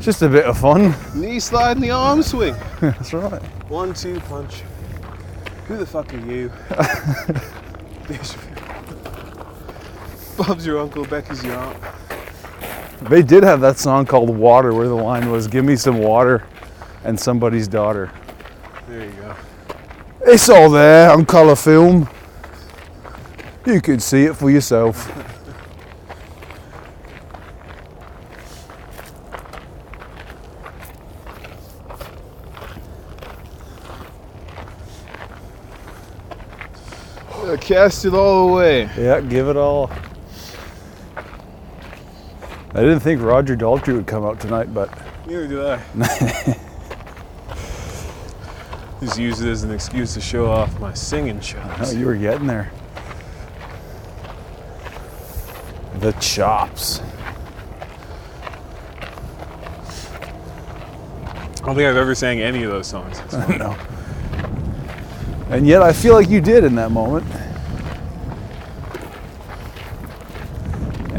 [0.00, 0.94] Just a bit of fun.
[1.14, 2.54] Knee slide and the arm swing.
[2.80, 3.42] That's right.
[3.70, 4.62] One, two, punch.
[5.66, 6.52] Who the fuck are you?
[10.36, 11.78] Bob's your uncle, Becky's your aunt.
[13.02, 16.46] They did have that song called Water where the line was, Give me some water
[17.04, 18.10] and somebody's daughter.
[18.88, 19.36] There you go.
[20.22, 22.08] It's all there on colour film.
[23.64, 25.10] You can see it for yourself.
[37.66, 38.88] Cast it all away.
[38.96, 39.90] Yeah, give it all.
[42.76, 44.90] I didn't think Roger Daltrey would come out tonight, but
[45.26, 45.80] Neither do I.
[49.00, 51.94] Just use it as an excuse to show off my singing chops.
[51.94, 52.70] oh, you were getting there.
[56.00, 57.00] The chops.
[61.40, 63.22] I don't think I've ever sang any of those songs.
[63.58, 63.74] No.
[65.48, 67.24] And yet I feel like you did in that moment.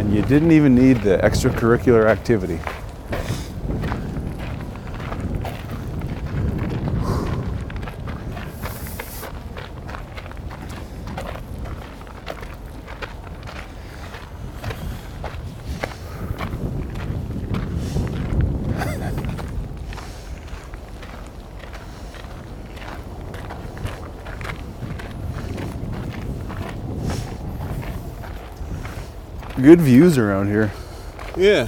[0.08, 2.62] And you didn't even need the extracurricular activity.
[29.68, 30.72] Good views around here.
[31.36, 31.66] Yeah.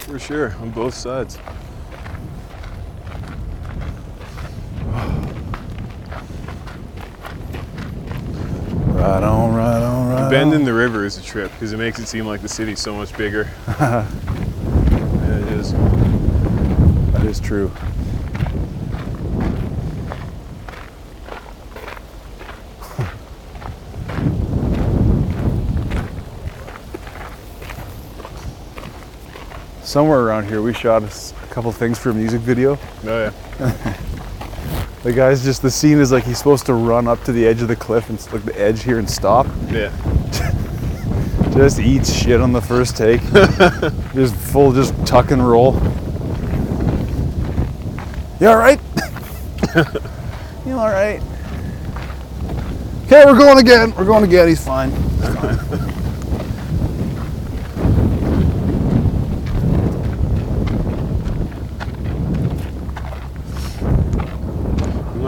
[0.00, 1.38] For sure, on both sides.
[8.96, 10.56] Right on, right on, right Bend on.
[10.56, 12.92] in the river is a trip because it makes it seem like the city's so
[12.92, 13.48] much bigger.
[13.68, 14.08] yeah,
[14.90, 15.70] it is.
[17.12, 17.70] That is true.
[29.96, 32.78] Somewhere around here, we shot a couple things for a music video.
[33.06, 33.96] Oh yeah.
[35.02, 37.62] The guy's just the scene is like he's supposed to run up to the edge
[37.62, 39.46] of the cliff and like the edge here and stop.
[39.70, 39.90] Yeah.
[41.54, 43.22] Just eats shit on the first take.
[44.14, 45.72] just full, just tuck and roll.
[48.38, 48.78] You all right?
[50.66, 51.22] you all right?
[53.06, 53.94] Okay, we're going again.
[53.96, 54.46] We're going again.
[54.46, 54.90] He's fine.
[54.90, 55.85] He's fine.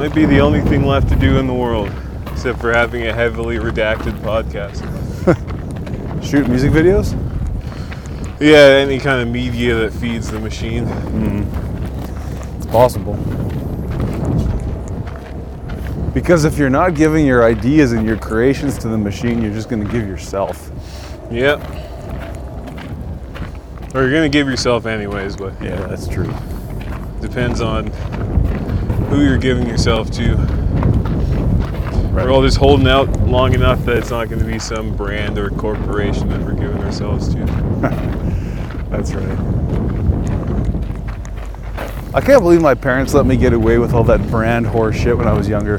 [0.08, 1.92] Might be the only thing left to do in the world,
[2.32, 4.78] except for having a heavily redacted podcast.
[6.24, 7.12] Shoot music videos?
[8.40, 10.84] Yeah, any kind of media that feeds the machine.
[12.56, 13.14] It's possible.
[16.14, 19.68] Because if you're not giving your ideas and your creations to the machine, you're just
[19.68, 20.70] going to give yourself.
[21.30, 21.60] Yep.
[23.94, 26.32] Or you're gonna give yourself anyways, but Yeah, that's true.
[27.20, 27.90] depends on
[29.08, 30.34] who you're giving yourself to.
[32.18, 32.26] Right.
[32.26, 35.38] We're all just holding out long enough that it's not going to be some brand
[35.38, 37.44] or corporation that we're giving ourselves to.
[38.90, 39.38] That's right.
[42.14, 45.16] I can't believe my parents let me get away with all that brand horse shit
[45.16, 45.76] when I was younger.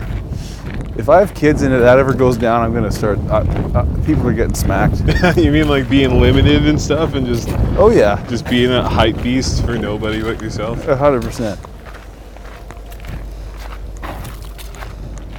[0.95, 3.19] If I have kids and that ever goes down, I'm gonna start.
[3.29, 3.43] Uh,
[3.73, 4.99] uh, people are getting smacked.
[5.37, 7.47] you mean like being limited and stuff, and just
[7.77, 10.87] oh yeah, just being a hype beast for nobody but yourself?
[10.87, 11.59] a hundred percent.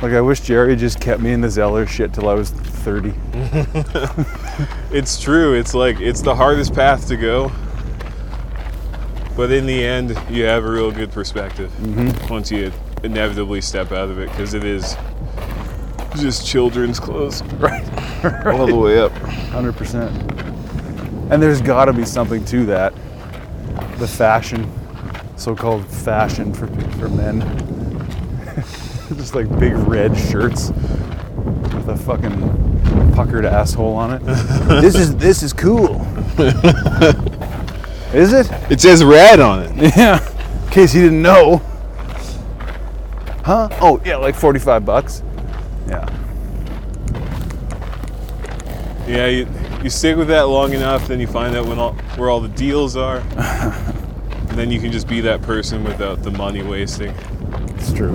[0.02, 3.12] Like I wish Jerry just kept me in the Zeller shit till I was 30.
[4.92, 5.54] It's true.
[5.54, 7.52] It's like it's the hardest path to go,
[9.36, 12.32] but in the end, you have a real good perspective mm-hmm.
[12.32, 12.72] once you
[13.04, 14.96] inevitably step out of it because it is
[16.16, 17.86] just children's clothes Right.
[18.46, 19.12] all the way up.
[19.52, 20.10] Hundred percent.
[21.30, 22.92] And there's got to be something to that.
[23.98, 24.68] The fashion,
[25.36, 26.66] so-called fashion for
[26.98, 27.40] for men.
[29.16, 34.18] Just like big red shirts with a fucking puckered asshole on it.
[34.80, 36.00] this is this is cool.
[38.14, 38.48] is it?
[38.70, 39.94] It says rad on it.
[39.96, 40.26] Yeah.
[40.64, 41.60] In case you didn't know.
[43.44, 43.68] Huh?
[43.80, 45.24] Oh yeah, like forty-five bucks.
[45.88, 46.08] Yeah.
[49.08, 49.48] Yeah, you,
[49.82, 52.48] you stick with that long enough, then you find out when all, where all the
[52.48, 53.18] deals are.
[53.18, 57.12] and then you can just be that person without the money wasting.
[57.70, 58.14] It's true.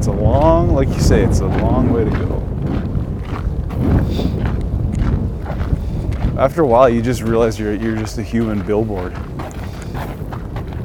[0.00, 2.36] It's a long, like you say, it's a long way to go.
[6.40, 9.12] After a while, you just realize you're you're just a human billboard.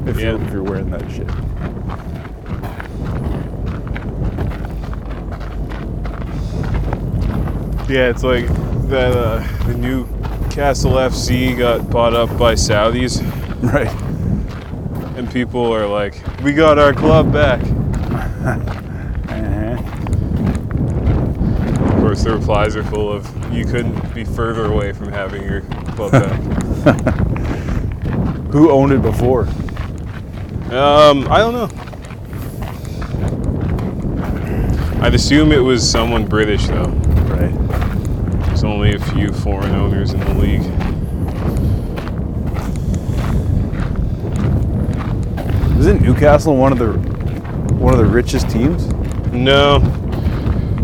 [0.05, 1.29] If you're if you're wearing that shit.
[7.89, 8.47] Yeah, it's like
[8.89, 10.05] that uh, the new
[10.49, 13.21] Castle FC got bought up by Saudis,
[13.73, 13.87] Right.
[15.17, 17.61] and people are like, "We got our club back."
[19.27, 19.81] Uh-huh.
[21.83, 23.23] Of course, the replies are full of,
[23.53, 26.41] "You couldn't be further away from having your club back."
[28.51, 29.47] Who owned it before?
[30.71, 31.69] um, I don't know.
[35.03, 36.87] I'd assume it was someone British though.
[37.29, 37.53] Right.
[38.47, 40.63] There's only a few foreign owners in the league.
[45.79, 46.93] Isn't Newcastle one of the
[47.75, 48.87] one of the richest teams?
[49.31, 49.77] No.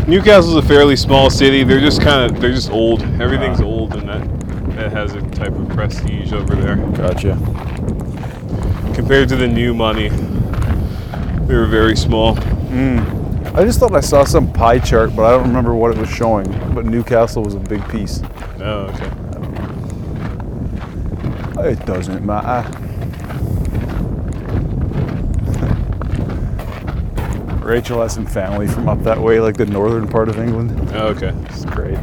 [0.08, 1.62] Newcastle's a fairly small city.
[1.64, 3.02] They're just kind of they're just old.
[3.20, 3.64] Everything's Ah.
[3.64, 4.22] old and that
[4.76, 6.76] that has a type of prestige over there.
[6.76, 7.36] Gotcha.
[8.94, 10.08] Compared to the new money,
[11.46, 12.36] they were very small.
[13.54, 16.08] I just thought I saw some pie chart, but I don't remember what it was
[16.08, 16.46] showing.
[16.74, 18.22] But Newcastle was a big piece.
[18.60, 19.10] Oh, okay.
[21.70, 22.66] It doesn't matter.
[27.64, 30.90] Rachel has some family from up that way, like the northern part of England.
[30.92, 31.32] Oh, okay.
[31.46, 31.96] It's great.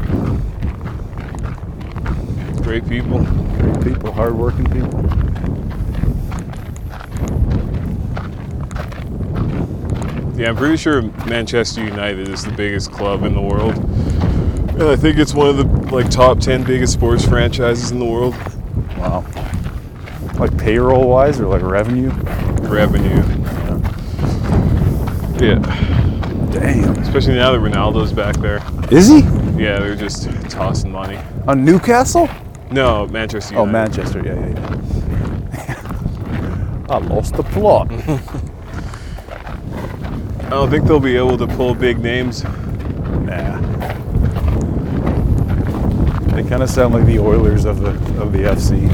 [2.63, 3.23] Great people.
[3.23, 4.89] Great people, hardworking people.
[10.39, 13.75] Yeah, I'm pretty sure Manchester United is the biggest club in the world.
[13.75, 18.05] And I think it's one of the like top ten biggest sports franchises in the
[18.05, 18.35] world.
[18.97, 19.25] Wow.
[20.39, 22.11] Like payroll wise or like revenue?
[22.61, 23.38] Revenue.
[25.41, 25.59] Yeah.
[26.51, 26.97] Damn.
[26.99, 28.59] Especially now that Ronaldo's back there.
[28.91, 29.19] Is he?
[29.61, 31.17] Yeah, they're just tossing money.
[31.47, 32.27] On Newcastle?
[32.71, 34.21] No, Manchester Oh, Manchester.
[34.23, 34.49] Yeah, yeah,
[35.53, 36.85] yeah.
[36.89, 37.87] I lost the plot.
[40.43, 42.43] I don't think they'll be able to pull big names.
[42.43, 43.57] nah.
[46.35, 47.91] They kind of sound like the Oilers of the
[48.21, 48.87] of the FC.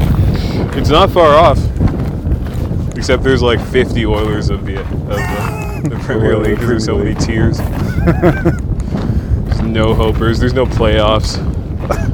[0.75, 1.57] It's not far off.
[2.97, 6.97] Except there's like 50 Oilers of the of the, the Premier League because there's so
[6.97, 7.57] many tiers.
[8.05, 10.39] there's no hopers.
[10.39, 11.37] There's no playoffs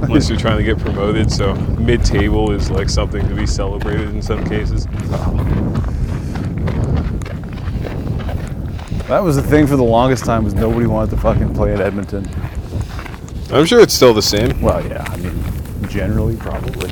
[0.04, 1.32] unless you're trying to get promoted.
[1.32, 4.86] So mid-table is like something to be celebrated in some cases.
[9.08, 11.82] That was the thing for the longest time was nobody wanted to fucking play at
[11.82, 12.30] Edmonton.
[13.52, 14.62] I'm sure it's still the same.
[14.62, 15.44] Well, yeah, I mean,
[15.90, 16.90] generally, probably.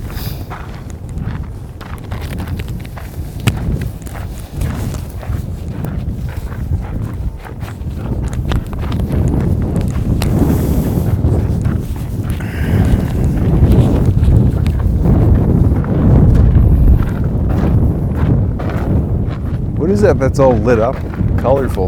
[19.80, 20.96] What is that that's all lit up?
[21.40, 21.88] Colorful.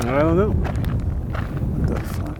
[0.00, 0.50] I don't know.
[1.72, 2.38] What the fuck?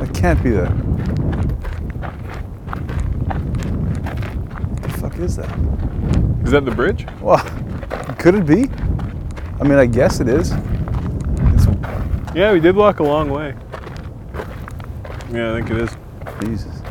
[0.00, 0.66] That can't be the.
[4.74, 5.48] What the fuck is that?
[6.42, 7.06] Is that the bridge?
[7.20, 7.38] Well,
[8.18, 8.68] could it be?
[9.60, 10.50] I mean, I guess it is.
[11.54, 11.66] It's
[12.34, 13.54] Yeah, we did walk a long way.
[15.30, 15.96] Yeah, I think it is.
[16.40, 16.82] Jesus.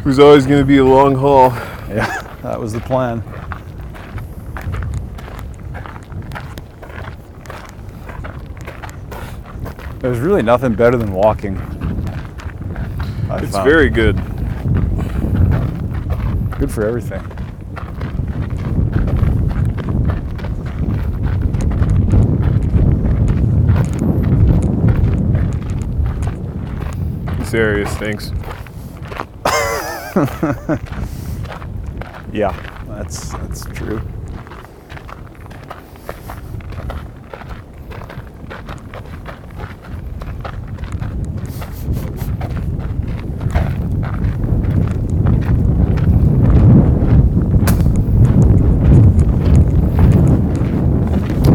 [0.11, 1.51] was always going to be a long haul.
[1.87, 3.23] Yeah, that was the plan.
[9.99, 11.57] There's really nothing better than walking.
[13.29, 13.69] I It's found.
[13.69, 14.17] very good.
[16.59, 17.21] good for everything.
[27.39, 28.31] This area stinks.
[32.33, 32.55] Yeah,
[32.87, 34.01] that's that's true.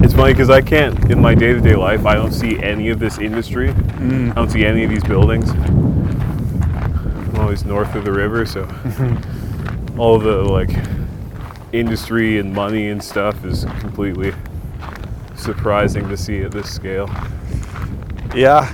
[0.03, 2.91] It's funny because I can't, in my day to day life, I don't see any
[2.91, 3.69] of this industry.
[3.69, 4.33] Mm.
[4.33, 5.51] I don't see any of these buildings.
[7.47, 8.63] Always north of the river, so
[9.97, 10.69] all the like
[11.73, 14.33] industry and money and stuff is completely
[15.37, 17.09] surprising to see at this scale.
[18.35, 18.69] Yeah.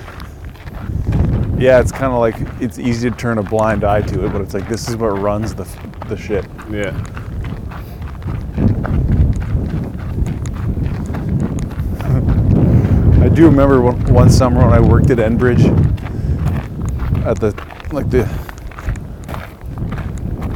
[1.58, 4.40] Yeah, it's kind of like it's easy to turn a blind eye to it, but
[4.40, 5.64] it's like this is what runs the
[6.08, 6.46] the shit.
[6.70, 6.96] Yeah.
[13.22, 15.62] I do remember one, one summer when I worked at Enbridge
[17.26, 17.52] at the
[17.92, 18.24] like the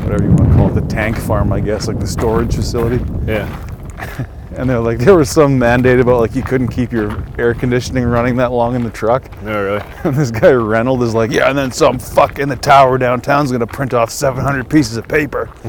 [0.06, 3.04] whatever you want to call it, the tank farm, I guess, like the storage facility.
[3.26, 4.26] Yeah.
[4.56, 8.04] And they're like there was some mandate about like you couldn't keep your air conditioning
[8.04, 9.30] running that long in the truck.
[9.42, 9.84] No, really.
[10.04, 13.52] And this guy Reynolds is like, yeah, and then some fuck in the tower downtown's
[13.52, 15.50] gonna print off 700 pieces of paper.
[15.64, 15.68] and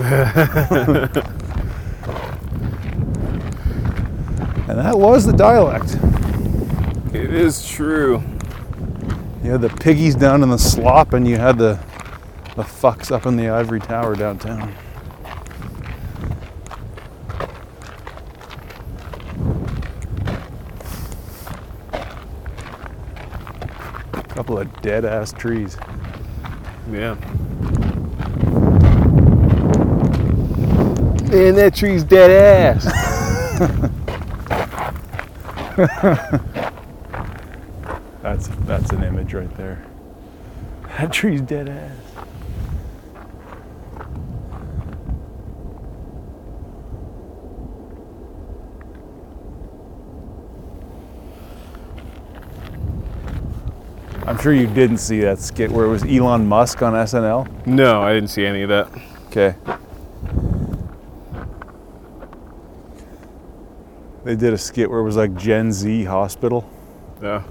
[4.80, 5.95] that was the dialect.
[7.14, 8.23] It is true.
[9.43, 11.77] You had the piggies down in the slop, and you had the
[12.58, 14.74] the fucks up in the ivory tower downtown.
[24.30, 25.78] Couple of dead ass trees.
[26.92, 27.14] Yeah.
[31.30, 32.86] Man, that tree's dead ass.
[38.24, 39.86] That's that's an image right there.
[40.98, 42.07] That tree's dead ass.
[54.28, 57.66] I'm sure you didn't see that skit where it was Elon Musk on SNL.
[57.66, 58.90] no, I didn't see any of that.
[59.28, 59.56] Okay.
[64.26, 66.70] They did a skit where it was like Gen Z hospital.
[67.22, 67.44] Yeah.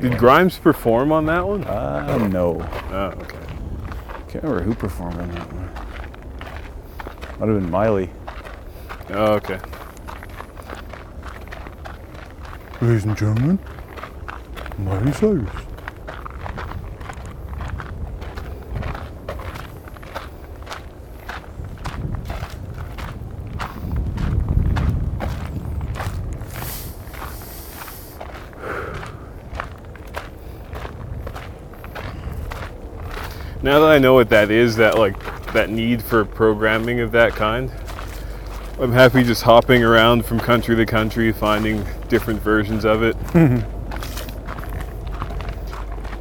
[0.00, 1.62] Did Grimes perform on that one?
[1.64, 2.60] Uh, no.
[2.90, 3.38] Oh, okay.
[4.28, 5.79] Can't remember who performed on that one.
[7.40, 8.10] Might have been Miley.
[9.08, 9.58] Oh, okay.
[12.82, 13.58] Ladies and gentlemen,
[14.76, 15.48] Miley Cyrus.
[33.62, 37.32] Now that I know what that is, that like that need for programming of that
[37.34, 37.70] kind,
[38.80, 43.16] I'm happy just hopping around from country to country, finding different versions of it.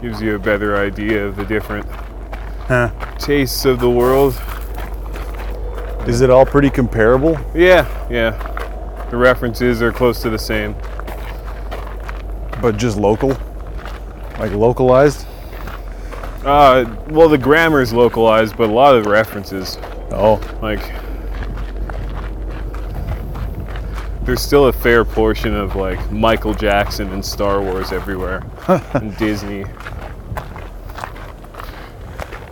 [0.02, 1.86] Gives you a better idea of the different
[2.68, 2.90] Huh.
[3.18, 4.40] tastes of the world.
[6.08, 7.38] Is it all pretty comparable?
[7.54, 8.32] Yeah, yeah.
[9.10, 10.76] The references are close to the same.
[12.62, 13.38] But just local?
[14.38, 15.26] Like localized?
[16.46, 19.78] Uh, well, the grammar is localized, but a lot of the references,
[20.12, 20.40] Oh.
[20.62, 20.80] like,
[24.26, 28.44] there's still a fair portion of like Michael Jackson and Star Wars everywhere,
[28.94, 29.66] and Disney.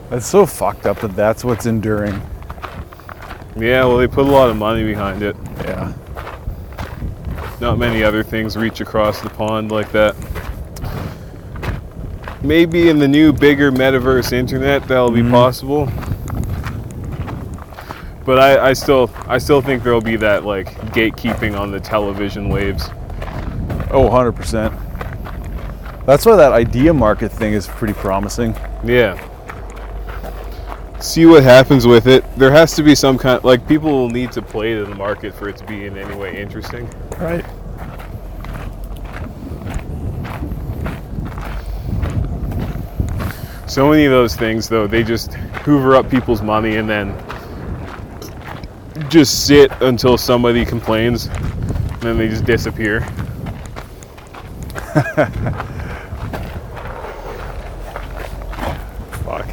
[0.10, 2.20] That's so fucked up that that's what's enduring.
[3.56, 5.36] Yeah, well, they put a lot of money behind it.
[5.64, 5.94] Yeah.
[7.60, 10.16] Not many other things reach across the pond like that.
[12.48, 15.32] Maybe in the new, bigger metaverse internet that'll be mm-hmm.
[15.32, 15.86] possible.
[18.26, 22.48] But I, I still, I still think there'll be that like gatekeeping on the television
[22.48, 22.86] waves.
[23.92, 26.06] Oh, 100%.
[26.06, 28.54] That's why that idea market thing is pretty promising.
[28.86, 29.22] Yeah.
[31.02, 32.24] See what happens with it.
[32.38, 35.36] There has to be some kind like people will need to play to the market
[35.36, 36.90] for it to be in any way interesting.
[37.20, 37.46] Right.
[43.68, 47.14] So many of those things, though, they just hoover up people's money and then
[49.10, 53.02] just sit until somebody complains, and then they just disappear.
[59.26, 59.48] Fuck.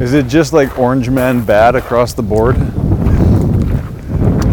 [0.00, 2.56] Is it just like Orange Man bad across the board?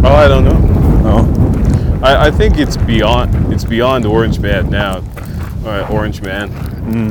[0.03, 0.60] Oh, I don't know.
[1.02, 1.41] No.
[2.22, 5.03] I, I think it's beyond it's beyond Orange Man now.
[5.65, 6.49] Uh, Orange Man.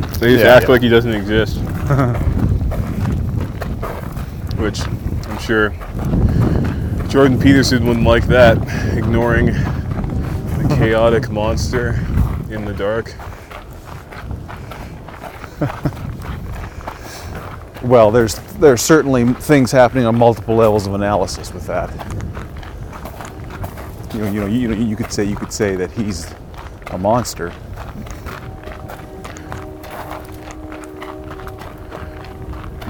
[0.01, 0.70] They just Yeah, act yeah.
[0.73, 1.57] like he doesn't exist.
[4.59, 4.81] Which
[5.27, 5.70] I'm sure
[7.09, 8.57] Jordan Peterson wouldn't like that,
[8.97, 11.95] ignoring the chaotic monster
[12.51, 13.15] in the dark.
[17.82, 21.89] Well, there's there's certainly things happening on multiple levels of analysis with that.
[24.20, 26.26] You know, you know, you know, you could say you could say that he's
[26.88, 27.55] a monster.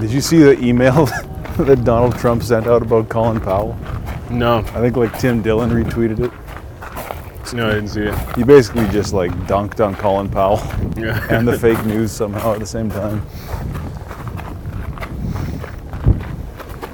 [0.01, 1.05] Did you see the email
[1.57, 3.77] that Donald Trump sent out about Colin Powell?
[4.29, 7.53] No, I think like Tim Dillon retweeted it.
[7.53, 8.35] no, I didn't see it.
[8.35, 10.57] He basically just like dunked on Colin Powell
[10.97, 11.25] Yeah.
[11.29, 13.25] and the fake news somehow at the same time.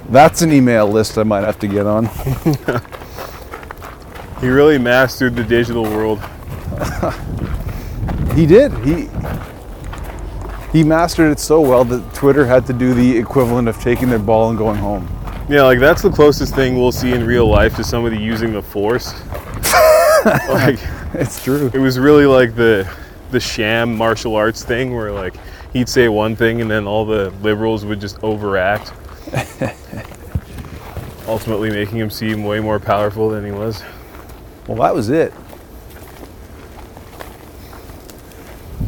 [0.09, 2.07] That's an email list I might have to get on.
[4.41, 6.19] he really mastered the digital world.
[8.37, 8.71] He did.
[8.85, 9.09] He
[10.71, 14.19] he mastered it so well that Twitter had to do the equivalent of taking their
[14.19, 15.07] ball and going home.
[15.49, 18.61] Yeah, like that's the closest thing we'll see in real life to somebody using the
[18.61, 19.11] force.
[20.49, 20.77] like
[21.15, 21.71] It's true.
[21.73, 22.87] it was really like the
[23.31, 25.33] the sham martial arts thing where like
[25.73, 28.93] he'd say one thing and then all the liberals would just overact.
[31.27, 33.81] Ultimately making him seem way more powerful than he was.
[34.67, 35.33] Well, that was it.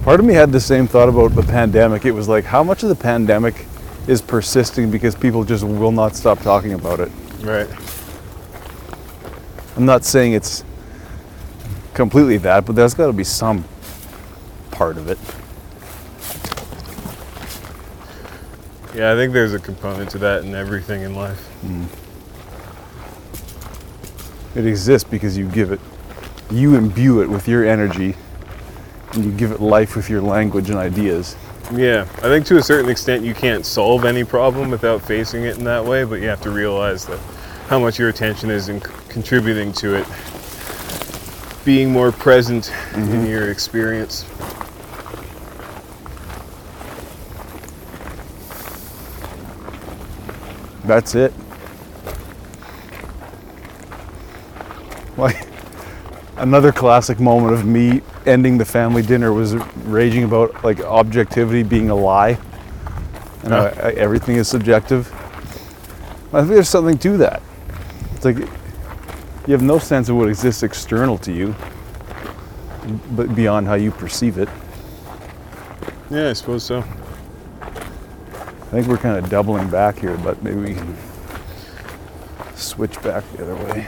[0.04, 2.06] Part of me had the same thought about the pandemic.
[2.06, 3.66] It was like, how much of the pandemic
[4.08, 7.12] is persisting because people just will not stop talking about it?
[7.42, 7.70] Right.
[9.78, 10.64] I'm not saying it's
[11.94, 13.64] completely that, but there's got to be some
[14.72, 15.18] part of it.
[18.98, 21.40] Yeah, I think there's a component to that in everything in life.
[21.62, 21.86] Hmm.
[24.60, 25.80] It exists because you give it,
[26.52, 28.14] you imbue it with your energy,
[29.14, 31.38] and you give it life with your language and ideas.
[31.74, 35.58] Yeah, I think to a certain extent you can't solve any problem without facing it
[35.58, 37.20] in that way, but you have to realize that
[37.70, 40.06] how much your attention is in contributing to it
[41.64, 43.28] being more present in mm-hmm.
[43.28, 44.26] your experience.
[50.84, 51.34] That's it.
[55.20, 55.46] Like
[56.38, 59.56] another classic moment of me ending the family dinner was
[59.86, 62.38] raging about like objectivity being a lie,
[63.44, 63.74] and uh-huh.
[63.82, 63.96] how Yeah.
[63.96, 65.12] everything is subjective.
[66.32, 67.42] I think there's something to that.
[68.16, 71.56] It's like you have no sense of what exists external to you,
[73.12, 74.48] but beyond how you perceive it.
[76.10, 76.84] Yeah, I suppose so.
[77.62, 80.96] I think we're kind of doubling back here, but maybe we can
[82.56, 83.88] switch back the other way.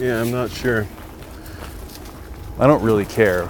[0.00, 0.86] Yeah, I'm not sure.
[2.58, 3.48] I don't really care.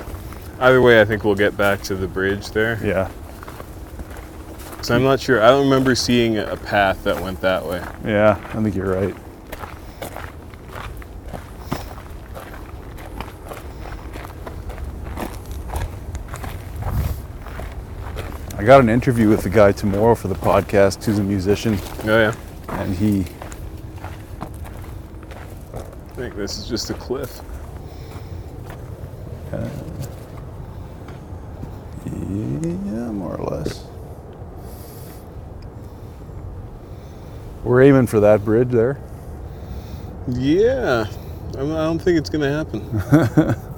[0.59, 2.79] Either way, I think we'll get back to the bridge there.
[2.85, 3.11] Yeah,
[4.83, 5.43] So I'm not sure.
[5.43, 7.83] I don't remember seeing a path that went that way.
[8.05, 9.15] yeah, I think you're right.
[18.57, 22.07] I got an interview with the guy tomorrow for the podcast who's a musician, Oh
[22.19, 22.35] yeah.
[22.69, 23.25] and he
[26.21, 27.41] think this is just a cliff.
[32.05, 33.85] Yeah, more or less.
[37.65, 39.01] We're aiming for that bridge there.
[40.29, 41.07] Yeah.
[41.57, 43.57] I'm, I don't think it's gonna happen.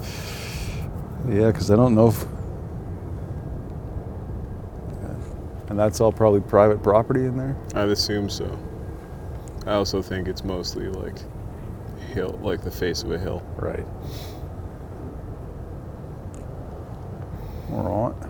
[1.29, 2.25] Yeah, because I don't know if.
[5.69, 7.57] And that's all probably private property in there?
[7.77, 8.59] I'd assume so.
[9.65, 11.15] I also think it's mostly like
[12.13, 13.43] hill, like the face of a hill.
[13.57, 13.85] Right.
[17.73, 18.29] All right.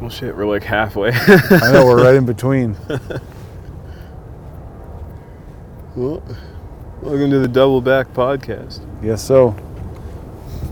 [0.00, 1.12] Well, shit, we're like halfway.
[1.12, 2.76] I know, we're right in between.
[5.94, 6.22] well,
[7.00, 8.84] welcome to the Double Back Podcast.
[9.02, 9.56] Yes, so.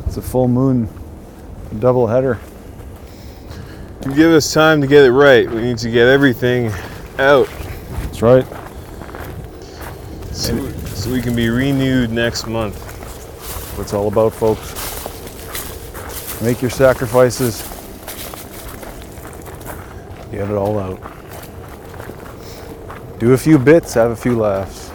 [0.06, 0.90] It's a full moon
[1.78, 2.38] double header.
[4.04, 5.48] You give us time to get it right.
[5.50, 6.70] We need to get everything
[7.18, 7.48] out
[8.02, 8.44] That's right.
[10.32, 12.76] So, so we can be renewed next month.
[13.76, 14.72] What it's all about, folks.
[16.42, 17.62] Make your sacrifices.
[20.30, 21.00] Get it all out.
[23.18, 24.90] Do a few bits, have a few laughs.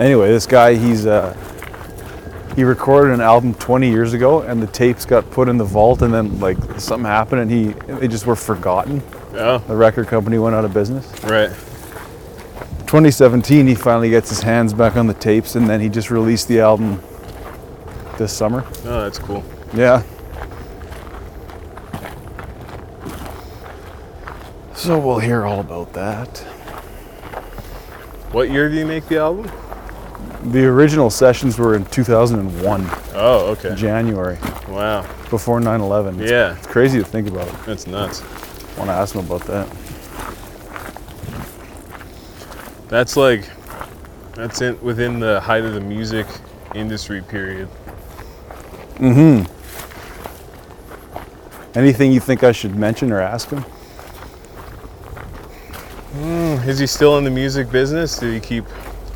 [0.00, 1.36] Anyway, this guy, he's uh,
[2.56, 6.02] he recorded an album 20 years ago, and the tapes got put in the vault,
[6.02, 9.02] and then like something happened, and he they just were forgotten.
[9.36, 11.06] Oh, The record company went out of business.
[11.24, 11.50] right.
[12.86, 16.46] 2017, he finally gets his hands back on the tapes, and then he just released
[16.46, 17.00] the album
[18.18, 18.64] this summer.
[18.84, 19.42] Oh, that's cool.
[19.74, 20.02] Yeah.
[24.74, 26.38] So we'll hear all about that.
[28.32, 29.50] What year do you make the album?
[30.52, 33.74] The original sessions were in 2001, Oh, okay.
[33.74, 34.36] January,
[34.68, 35.06] Wow.
[35.30, 36.18] before 9 11.
[36.18, 37.48] Yeah, it's crazy to think about.
[37.64, 38.22] that's nuts.
[38.76, 39.68] Want to ask him about that.
[42.88, 43.48] That's like,
[44.34, 46.26] that's in, within the height of the music
[46.74, 47.68] industry period.
[48.96, 49.44] Mm hmm.
[51.78, 53.64] Anything you think I should mention or ask him?
[56.66, 58.18] Is he still in the music business?
[58.18, 58.64] Did he keep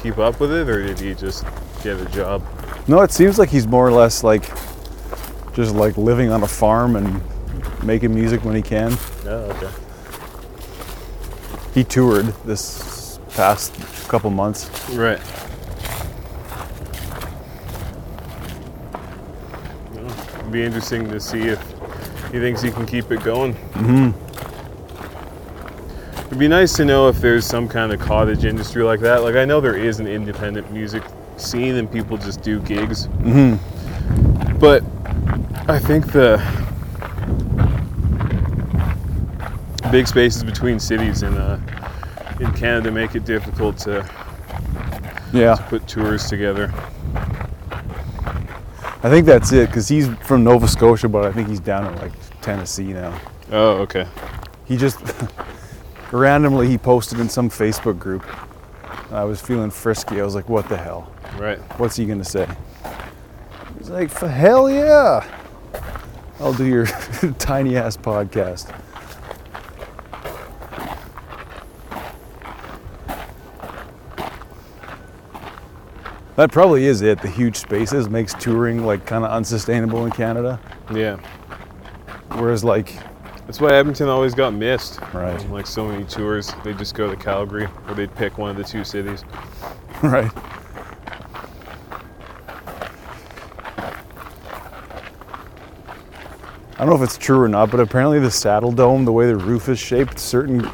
[0.03, 1.47] keep up with it, or did he just
[1.83, 2.45] get a job?
[2.87, 4.51] No, it seems like he's more or less like
[5.55, 7.23] just like living on a farm and
[7.83, 8.93] making music when he can.
[9.25, 9.71] Oh, okay.
[11.75, 13.75] He toured this past
[14.09, 14.69] couple months.
[14.91, 15.21] Right.
[19.93, 21.61] Well, it'd be interesting to see if
[22.33, 23.55] he thinks he can keep it going.
[23.55, 24.11] Mm-hmm.
[26.27, 29.23] It'd be nice to know if there's some kind of cottage industry like that.
[29.23, 31.03] Like I know there is an independent music
[31.37, 33.07] scene and people just do gigs.
[33.07, 34.59] Mm-hmm.
[34.59, 34.83] But
[35.71, 36.39] I think the
[39.91, 41.59] big spaces between cities in uh,
[42.41, 44.09] in Canada make it difficult to
[45.33, 46.73] Yeah, put tours together.
[49.01, 51.97] I think that's it because he's from Nova Scotia, but I think he's down in
[52.01, 53.19] like Tennessee now.
[53.53, 54.07] Oh, okay.
[54.65, 54.99] He just
[56.13, 58.25] randomly he posted in some Facebook group.
[59.11, 60.21] I was feeling frisky.
[60.21, 61.13] I was like, "What the hell?
[61.39, 61.59] Right.
[61.79, 62.47] What's he gonna say?"
[63.79, 65.25] He's like, "For hell yeah,
[66.41, 66.87] I'll do your
[67.39, 68.75] tiny ass podcast."
[76.39, 77.21] That probably is it.
[77.21, 80.61] The huge spaces makes touring like kind of unsustainable in Canada.
[80.95, 81.17] Yeah.
[82.37, 82.95] Whereas like,
[83.47, 85.01] That's why Edmonton always got missed.
[85.13, 85.51] Right.
[85.51, 88.63] Like so many tours, they just go to Calgary or they'd pick one of the
[88.63, 89.25] two cities.
[90.05, 90.31] right?
[96.77, 99.35] I don't know if it's true or not, but apparently the Saddledome, the way the
[99.35, 100.71] roof is shaped, certain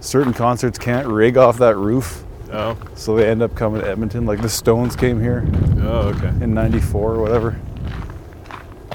[0.00, 2.76] certain concerts can't rig off that roof, Oh.
[2.94, 4.26] so they end up coming to Edmonton.
[4.26, 5.44] Like the Stones came here
[5.80, 6.28] Oh, okay.
[6.44, 7.56] in '94 or whatever,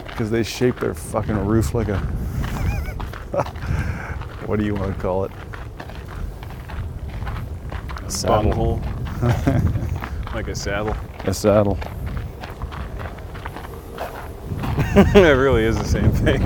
[0.08, 1.98] because they shaped their fucking roof like a
[4.46, 5.32] what do you want to call it?
[8.06, 8.44] A saddle.
[8.52, 8.82] Bunghole.
[10.34, 10.96] like a saddle.
[11.26, 11.78] A saddle.
[14.96, 16.42] it really is the same thing.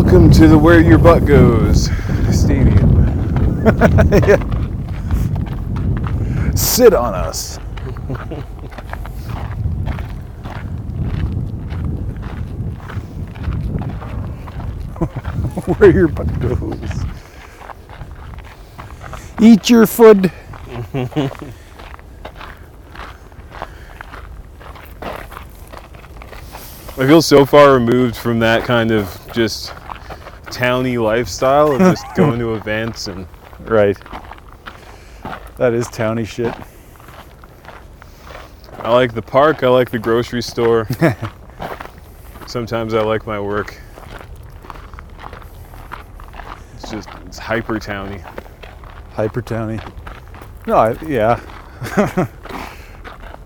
[0.00, 1.90] Welcome to the Where Your Butt Goes
[2.30, 2.86] Stadium.
[6.56, 7.56] Sit on us.
[15.66, 17.04] Where your butt goes.
[19.40, 20.30] Eat your food.
[26.96, 29.72] I feel so far removed from that kind of just
[30.50, 33.26] towny lifestyle of just going to events and
[33.60, 33.98] Right.
[35.56, 36.54] That is towny shit.
[38.78, 40.86] I like the park, I like the grocery store.
[42.46, 43.78] Sometimes I like my work.
[46.76, 48.22] It's just it's hyper towny.
[49.12, 49.80] Hyper towny.
[50.66, 51.40] No, I, yeah.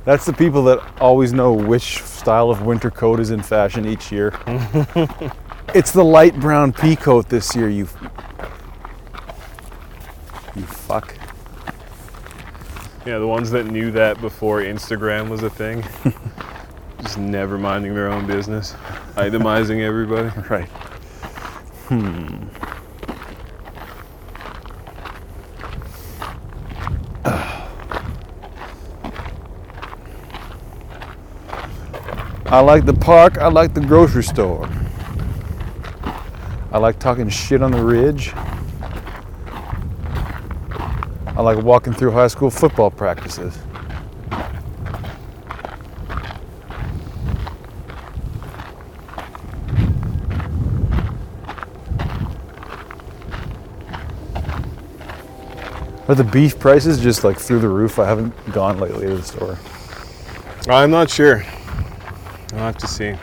[0.05, 4.13] That's the people that always know which style of winter coat is in fashion each
[4.13, 4.31] year.
[5.75, 7.89] It's the light brown pea coat this year, you
[10.55, 11.17] you fuck.
[13.07, 15.85] Yeah, the ones that knew that before Instagram was a thing.
[17.01, 18.75] just never minding their own business.
[19.17, 20.31] Itemizing everybody.
[20.49, 20.69] Right.
[21.89, 22.47] Hmm.
[32.47, 33.39] I like the park.
[33.39, 34.69] I like the grocery store.
[36.73, 38.33] I like talking shit on the ridge.
[41.35, 43.59] I like walking through high school football practices.
[56.09, 57.99] Are the beef prices just like through the roof?
[57.99, 59.59] I haven't gone lately to the store.
[60.69, 61.45] I'm not sure.
[62.53, 63.15] I'll have to see.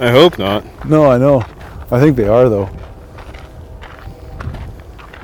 [0.00, 0.64] I hope not.
[0.84, 1.40] No, I know.
[1.90, 2.66] I think they are though.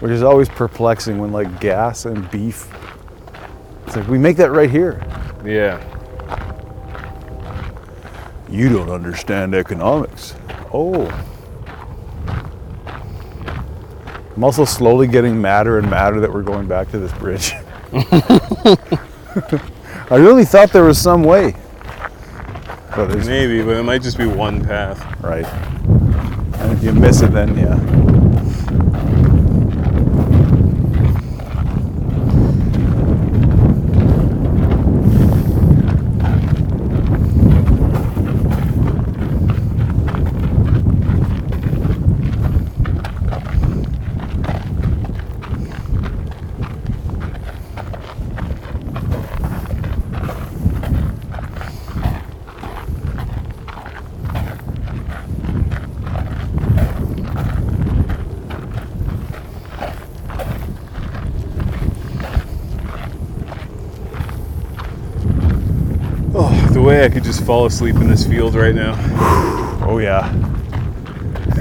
[0.01, 2.69] Which is always perplexing when like gas and beef.
[3.87, 5.03] It's like we make that right here.
[5.45, 5.83] Yeah.
[8.49, 10.35] You don't understand economics.
[10.73, 11.07] Oh.
[14.37, 17.53] I'm also slowly getting madder and madder that we're going back to this bridge.
[20.11, 21.55] I really thought there was some way.
[22.97, 24.99] There's Maybe, but it might just be one path.
[25.23, 25.47] right.
[25.47, 28.24] And if you miss it then yeah.
[66.85, 68.95] Way I could just fall asleep in this field right now.
[69.87, 70.33] Oh yeah.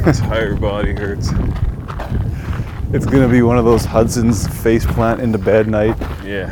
[0.06, 1.30] Entire body hurts.
[2.94, 5.98] It's gonna be one of those Hudson's face plant into bed night.
[6.24, 6.50] Yeah.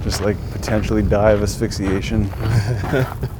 [0.00, 2.30] Just like potentially die of asphyxiation.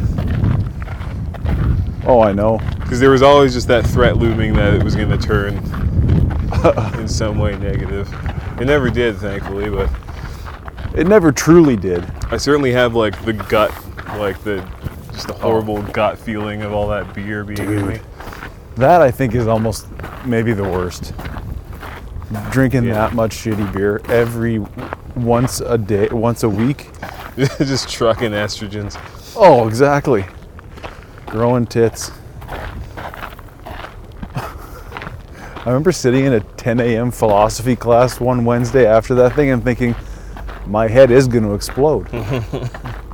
[2.06, 2.58] Oh, I know.
[2.80, 5.54] Because there was always just that threat looming that it was going to turn
[7.00, 8.08] in some way negative.
[8.60, 9.90] It never did, thankfully, but
[10.96, 12.04] It never truly did.
[12.30, 13.70] I certainly have like the gut,
[14.18, 14.66] like the
[15.12, 15.38] just the oh.
[15.38, 17.94] horrible gut feeling of all that beer being in me.
[17.94, 18.02] Dude.
[18.76, 19.86] That I think is almost
[20.26, 21.12] maybe the worst.
[22.50, 22.94] Drinking Yeah.
[22.94, 24.58] that much shitty beer every
[25.14, 26.90] once a day, once a week.
[27.58, 28.98] just trucking estrogens.
[29.36, 30.24] Oh, exactly.
[31.26, 32.10] Growing tits.
[34.34, 37.10] I remember sitting in a 10 a.m.
[37.10, 39.94] philosophy class one Wednesday after that thing and thinking,
[40.66, 42.08] my head is going to explode.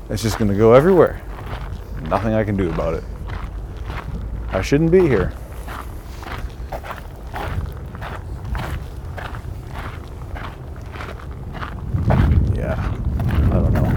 [0.08, 1.20] it's just going to go everywhere.
[2.08, 3.04] Nothing I can do about it.
[4.48, 5.32] I shouldn't be here.
[12.54, 12.76] Yeah,
[13.50, 13.88] I don't know.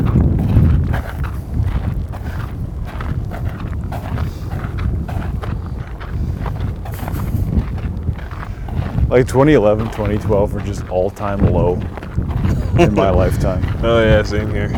[9.16, 11.76] Like 2011, 2012 were just all time low
[12.78, 13.64] in my lifetime.
[13.82, 14.70] Oh yeah, same here.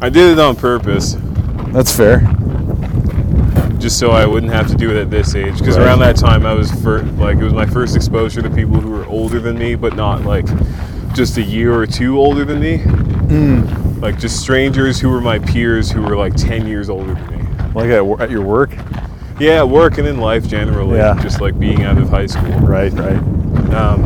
[0.00, 1.16] I did it on purpose,
[1.72, 2.20] That's fair.
[3.80, 5.58] just so I wouldn't have to do it at this age.
[5.58, 5.88] Because Right.
[5.88, 8.90] around that time, I was fir- like, it was my first exposure to people who
[8.90, 10.46] were older than me, but not like
[11.14, 12.78] just a year or two older than me.
[12.78, 14.00] Mm.
[14.00, 17.44] Like just strangers who were my peers who were like 10 years older than me.
[17.74, 18.70] Like at, at your work?
[19.40, 20.98] Yeah, work and in life generally.
[20.98, 21.18] Yeah.
[21.22, 22.52] Just like being out of high school.
[22.60, 23.16] Right, right.
[23.74, 24.04] Um,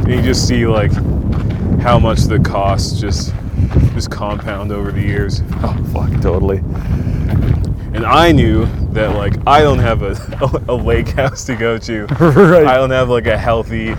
[0.00, 0.92] and you just see like
[1.80, 3.32] how much the costs just
[3.94, 5.40] just compound over the years.
[5.62, 6.58] Oh, fuck, totally.
[7.94, 10.16] And I knew that like I don't have a,
[10.68, 12.06] a lake house to go to.
[12.20, 12.66] right.
[12.66, 13.92] I don't have like a healthy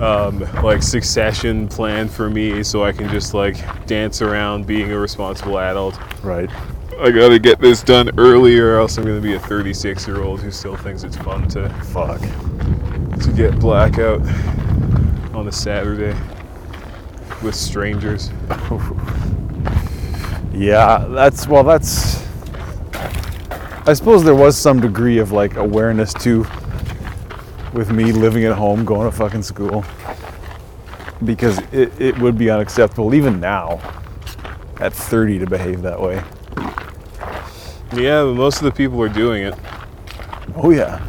[0.00, 4.98] um, like succession plan for me so I can just like dance around being a
[4.98, 5.98] responsible adult.
[6.24, 6.50] right.
[7.00, 10.40] I gotta get this done early or else I'm gonna be a 36 year old
[10.40, 12.20] who still thinks it's fun to, Fuck.
[12.20, 14.20] to get blackout
[15.34, 16.16] on a Saturday
[17.42, 18.30] with strangers.
[20.54, 22.22] Yeah, that's, well, that's.
[23.88, 26.46] I suppose there was some degree of like awareness too
[27.72, 29.82] with me living at home, going to fucking school.
[31.24, 33.80] Because it, it would be unacceptable, even now,
[34.78, 36.22] at 30, to behave that way.
[37.94, 39.54] Yeah, but most of the people are doing it.
[40.56, 41.06] Oh yeah.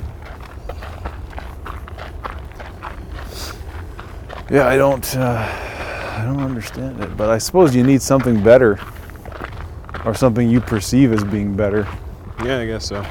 [4.51, 5.15] Yeah, I don't.
[5.15, 5.47] Uh,
[6.17, 8.79] I don't understand it, but I suppose you need something better,
[10.05, 11.87] or something you perceive as being better.
[12.43, 13.05] Yeah, I guess so.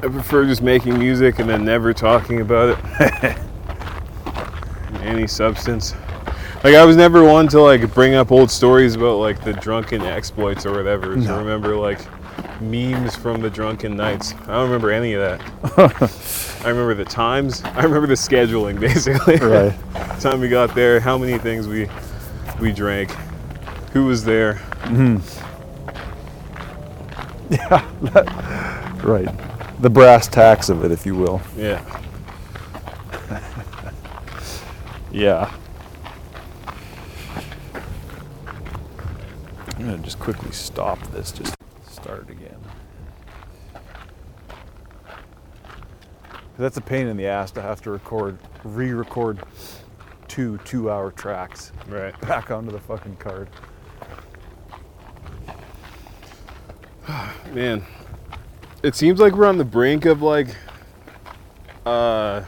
[0.00, 3.36] I prefer just making music and then never talking about it.
[5.02, 5.94] Any substance.
[6.64, 10.02] Like I was never one to like bring up old stories about like the drunken
[10.02, 11.14] exploits or whatever.
[11.14, 11.38] No.
[11.38, 12.00] remember like
[12.60, 14.34] memes from the drunken nights.
[14.42, 16.60] I don't remember any of that.
[16.64, 17.62] I remember the times.
[17.62, 19.36] I remember the scheduling basically.
[19.36, 19.72] Right.
[20.20, 21.88] time we got there, how many things we
[22.60, 23.10] we drank,
[23.92, 24.54] who was there.
[24.54, 25.18] Hmm.
[27.50, 27.84] Yeah.
[29.04, 29.28] Right.
[29.80, 31.40] The brass tacks of it, if you will.
[31.56, 31.80] Yeah.
[35.12, 35.52] Yeah.
[39.78, 41.30] I'm gonna just quickly stop this.
[41.30, 41.54] Just
[41.88, 42.58] start again.
[46.58, 49.38] That's a pain in the ass to have to record, re-record
[50.26, 52.20] two two-hour tracks Right.
[52.22, 53.48] back onto the fucking card.
[57.52, 57.84] Man,
[58.82, 60.48] it seems like we're on the brink of like
[61.86, 62.42] uh,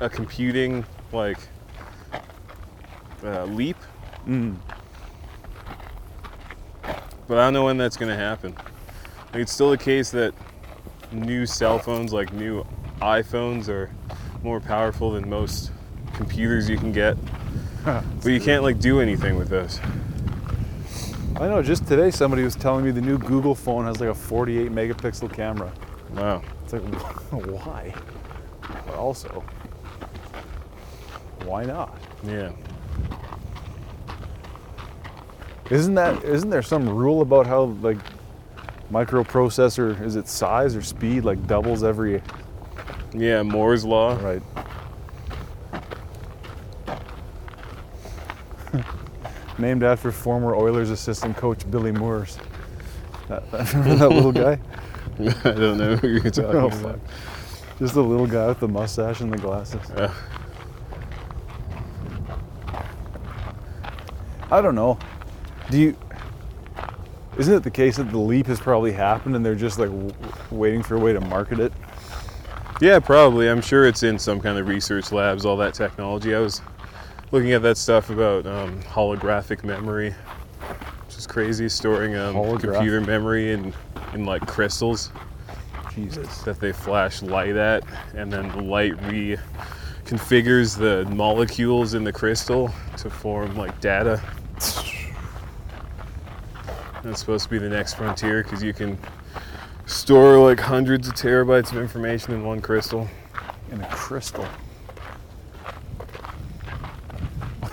[0.00, 1.38] a computing like
[3.24, 3.78] uh, leap,
[4.26, 4.56] Mm.
[7.26, 8.54] But I don't know when that's gonna happen.
[9.32, 10.34] Like, it's still the case that
[11.12, 12.64] new cell phones, like new
[13.00, 13.90] iPhones, are
[14.42, 15.70] more powerful than most
[16.14, 17.16] computers you can get,
[17.84, 19.80] but you can't like do anything with those.
[21.36, 21.62] I know.
[21.62, 25.32] Just today, somebody was telling me the new Google phone has like a 48 megapixel
[25.32, 25.72] camera.
[26.12, 26.42] Wow.
[26.62, 26.82] It's like,
[27.32, 27.92] why?
[28.86, 29.42] But also,
[31.44, 31.98] Why not?
[32.22, 32.52] Yeah.
[35.70, 37.96] Isn't that isn't there some rule about how like
[38.92, 42.20] microprocessor is it size or speed like doubles every
[43.14, 44.14] Yeah, Moore's law.
[44.22, 44.42] right?
[49.58, 52.38] Named after former Oilers assistant coach Billy Moores.
[53.28, 54.58] That, that, remember that little guy?
[55.18, 57.00] I don't know who you're talking Oh, about.
[57.78, 59.90] Just the little guy with the mustache and the glasses.
[59.90, 60.12] Uh,
[64.50, 64.98] I don't know.
[65.70, 65.96] Do you?
[67.36, 70.14] Isn't it the case that the leap has probably happened and they're just like w-
[70.50, 71.72] waiting for a way to market it?
[72.80, 73.48] yeah, probably.
[73.48, 76.34] I'm sure it's in some kind of research labs, all that technology.
[76.34, 76.60] I was
[77.32, 80.14] looking at that stuff about um, holographic memory,
[81.06, 83.72] which is crazy, storing um, computer memory in,
[84.12, 85.10] in like crystals
[85.94, 86.42] Jesus.
[86.42, 87.84] that they flash light at,
[88.14, 94.20] and then the light reconfigures the molecules in the crystal to form like data.
[97.04, 98.98] That's supposed to be the next frontier because you can
[99.84, 103.06] store like hundreds of terabytes of information in one crystal.
[103.70, 104.46] In a crystal.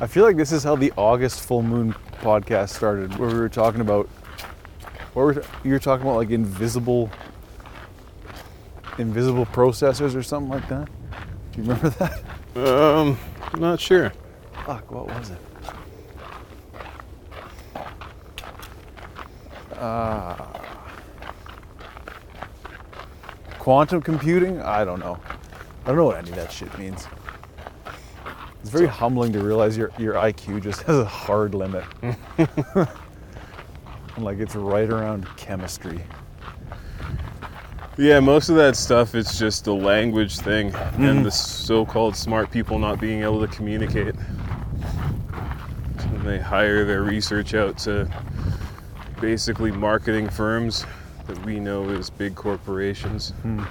[0.00, 3.48] I feel like this is how the August full moon podcast started, where we were
[3.48, 4.08] talking about,
[5.14, 7.08] what were you were talking about like invisible,
[8.98, 10.88] invisible processors or something like that.
[11.52, 12.20] Do you remember that?
[12.56, 13.16] Um,
[13.52, 14.12] I'm not sure.
[14.64, 15.38] Fuck, what was it?
[19.78, 20.34] Uh,
[23.58, 24.60] quantum computing?
[24.62, 25.18] I don't know.
[25.84, 27.06] I don't know what any of that shit means.
[28.60, 31.84] It's very humbling to realize your, your IQ just has a hard limit.
[34.18, 36.00] like it's right around chemistry.
[37.98, 42.78] Yeah, most of that stuff is just a language thing and the so-called smart people
[42.78, 44.14] not being able to communicate.
[45.98, 48.10] And they hire their research out to
[49.20, 50.84] basically marketing firms
[51.26, 53.30] that we know as big corporations.
[53.42, 53.64] Hmm.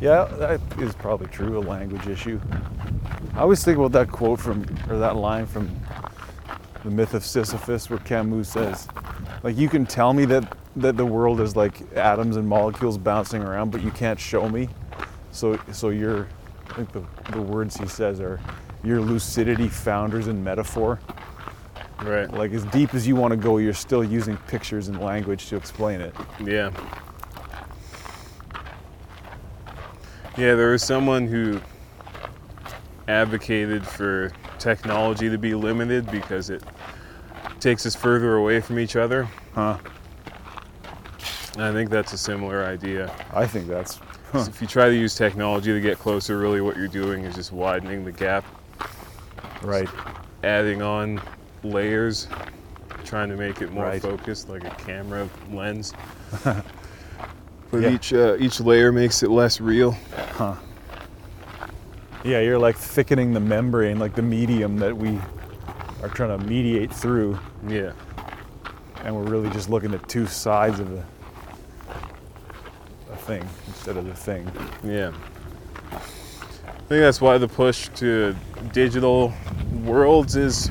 [0.00, 2.40] Yeah, that is probably true, a language issue.
[3.34, 5.70] I always think about that quote from, or that line from
[6.82, 8.88] The Myth of Sisyphus, where Camus says,
[9.44, 13.42] like, you can tell me that, that the world is like atoms and molecules bouncing
[13.42, 14.68] around, but you can't show me.
[15.30, 16.26] So, so your,
[16.70, 18.40] I think the, the words he says are,
[18.84, 20.98] your lucidity founders in metaphor.
[22.02, 22.30] Right.
[22.30, 25.56] Like, as deep as you want to go, you're still using pictures and language to
[25.56, 26.14] explain it.
[26.42, 26.70] Yeah.
[30.36, 31.60] Yeah, there was someone who
[33.06, 36.62] advocated for technology to be limited because it
[37.60, 39.28] takes us further away from each other.
[39.54, 39.78] Huh?
[41.54, 43.12] And I think that's a similar idea.
[43.32, 44.00] I think that's,
[44.32, 47.34] 'Cause If you try to use technology to get closer, really what you're doing is
[47.34, 48.46] just widening the gap,
[49.64, 49.88] right.
[50.44, 51.20] adding on
[51.62, 52.28] layers,
[53.04, 54.02] trying to make it more Right.
[54.02, 55.92] focused, like a camera lens.
[56.44, 56.64] but
[57.72, 57.90] Yeah.
[57.90, 59.96] each uh, each layer makes it less real.
[60.32, 60.54] Huh.
[62.24, 65.18] Yeah, you're like thickening the membrane, like the medium that we
[66.02, 67.92] are trying to mediate through, Yeah.
[69.04, 71.04] and we're really just looking at two sides of a,
[73.12, 74.50] a thing instead of the thing.
[74.84, 75.12] Yeah.
[76.84, 78.36] I think that's why the push to
[78.72, 79.32] digital
[79.84, 80.70] worlds is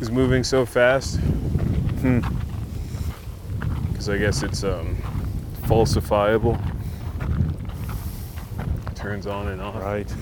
[0.00, 1.16] is moving so fast.
[2.00, 2.20] Hmm.
[3.88, 4.96] Because I guess it's um,
[5.62, 6.60] falsifiable.
[8.94, 9.76] Turns on and off.
[9.76, 10.12] Right.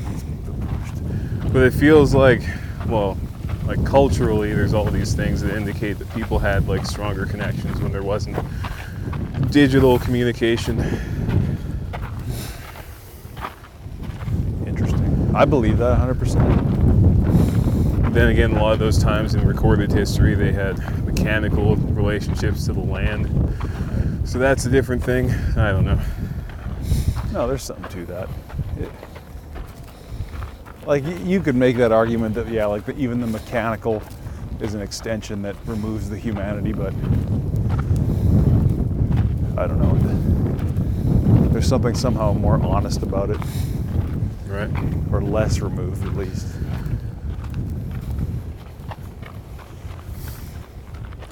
[1.52, 2.42] But it feels like,
[2.86, 3.16] well,
[3.66, 7.92] like culturally, there's all these things that indicate that people had like stronger connections when
[7.92, 8.36] there wasn't
[9.50, 10.78] digital communication.
[14.66, 15.23] Interesting.
[15.34, 18.12] I believe that 100%.
[18.12, 22.72] Then again, a lot of those times in recorded history, they had mechanical relationships to
[22.72, 23.26] the land.
[24.24, 25.30] So that's a different thing.
[25.56, 25.98] I don't know.
[27.32, 28.28] No, there's something to that.
[28.78, 28.90] It-
[30.86, 34.02] like you could make that argument that yeah, like the, even the mechanical
[34.60, 36.92] is an extension that removes the humanity, but
[39.58, 41.48] I don't know.
[41.48, 43.38] There's something somehow more honest about it,
[44.54, 44.70] Right?
[45.12, 46.46] or less removed at least.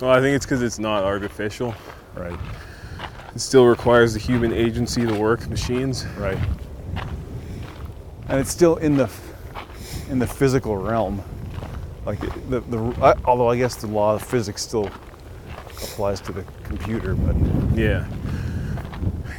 [0.00, 1.74] Well, I think it's because it's not artificial.
[2.16, 2.36] Right.
[3.34, 6.04] It still requires the human agency to work machines.
[6.18, 6.38] Right.
[8.28, 9.08] And it's still in the
[10.10, 11.22] in the physical realm.
[12.04, 12.18] Like
[12.50, 14.90] the the I- although I guess the law of physics still
[15.68, 17.36] applies to the computer, but
[17.76, 18.04] Yeah.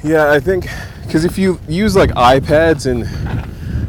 [0.03, 0.67] Yeah, I think
[1.05, 3.03] because if you use like iPads and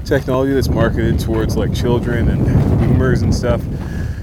[0.05, 2.44] technology that's marketed towards like children and
[2.78, 3.62] boomers and stuff,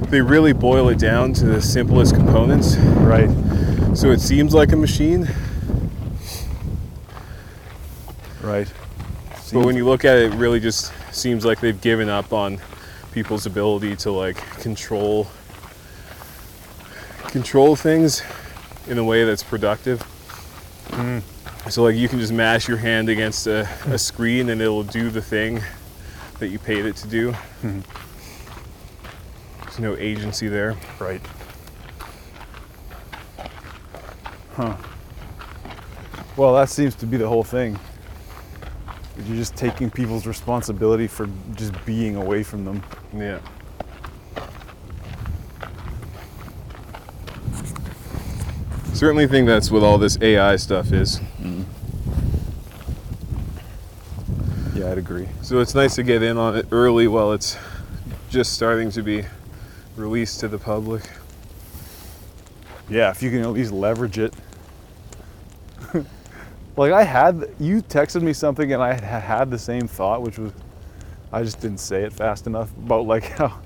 [0.09, 2.75] they really boil it down to the simplest components.
[2.77, 3.29] Right.
[3.95, 5.27] So it seems like a machine,
[8.41, 8.71] Right.
[9.53, 12.59] but when you look at it, it really just seems like they've given up on
[13.11, 15.27] people's ability to like control
[17.27, 18.23] control things
[18.87, 20.01] in a way that's productive.
[20.91, 21.19] Hmm.
[21.69, 25.09] So like you can just mash your hand against a, a screen and it'll do
[25.09, 25.61] the thing
[26.39, 27.33] that you paid it to do.
[27.61, 27.83] There's
[29.79, 30.75] no agency there.
[30.99, 31.21] Right.
[34.53, 34.75] Huh.
[36.35, 37.79] Well, that seems to be the whole thing.
[39.25, 42.83] You're just taking people's responsibility for just being away from them.
[43.15, 43.39] Yeah.
[48.93, 51.21] Certainly think that's what all this AI stuff is.
[55.41, 57.57] So it's nice to get in on it early while it's
[58.29, 59.25] just starting to be
[59.95, 61.03] released to the public.
[62.89, 64.33] Yeah, if you can at least leverage it.
[66.77, 70.37] like I had, you texted me something and I had had the same thought, which
[70.37, 70.51] was,
[71.31, 73.59] I just didn't say it fast enough about like how,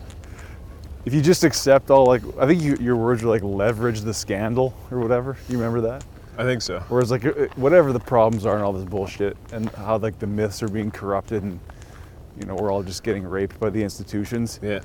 [1.06, 4.14] if you just accept all like, I think you, your words were like leverage the
[4.14, 5.38] scandal or whatever.
[5.50, 6.06] You remember that?
[6.38, 6.80] I think so.
[6.90, 7.24] Whereas like
[7.56, 10.92] whatever the problems are and all this bullshit and how like the myths are being
[10.92, 11.60] corrupted and
[12.40, 14.60] you know we're all just getting raped by the institutions.
[14.62, 14.80] Yeah.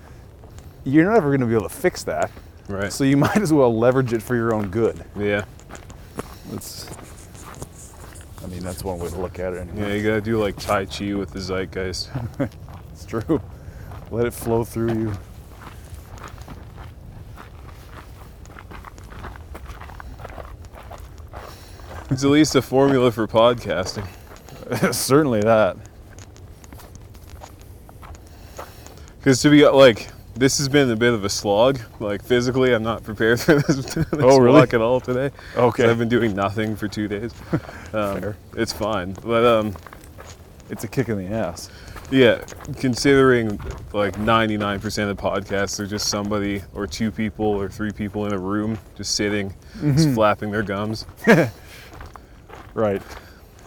[0.85, 2.31] You're never going to be able to fix that.
[2.69, 2.93] Right.
[2.93, 5.05] So you might as well leverage it for your own good.
[5.17, 5.45] yeah.
[6.51, 6.89] That's,
[8.43, 9.69] I mean, that's one way to look at it.
[9.77, 12.09] Yeah, you gotta do like Tai Chi with the zeitgeist.
[12.93, 13.41] It's true.
[14.11, 15.13] Let it flow through you.
[22.11, 24.07] It's at least a formula for podcasting.
[24.95, 25.77] Certainly that.
[29.19, 31.79] Because to be like, this has been a bit of a slog.
[31.99, 34.63] Like physically, I'm not prepared for this, this Oh, really?
[34.63, 35.31] at all today.
[35.57, 35.89] Okay.
[35.89, 37.33] I've been doing nothing for two days.
[37.93, 39.75] Um, it's fine, but um,
[40.71, 41.71] It's a kick in the ass.
[42.11, 42.43] yeah,
[42.79, 43.61] considering
[43.93, 48.39] like 99% of podcasts are just somebody or two people or three people in a
[48.39, 51.05] room just sitting, just flapping their gums.
[52.75, 53.03] Right.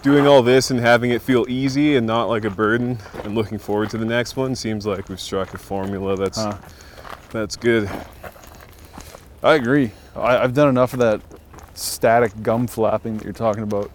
[0.02, 3.58] Doing all this and having it feel easy and not like a burden, and looking
[3.58, 6.58] forward to the next one seems like we've struck a formula that's Huh.
[7.32, 7.90] that's good.
[9.42, 9.92] I agree.
[10.16, 11.22] I, I've done enough of that
[11.74, 13.92] static gum flapping that you're talking about,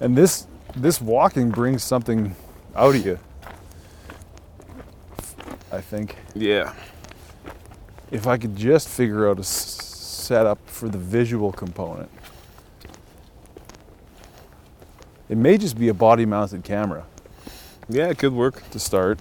[0.00, 2.34] and this this walking brings something
[2.74, 3.18] out of you.
[5.70, 6.72] I think Yeah.
[8.10, 12.10] if I could just figure out a s- setup for the visual component,
[15.28, 17.04] it may just be a body-mounted camera
[17.88, 18.68] Yeah, it could work.
[18.70, 19.18] to start.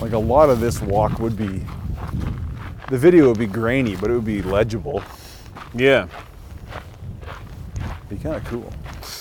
[0.00, 1.62] Like a lot of this walk would be,
[2.88, 5.02] the video would be grainy, but it would be legible.
[5.74, 6.06] Yeah.
[8.08, 8.72] Be kind of cool.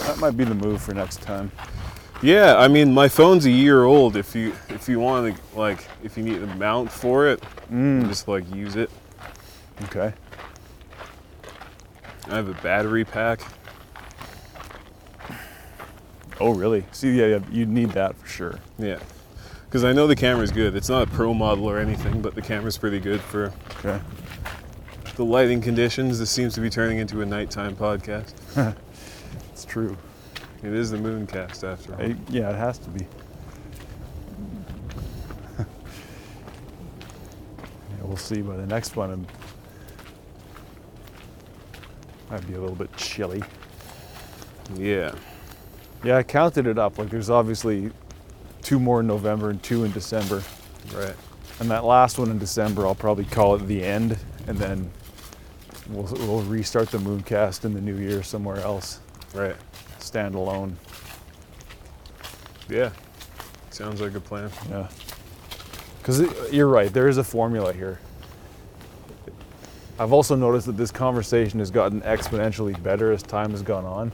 [0.06, 1.52] That might be the move for next time.
[2.22, 4.16] Yeah, I mean my phone's a year old.
[4.16, 8.08] If you if you want to like if you need a mount for it, mm.
[8.08, 8.90] just like use it.
[9.84, 10.14] Okay.
[12.30, 13.42] I have a battery pack.
[16.40, 16.86] Oh, really?
[16.92, 18.60] See, yeah, yeah you'd need that for sure.
[18.78, 19.00] Yeah.
[19.66, 20.76] Because I know the camera's good.
[20.76, 24.00] It's not a pro model or anything, but the camera's pretty good for Okay.
[25.16, 26.20] the lighting conditions.
[26.20, 28.34] This seems to be turning into a nighttime podcast.
[29.52, 29.98] It's true.
[30.62, 32.02] It is the Mooncast after all.
[32.02, 33.08] I- yeah, it has to be.
[35.58, 35.66] yeah,
[38.04, 39.12] we'll see by the next one.
[39.12, 39.20] It
[42.30, 43.44] might be a little bit chilly.
[44.76, 45.14] Yeah.
[46.04, 46.98] Yeah, I counted it up.
[46.98, 47.92] Like, there's obviously
[48.62, 50.44] two more in November and two in December.
[50.94, 51.16] Right.
[51.60, 54.92] And that last one in December, I'll probably call it the end, and then
[55.90, 59.00] we'll, we'll restart the Mooncast in the new year somewhere else,
[59.34, 59.56] Right.
[60.00, 60.74] standalone.
[62.70, 62.92] Yeah.
[63.72, 64.52] Sounds like a plan.
[64.70, 64.88] Yeah.
[66.00, 68.00] Because you're right, there is a formula here.
[70.00, 74.12] I've also noticed that this conversation has gotten exponentially better as time has gone on.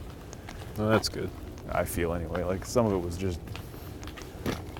[0.78, 1.28] Well, that's good.
[1.70, 2.42] I feel anyway.
[2.42, 3.38] Like some of it was just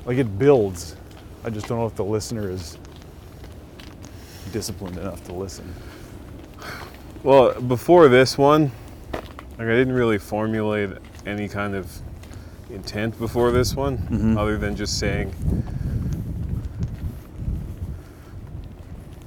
[0.06, 0.96] like it builds.
[1.44, 2.78] I just don't know if the listener is
[4.52, 5.72] disciplined enough to listen.
[7.22, 8.70] Well, before this one,
[9.12, 10.90] like I didn't really formulate
[11.26, 11.90] any kind of
[12.70, 14.38] intent before this one, Mhm.
[14.38, 15.32] other than just saying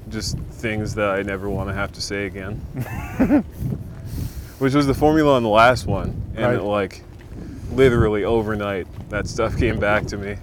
[0.10, 2.56] just things that I never want to have to say again.
[4.60, 6.56] which was the formula on the last one, and Right.
[6.56, 7.04] it, like
[7.74, 10.38] literally overnight, that stuff came back to me.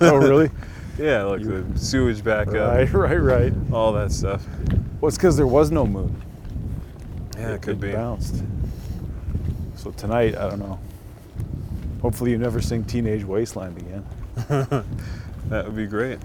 [0.00, 0.50] oh, really?
[0.98, 3.52] Yeah, like the sewage backup, right, right, right.
[3.72, 4.44] all that stuff.
[5.00, 6.20] Well, it's because there was no moon.
[7.38, 7.92] Yeah, it could be.
[7.92, 8.42] bounced.
[9.76, 10.80] So tonight, I don't know.
[12.02, 14.84] Hopefully, you never sing Teenage Wasteland again.
[15.50, 16.18] That would be great.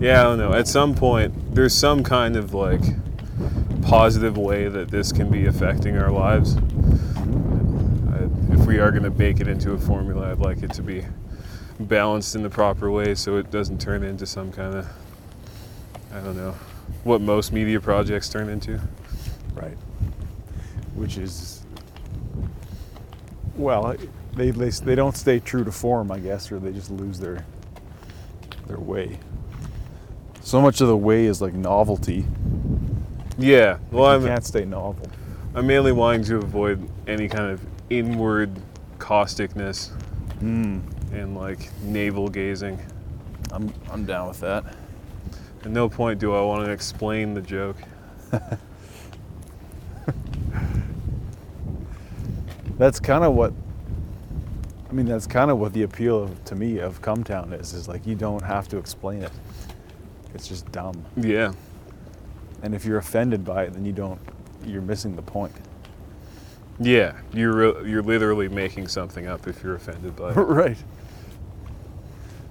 [0.00, 0.52] Yeah, I don't know.
[0.52, 2.82] At some point, there's some kind of like
[3.82, 6.56] positive way that this can be affecting our lives.
[6.56, 10.82] I, if we are going to bake it into a formula, I'd like it to
[10.82, 11.04] be
[11.80, 14.88] balanced in the proper way so it doesn't turn into some kind of,
[16.12, 16.54] I don't know,
[17.04, 18.80] what most media projects turn into.
[19.54, 19.76] Right.
[20.94, 21.62] Which is,
[23.56, 23.96] well,
[24.34, 27.44] they, they they don't stay true to form, I guess, or they just lose their
[28.66, 29.18] their way.
[30.48, 32.24] So much of the way is like novelty.
[33.36, 35.06] Yeah, well, I'm, can't stay novel.
[35.54, 37.60] I'm mainly wanting to avoid any kind of
[37.90, 38.58] inward
[38.96, 39.90] causticness
[40.40, 40.80] Mm,
[41.12, 42.80] and like navel gazing.
[43.52, 44.64] I'm I'm down with that.
[45.64, 47.76] At no point do I want to explain the joke.
[52.78, 53.52] That's kind of what.
[54.88, 57.74] I mean, that's kind of what the appeal of, to me of Cum Town is.
[57.74, 59.32] Is like you don't have to explain it.
[60.34, 61.04] It's just dumb.
[61.16, 61.52] Yeah,
[62.62, 64.20] And if you're offended by it, then you don't.
[64.66, 65.52] You're missing the point.
[66.80, 67.12] yeah.
[67.32, 70.34] You're re- you're literally making something up if you're offended by it.
[70.36, 70.76] right.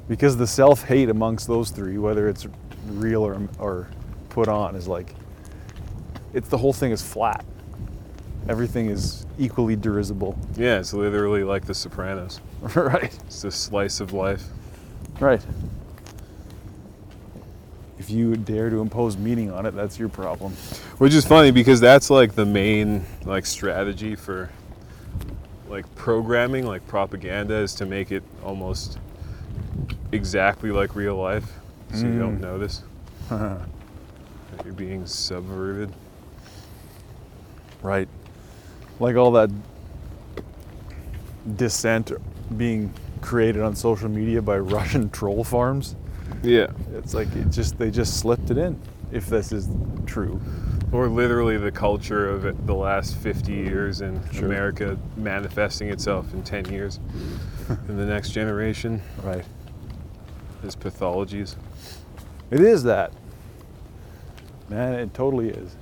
[0.08, 2.48] Because the self hate amongst those three, whether it's
[2.88, 3.88] real or or
[4.30, 5.14] put on, is like.
[6.34, 7.46] It's the whole thing is flat.
[8.50, 10.38] Everything is equally derisible.
[10.56, 12.40] Yeah, it's literally like The Sopranos.
[12.76, 13.14] right.
[13.26, 14.44] It's a slice of life.
[15.20, 15.42] Right.
[18.08, 20.54] If you dare to impose meaning on it, that's your problem.
[20.98, 24.50] Which is funny because that's like the main like strategy for
[25.68, 28.98] like programming, like propaganda is to make it almost
[30.14, 31.52] exactly like real life
[31.92, 32.42] so you don't Mm.
[32.44, 32.82] notice
[33.30, 33.60] that
[34.64, 35.92] you're being subverted.
[37.84, 38.08] Right.
[39.02, 39.50] Like all that
[41.58, 42.14] dissent
[42.58, 45.98] being created on social media by Russian troll farms.
[46.44, 46.68] Yeah.
[46.94, 48.80] It's like it just they just slipped it in.
[49.12, 49.70] If this is
[50.06, 50.42] true,
[50.92, 54.46] Or literally the culture of it, the last 50 years in Sure.
[54.46, 57.00] America manifesting itself in 10 years
[57.88, 59.46] in the next generation right?
[60.64, 61.56] as pathologies.
[62.52, 63.14] It is that.
[64.70, 65.76] Man, it totally is.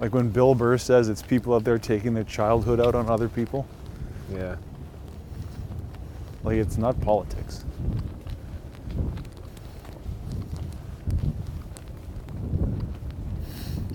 [0.00, 3.28] Like when Bill Burr says it's people out there taking their childhood out on other
[3.28, 3.66] people.
[4.32, 4.56] Yeah.
[6.42, 7.64] Like it's not politics.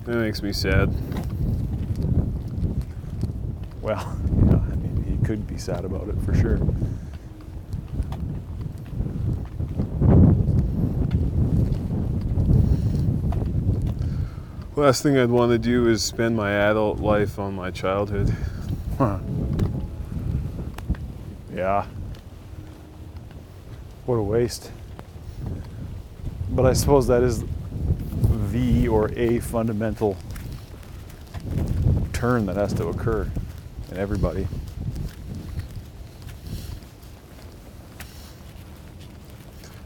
[0.06, 0.93] That makes me sad.
[3.82, 6.59] Well, yeah, I mean, he could be sad about it for sure.
[14.75, 18.35] Last thing I'd want to do is spend my adult life on my childhood.
[18.98, 19.19] Huh.
[21.53, 21.85] Yeah.
[24.06, 24.72] What a waste.
[26.50, 27.45] But I suppose that is
[28.56, 30.16] the or a fundamental
[32.14, 33.30] turn that has to occur
[33.92, 34.48] in everybody.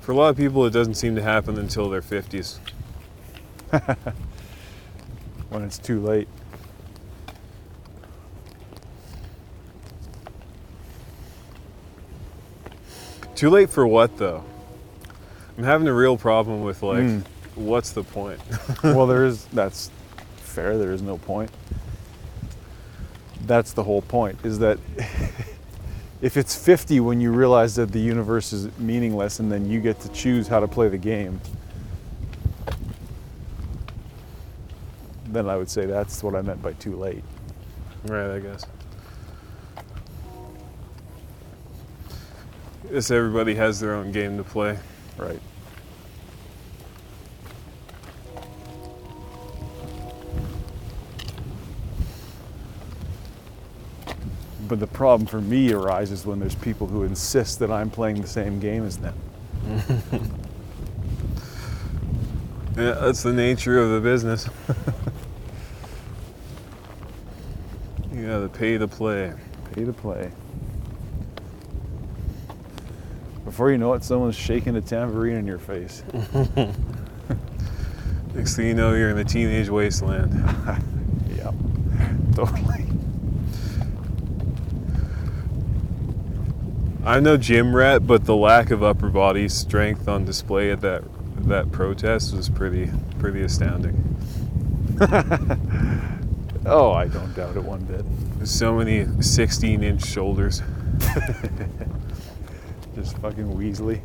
[0.01, 2.59] For a lot of people, it doesn't seem to happen until their 50s.
[5.49, 6.27] when it's too late.
[13.33, 14.43] Too late for what, though?
[15.57, 17.23] I'm having a real problem with, like, Mm.
[17.59, 18.39] What's the point?
[18.83, 19.91] well, there is, that's
[20.37, 21.51] fair, there is no point.
[23.45, 24.79] That's the whole point, is that
[26.21, 29.99] if it's 50 when you realize that the universe is meaningless and then you get
[30.01, 31.39] to choose how to play the game,
[35.27, 37.23] then I would say that's what I meant by too late.
[38.05, 38.65] right, I guess.
[42.91, 44.77] Guess everybody has their own game to play.
[45.17, 45.39] Right.
[54.69, 58.27] But the problem for me arises when there's people who insist that I'm playing the
[58.27, 59.15] same game as them.
[62.79, 64.47] Yeah, that's the nature of the business.
[68.13, 69.33] you gotta pay to play.
[69.73, 70.31] Pay to play.
[73.43, 76.03] Before you know it, someone's shaking a tambourine in your face.
[78.33, 80.31] Next thing you know, you're in the teenage wasteland.
[81.35, 81.51] yeah,
[82.33, 82.85] totally.
[87.05, 91.03] I'm no gym rat, but the lack of upper body strength on display at that
[91.47, 94.15] that protest was pretty pretty astounding.
[96.65, 98.03] Oh, I don't doubt it one bit.
[98.45, 100.61] So many 16 inch shoulders.
[102.95, 104.01] Just fucking Weasley.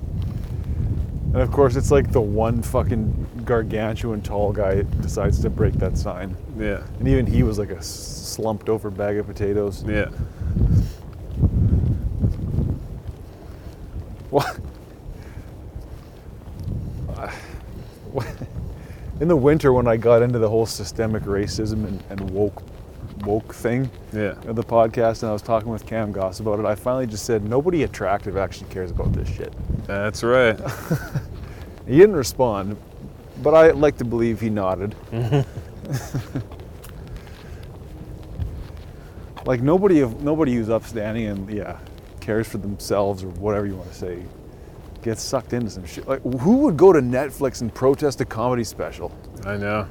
[1.32, 5.98] And of course, it's like the one fucking gargantuan tall guy decides to break that
[5.98, 6.36] sign.
[6.56, 9.82] Yeah, And even he was like a slumped over bag of potatoes.
[9.84, 10.08] yeah.
[18.12, 18.26] What?
[19.20, 22.62] In the winter, when I got into the whole systemic racism and, and woke
[23.24, 24.34] woke thing Yeah.
[24.46, 27.24] of the podcast, and I was talking with Cam Goss about it, I finally just
[27.24, 29.52] said nobody attractive actually cares about this shit.
[29.86, 30.58] That's right.
[31.86, 32.78] He didn't respond,
[33.42, 34.94] but I like to believe he nodded.
[39.44, 41.78] like nobody nobody who's upstanding and yeah
[42.24, 44.22] cares for themselves or whatever you want to say
[45.02, 46.08] gets sucked into some shit.
[46.08, 49.12] Like who would go to Netflix and protest a comedy special?
[49.44, 49.86] I know.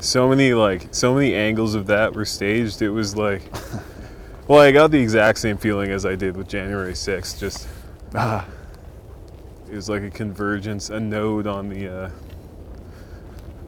[0.00, 2.80] So many like so many angles of that were staged.
[2.80, 3.42] It was like
[4.48, 7.38] well, I got the exact same feeling as I did with January 6th.
[7.38, 7.68] Just
[8.14, 8.46] Ah,
[9.70, 12.10] it was like a convergence, a node on the uh,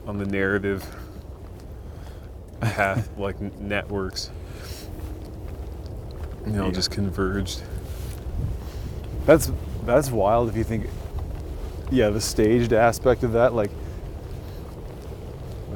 [0.07, 0.83] on the narrative
[2.59, 3.51] path, like n-
[6.45, 6.51] networks.
[6.55, 6.71] You know, Yeah.
[6.73, 7.61] just converged.
[9.25, 9.51] that's
[9.85, 10.87] that's wild if you think.
[11.91, 13.69] Yeah, the staged aspect of that, like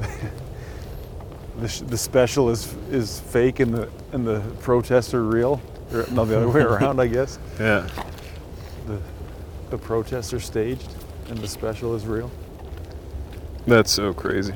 [1.60, 5.60] the, sh- the special is is fake and the and the protests are real.
[5.92, 7.38] Or, no, the other way around, I guess.
[7.58, 7.88] Yeah.
[8.86, 8.98] The
[9.70, 10.88] the protests are staged
[11.28, 12.30] and the special is real.
[13.66, 14.54] That's so crazy.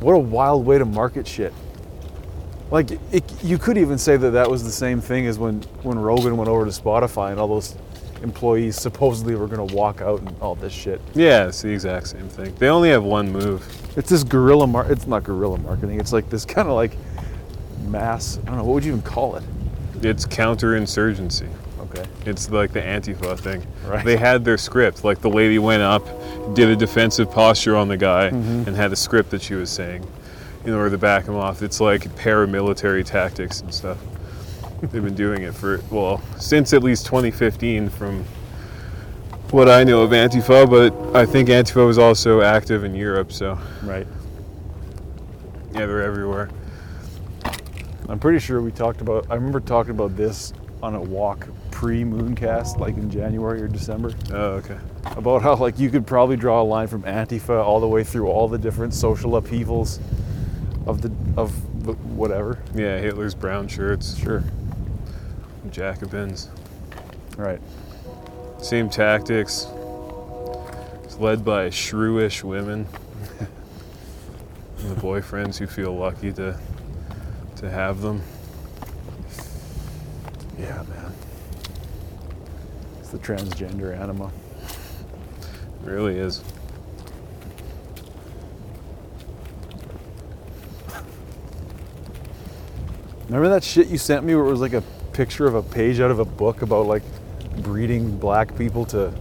[0.00, 1.52] What a wild way to market shit.
[2.70, 5.98] Like it, you could even say that that was the same thing as when when
[5.98, 7.76] Rogan went over to Spotify and all those
[8.22, 11.00] employees supposedly were going to walk out and all this shit.
[11.14, 12.54] Yeah, it's the exact same thing.
[12.54, 13.62] They only have one move.
[13.96, 14.90] It's this guerrilla mar.
[14.90, 16.00] It's not guerrilla marketing.
[16.00, 16.96] It's like this kind of like
[17.86, 18.38] mass.
[18.42, 19.42] I don't know what would you even call it.
[20.02, 21.48] It's counterinsurgency.
[21.80, 22.04] Okay.
[22.26, 23.64] It's like the Antifa thing.
[23.86, 24.04] Right.
[24.04, 25.04] They had their script.
[25.04, 26.04] Like the lady went up,
[26.54, 28.68] did a defensive posture on the guy, Mm-hmm.
[28.68, 30.04] and had a script that she was saying
[30.64, 31.62] in order to back him off.
[31.62, 33.98] It's like paramilitary tactics and stuff.
[34.80, 38.24] They've been doing it for, well, since at least 2015 from
[39.50, 43.58] what I know of Antifa, but I think Antifa was also active in Europe, so
[43.82, 44.06] Right.
[45.72, 46.50] yeah, they're everywhere.
[48.08, 49.26] I'm pretty sure we talked about.
[49.30, 50.52] I remember talking about this
[50.82, 54.76] on a walk pre-Mooncast, like in January or December, Oh, okay.
[55.16, 58.26] about how like you could probably draw a line from Antifa all the way through
[58.28, 59.98] all the different social upheavals
[60.86, 62.58] of the of the whatever.
[62.74, 64.42] Yeah, Hitler's brown shirts, Sure.
[65.70, 66.48] Jacobins.
[67.36, 67.60] Right.
[68.62, 69.66] Same tactics.
[71.04, 72.86] It's led by shrewish women.
[74.78, 76.58] and the boyfriends who feel lucky to
[77.56, 78.22] to have them.
[80.58, 81.12] Yeah, man.
[83.00, 84.30] It's the transgender anima.
[85.84, 86.42] It really is.
[93.26, 96.00] Remember that shit you sent me where it was like a picture of a page
[96.00, 97.02] out of a book about like
[97.58, 99.12] breeding black people to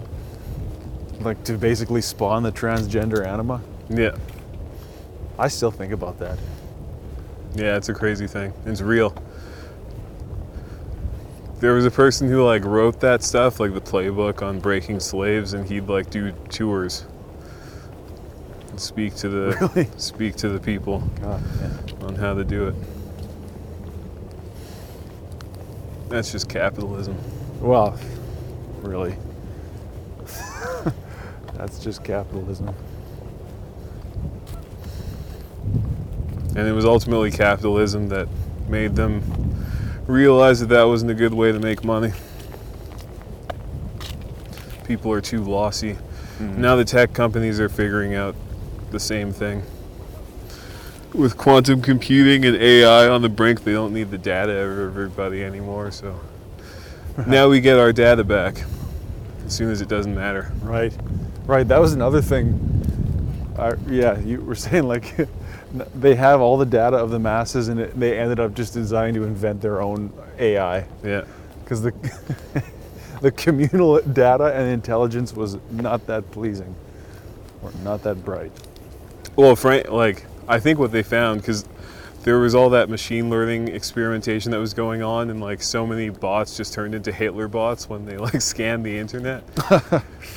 [1.22, 3.62] like to basically spawn the transgender anima?
[3.90, 4.16] Yeah.
[5.40, 6.38] I still think about that.
[7.56, 8.54] Yeah, it's a crazy thing.
[8.66, 9.16] It's real.
[11.60, 15.54] There was a person who like wrote that stuff, like the playbook on breaking slaves,
[15.54, 17.06] and he'd like do tours.
[18.70, 19.90] and Speak to the Really?
[19.98, 21.42] speak to the people God,
[22.04, 22.76] on how to do it.
[26.14, 27.18] That's just capitalism.
[27.60, 27.98] Well,
[28.84, 29.16] really.
[31.56, 32.76] That's just capitalism.
[36.56, 38.28] And it was ultimately capitalism that
[38.68, 39.24] made them
[40.06, 42.12] realize that that wasn't a good way to make money.
[44.86, 45.94] People are too lossy.
[45.94, 46.62] Mm-hmm.
[46.62, 48.36] Now the tech companies are figuring out
[48.92, 49.64] the same thing.
[51.14, 55.44] With quantum computing and AI on the brink, they don't need the data of everybody
[55.44, 56.20] anymore, so
[57.28, 58.64] now we get our data back
[59.46, 60.52] as soon as it doesn't matter.
[60.62, 60.92] Right.
[61.46, 61.68] Right.
[61.68, 62.60] That was another thing.
[63.56, 65.16] Uh, yeah, you were saying like
[65.96, 69.14] they have all the data of the masses and it, they ended up just deciding
[69.14, 71.26] to invent their own AI Yeah.
[71.64, 71.94] because the
[73.22, 76.74] the communal data and intelligence was not that pleasing.
[77.62, 78.52] We're not that bright.
[79.36, 81.66] Well, Frank, like I think what they found because
[82.24, 86.10] there was all that machine learning experimentation that was going on, and like so many
[86.10, 89.44] bots just turned into Hitler bots when they like scanned the internet.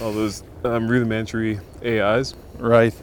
[0.01, 2.35] all those um, rudimentary AIs.
[2.59, 2.95] Right.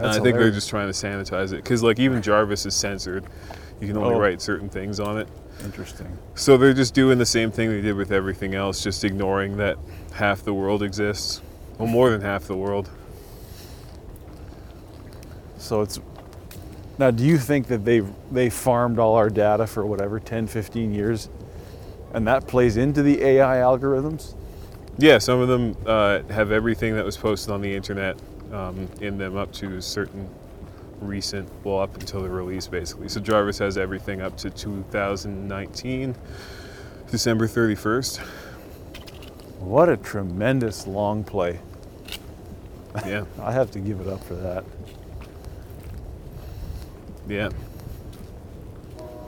[0.00, 3.24] I think they're just trying to sanitize it because like even Jarvis is censored.
[3.80, 4.18] You can only Oh.
[4.18, 5.28] write certain things on it.
[5.64, 6.06] interesting.
[6.34, 9.76] So they're just doing the same thing they did with everything else, just ignoring that
[10.14, 11.42] half the world exists.
[11.78, 12.88] Well, more than half the world.
[15.62, 16.00] So it's
[16.98, 17.12] now.
[17.12, 18.00] Do you think that they
[18.32, 21.28] they farmed all our data for whatever 10, 15 years,
[22.12, 24.34] and that plays into the AI algorithms?
[24.98, 28.18] Yeah, some of them uh, have everything that was posted on the internet
[28.52, 30.28] um, in them up to a certain
[31.00, 33.08] recent, well, up until the release basically.
[33.08, 36.14] So Jarvis has everything up to 2019,
[37.08, 38.18] December 31st.
[39.60, 41.60] What a tremendous long play.
[43.06, 44.64] Yeah, I have to give it up for that.
[47.28, 47.48] Yeah.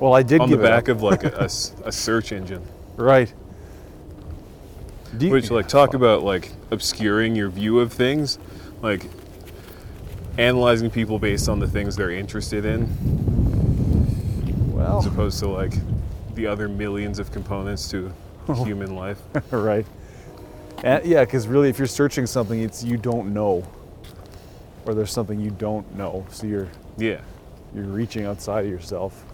[0.01, 1.45] Well, I did On the back of like a
[1.85, 2.63] a search engine.
[2.97, 3.33] right.
[5.19, 8.39] You- Which, like, talk about like obscuring your view of things,
[8.83, 9.07] like
[10.39, 12.83] analyzing people based on the things they're interested in,
[14.81, 15.73] as opposed to like
[16.35, 18.13] the other millions of components to
[18.65, 19.19] human life.
[19.53, 19.87] right.
[20.83, 23.63] And, yeah, because really, if you're searching something, it's you don't know,
[24.85, 27.21] or there's something you don't know, so you're Yeah,
[27.75, 29.25] you're reaching outside of yourself.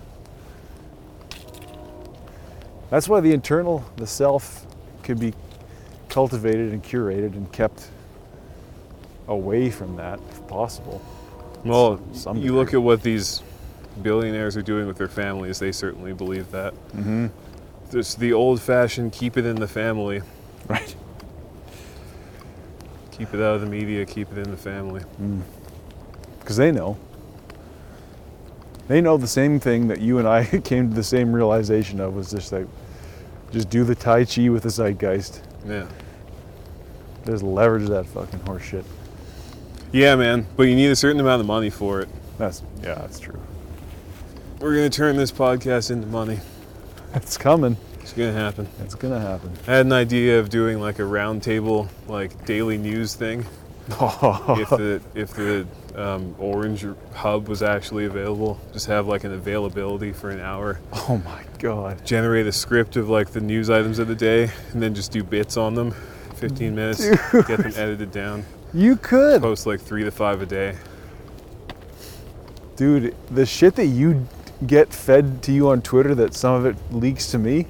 [2.90, 4.66] That's why the internal, the self,
[5.02, 5.32] could be
[6.08, 7.88] cultivated and curated and kept
[9.28, 11.00] away from that if possible.
[11.64, 12.00] Well,
[12.34, 13.42] you look at what these
[14.02, 16.74] billionaires are doing with their families, they certainly believe that.
[16.96, 17.26] Mm-hmm.
[17.90, 20.22] There's the old fashioned keep it in the family,
[20.68, 20.94] Right.
[23.10, 25.02] keep it out of the media, keep it in the family.
[26.40, 26.96] Because they know.
[28.90, 32.12] They know the same thing that you and I came to the same realization of
[32.12, 32.66] was just like,
[33.52, 35.44] just do the Tai Chi with the zeitgeist.
[35.64, 35.86] Yeah.
[37.24, 38.84] Just leverage that fucking horse shit.
[39.92, 42.08] Yeah, man, but you need a certain amount of money for it.
[42.36, 43.38] That's, yeah, that's true.
[44.58, 46.40] We're going to turn this podcast into money.
[47.14, 47.76] It's coming.
[48.00, 48.66] It's going to happen.
[48.80, 49.52] It's going to happen.
[49.68, 53.46] I had an idea of doing like a roundtable, like daily news thing.
[53.86, 55.64] if the if the
[55.96, 60.80] um, Orange hub was actually available, just have like an availability for an hour.
[60.92, 62.04] oh my God.
[62.06, 65.22] Generate a script of like the news items of the day, and then just do
[65.24, 65.94] bits on them.
[66.36, 68.44] 15 minutes, get them edited down.
[68.72, 69.42] You could.
[69.42, 70.76] Post like three to five a day.
[72.76, 74.26] Dude, the shit that you
[74.66, 77.66] get fed to you on Twitter that some of it leaks to me.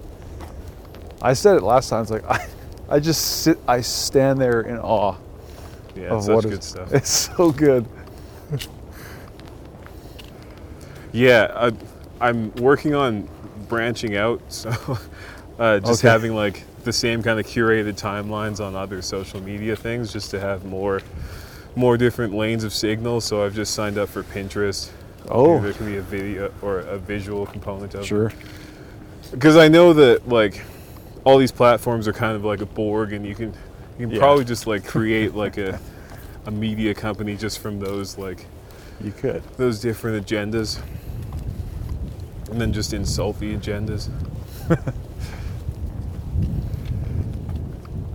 [1.23, 2.03] I said it last time.
[2.03, 2.47] It's like I,
[2.89, 5.17] I just sit, I stand there in awe
[5.97, 6.93] Yeah, of it's what such is- good stuff.
[6.93, 7.87] It's so good.
[11.13, 11.51] Yeah,
[12.21, 13.29] I, I'm working on
[13.69, 14.71] branching out, so
[15.59, 16.09] uh, just Okay.
[16.09, 20.41] having like the same kind of curated timelines on other social media things, just to
[20.41, 21.01] have more,
[21.77, 23.21] more different lanes of signal.
[23.21, 24.91] So I've just signed up for Pinterest.
[25.29, 25.61] Oh.
[25.61, 28.33] there can be a video or a visual component of Sure.
[29.31, 30.63] Because I know that like
[31.25, 33.49] all these platforms are kind of like a Borg, and you can
[33.99, 34.19] you can Yeah.
[34.21, 35.79] probably just like create like a
[36.47, 38.47] a media company just from those like
[39.03, 39.43] You could.
[39.57, 40.81] those different agendas
[42.51, 44.09] and then just insult the agendas.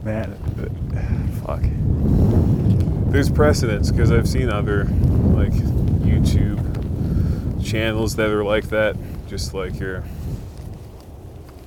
[0.03, 0.33] Man,
[1.45, 1.61] fuck.
[3.11, 4.83] There's precedence because I've seen other
[5.33, 5.53] like
[6.03, 6.61] YouTube
[7.65, 8.95] channels that are like that,
[9.27, 10.03] just like your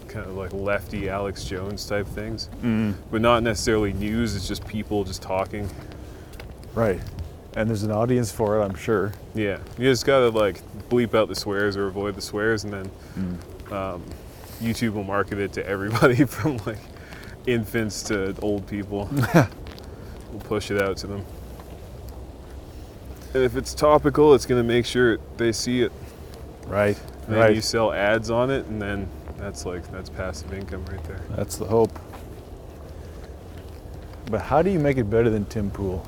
[0.08, 2.94] kind of like lefty Alex Jones type things, Mm.
[3.10, 4.36] but not necessarily news.
[4.36, 5.68] It's just people just talking.
[6.78, 7.00] Right.
[7.56, 9.12] And there's an audience for it, I'm sure.
[9.34, 12.90] Yeah, you just gotta like bleep out the swears or avoid the swears, and then
[13.72, 14.04] um,
[14.60, 16.78] YouTube will market it to everybody from like
[17.46, 19.08] infants to old people.
[19.34, 21.24] we'll push it out to them.
[23.34, 25.90] And if it's topical, it's gonna make sure they see it.
[26.68, 26.96] Right.
[27.26, 27.54] And then Right.
[27.56, 31.22] you sell ads on it, and then that's like that's passive income right there.
[31.30, 31.98] That's the hope.
[34.30, 36.06] But how do you make it better than Tim Pool?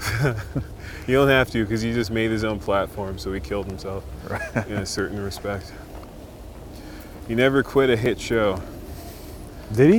[1.06, 4.04] You don't have to because he just made his own platform, so he killed himself
[4.28, 4.66] Right.
[4.68, 5.72] in a certain respect.
[7.26, 8.62] He never quit a hit show.
[9.74, 9.98] Did he?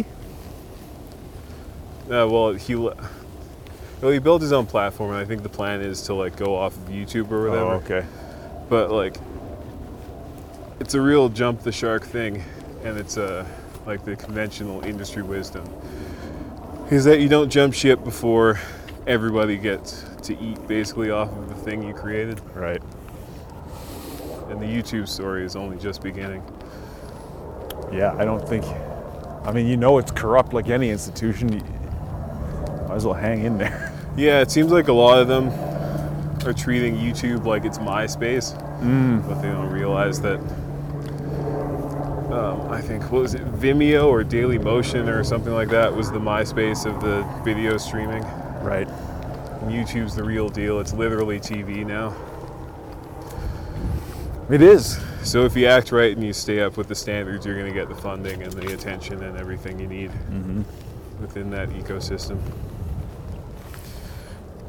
[2.13, 2.95] Uh, well, he well
[4.01, 6.77] he built his own platform, and I think the plan is to like go off
[6.77, 7.71] of YouTube or whatever.
[7.71, 8.05] Oh, okay.
[8.69, 9.17] But like,
[10.79, 12.43] it's a real jump the shark thing,
[12.83, 13.45] and it's uh,
[13.85, 15.65] like the conventional industry wisdom
[16.89, 18.59] is that you don't jump ship before
[19.07, 22.39] everybody gets to eat basically off of the thing you created.
[22.55, 22.81] Right.
[24.49, 26.43] And the YouTube story is only just beginning.
[27.91, 28.65] Yeah, I don't think.
[29.45, 31.51] I mean, you know, it's corrupt like any institution.
[31.51, 31.61] You
[32.87, 33.87] might as well hang in there.
[34.17, 35.47] Yeah, it seems like a lot of them
[36.45, 38.53] are treating YouTube like it's MySpace,
[39.25, 40.37] but they don't realize that.
[42.29, 46.11] Um, I think what was it, Vimeo or Daily Motion or something like that was
[46.11, 48.25] the MySpace of the video streaming.
[48.61, 48.87] Right.
[48.87, 50.79] And YouTube's the real deal.
[50.79, 52.15] It's literally TV now.
[54.49, 54.99] It is.
[55.23, 57.73] So if you act right and you stay up with the standards, you're going to
[57.73, 60.63] get the funding and the attention and everything you need mm-hmm.
[61.21, 62.41] within that ecosystem.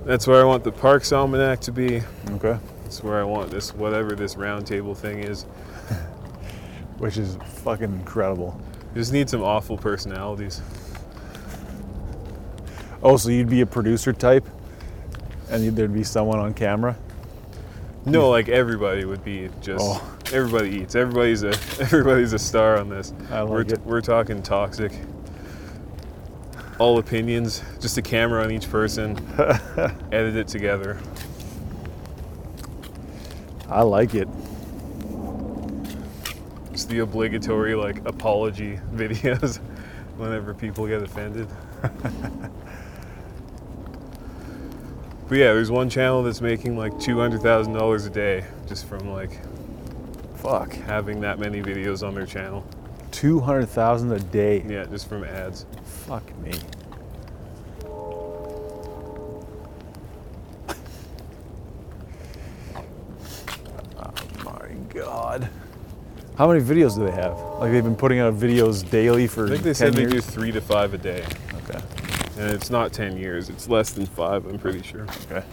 [0.05, 2.03] That's where I want the Parks Almanac to be.
[2.31, 2.59] Okay.
[2.83, 5.43] That's where I want this, whatever this roundtable thing is.
[6.99, 8.61] Which is fucking incredible.
[8.95, 10.61] You Just need some awful personalities.
[13.03, 14.47] Oh, so you'd be a producer type,
[15.51, 16.97] and there'd be someone on camera.
[18.05, 20.03] No, like everybody would be just Oh.
[20.33, 20.95] everybody eats.
[20.95, 21.49] Everybody's a
[21.81, 23.13] everybody's a star on this.
[23.31, 23.81] I like we're, it.
[23.85, 24.93] we're talking toxic.
[26.79, 29.17] All opinions, just a camera on each person.
[30.13, 30.99] edit it together.
[33.69, 34.29] I like it.
[36.73, 39.59] It's the obligatory like apology videos
[40.17, 41.49] whenever people get offended.
[45.33, 48.85] But yeah, there's one channel that's making like two hundred thousand dollars a day just
[48.85, 49.31] from like
[50.37, 50.75] Fuck.
[50.75, 52.67] having that many videos on their channel.
[53.13, 54.63] Two hundred thousand a day.
[54.69, 55.65] Yeah, just from ads.
[55.85, 56.53] Fuck me.
[63.97, 65.49] Oh my god.
[66.37, 67.39] How many videos do they have?
[67.59, 70.21] Like they've been putting out videos daily for I think 10 they said they do
[70.21, 71.52] three to five a day, Okay.
[72.43, 73.49] And it's not ten years.
[73.49, 74.47] It's less than five.
[74.47, 75.03] I'm pretty sure.
[75.31, 75.45] Okay.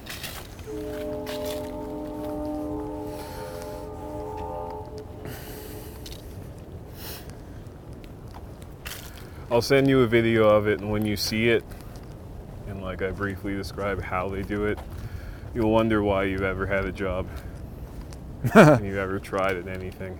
[9.51, 11.63] I'll send you a video of it, and when you see it,
[12.67, 14.79] and like I briefly describe how they do it,
[15.53, 17.27] you'll wonder why you've ever had a job
[18.55, 20.19] and you've ever tried at anything.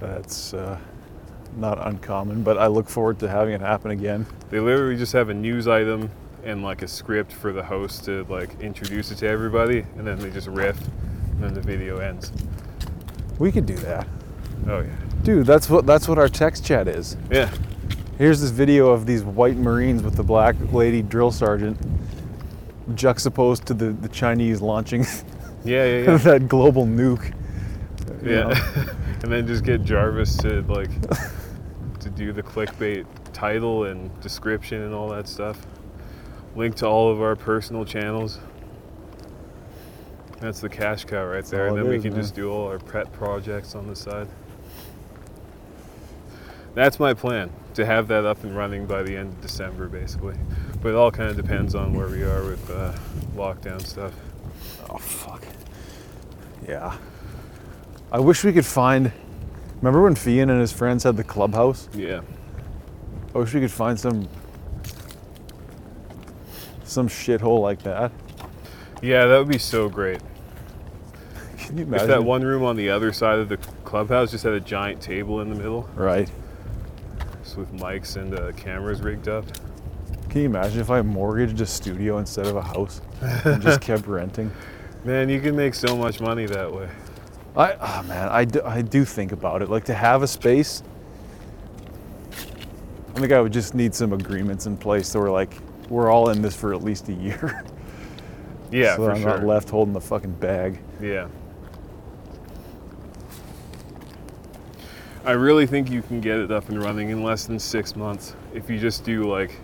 [0.00, 0.78] That's uh,
[1.56, 4.26] not uncommon, but I look forward to having it happen again.
[4.50, 6.10] They literally just have a news item
[6.44, 10.18] and like a script for the host to like introduce it to everybody, and then
[10.18, 10.78] they just riff,
[11.32, 12.32] and then the video ends.
[13.38, 14.06] We could do that.
[14.68, 14.90] Oh yeah,
[15.22, 17.16] Dude, that's what that's what our text chat is.
[17.30, 17.50] yeah.
[18.18, 21.76] Here's this video of these white Marines with the black lady drill sergeant
[22.94, 25.04] juxtaposed to the, the Chinese launching
[25.64, 26.16] Yeah, yeah, yeah.
[26.18, 27.34] that global nuke.
[28.22, 28.50] Yeah,
[29.22, 30.90] and then just get Jarvis to like
[32.14, 35.66] do the clickbait title and description and all that stuff.
[36.56, 38.38] Link to all of our personal channels.
[40.40, 42.20] That's the cash cow right there, all and then we is, can man.
[42.20, 44.28] just do all our pet projects on the side.
[46.74, 50.36] That's my plan to have that up and running by the end of December, basically.
[50.82, 52.92] But it all kind of depends on where we are with uh,
[53.36, 54.12] lockdown stuff.
[54.90, 55.44] Oh fuck.
[56.68, 56.96] Yeah.
[58.12, 59.12] I wish we could find.
[59.84, 61.90] Remember when Fian and his friends had the clubhouse?
[61.92, 62.22] Yeah.
[63.34, 64.26] I wish we could find some
[66.84, 68.10] some shithole like that.
[69.02, 70.20] Yeah, that would be so great.
[71.58, 72.08] Can you If imagine?
[72.08, 75.42] that one room on the other side of the clubhouse just had a giant table
[75.42, 76.30] in the middle, Right.
[77.42, 79.44] just with mics and uh, cameras rigged up.
[80.30, 84.06] Can you imagine if I mortgaged a studio instead of a house and just kept
[84.06, 84.50] renting?
[85.04, 86.88] Man, you can make so much money that way.
[87.56, 89.70] I, oh man, I do, I do think about it.
[89.70, 90.82] Like to have a space,
[93.14, 95.54] I think I would just need some agreements in place so we're like,
[95.88, 97.64] we're all in this for at least a year.
[98.70, 99.28] Yeah, so for I'm sure.
[99.28, 100.80] not left holding the fucking bag.
[101.00, 101.28] Yeah.
[105.24, 108.34] I really think you can get it up and running in less than six months
[108.52, 109.56] if you just do like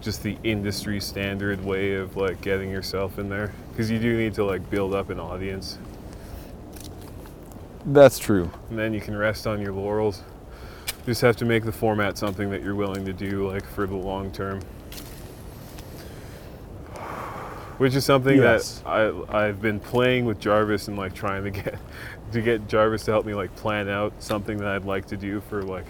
[0.00, 4.34] just the industry standard way of like getting yourself in there because you do need
[4.34, 5.78] to like build up an audience
[7.90, 8.50] That's true.
[8.70, 10.22] and then you can rest on your laurels.
[11.06, 13.86] You just have to make the format something that you're willing to do like for
[13.86, 14.60] the long term.
[17.78, 18.80] Which is something Yes.
[18.80, 21.78] that I I've been playing with Jarvis and like trying to get
[22.32, 25.40] to get Jarvis to help me like plan out something that I'd like to do
[25.48, 25.86] for like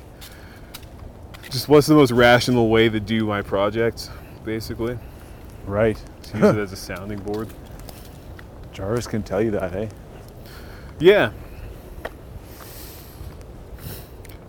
[1.50, 4.10] just what's the most rational way to do my projects,
[4.44, 4.98] basically.
[5.66, 5.96] Right.
[6.24, 7.48] To use it as a sounding board.
[8.72, 9.88] Jarvis can tell you that, hey?
[11.00, 11.32] Yeah.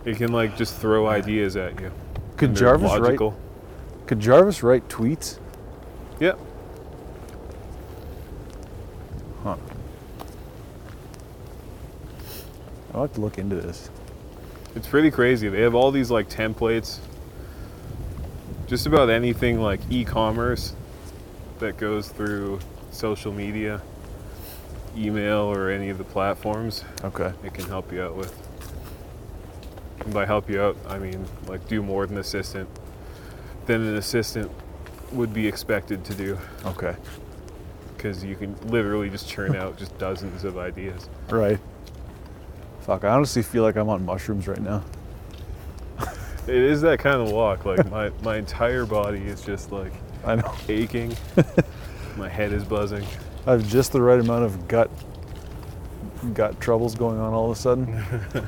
[0.04, 1.92] It can like just throw ideas at you.
[2.36, 3.32] Could Jarvis logical.
[3.32, 4.06] write?
[4.06, 5.38] Could Jarvis write tweets?
[6.20, 6.38] Yep.
[9.42, 9.56] Huh.
[12.92, 13.90] I'll have to look into this.
[14.74, 15.48] It's pretty crazy.
[15.48, 16.98] They have all these like templates.
[18.66, 20.74] Just about anything like e-commerce
[21.58, 22.60] that goes through
[22.92, 23.82] social media,
[24.96, 26.84] email, or any of the platforms.
[27.02, 27.32] Okay.
[27.44, 28.49] It can help you out with.
[30.00, 32.68] And by help you out, I mean like do more than assistant
[33.66, 34.50] than an assistant
[35.12, 36.94] would be expected to do Okay.
[37.96, 41.08] because you can literally just churn out just dozens of ideas.
[41.28, 41.58] Right.
[42.80, 44.82] Fuck, I honestly feel like I'm on mushrooms right now.
[46.46, 47.64] It is that kind of walk.
[47.66, 49.92] Like my, my entire body is just like
[50.24, 50.54] I know.
[50.68, 51.14] aching.
[52.16, 53.04] my head is buzzing.
[53.46, 54.90] I have just the right amount of gut
[56.34, 58.02] gut troubles going on all of a sudden.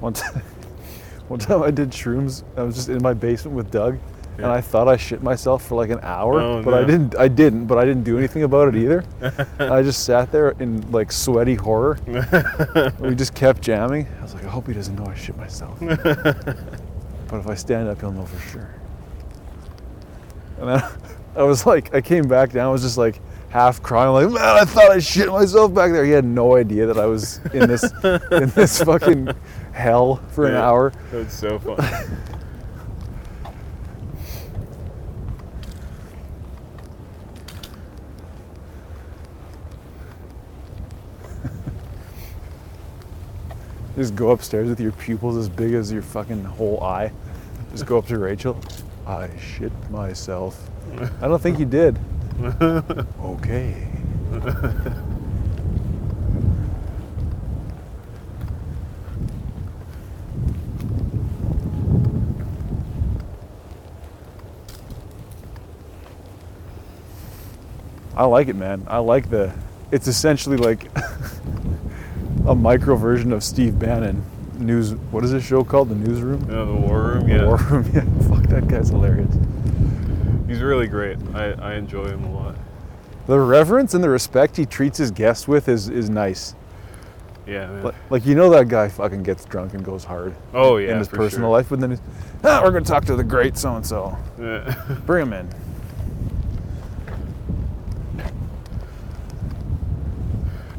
[0.00, 0.40] one time,
[1.28, 2.42] one time I did shrooms.
[2.56, 3.98] I was just in my basement with Doug,
[4.36, 7.16] and I thought I shit myself for like an hour, Oh, but I didn't.
[7.18, 9.04] I didn't, but I didn't do anything about it either.
[9.58, 11.98] I just sat there in like sweaty horror.
[13.00, 14.06] we just kept jamming.
[14.18, 15.78] I was like, I hope he doesn't know I shit myself.
[15.80, 18.70] but if I stand up, he'll know for sure.
[20.58, 20.82] And then
[21.36, 22.68] I was like, I came back down.
[22.68, 26.04] I was just like half crying, like, man, I thought I shit myself back there.
[26.04, 29.28] He had no idea that I was in this in this fucking
[29.78, 30.92] hell for an hour.
[31.12, 31.78] That's so fun.
[43.96, 47.10] Just go upstairs with your pupils as big as your fucking whole eye.
[47.72, 48.60] Just go up to Rachel.
[49.06, 50.70] I shit myself.
[51.20, 51.98] I don't think you did.
[53.20, 53.88] okay.
[68.18, 68.84] I like it, man.
[68.88, 69.54] I like the.
[69.92, 70.90] It's essentially like
[72.48, 74.24] a micro version of Steve Bannon
[74.58, 74.94] news.
[75.12, 75.88] What is this show called?
[75.88, 76.40] The Newsroom.
[76.50, 77.28] Yeah, the war room.
[77.28, 77.90] Yeah, The War Room.
[77.94, 78.00] Yeah.
[78.28, 79.32] Fuck that guy's hilarious.
[80.48, 81.16] he's really great.
[81.32, 82.56] I, I enjoy him a lot.
[83.28, 86.56] The reverence and the respect he treats his guests with is is nice.
[87.46, 87.82] Yeah, man.
[87.84, 90.98] Like, like you know that guy fucking gets drunk and goes hard oh yeah, in
[90.98, 91.56] his personal sure.
[91.56, 92.00] life, but then he's,
[92.42, 94.18] ah, we're gonna talk to the great so and so.
[94.40, 94.98] Yeah.
[95.06, 95.48] Bring him in.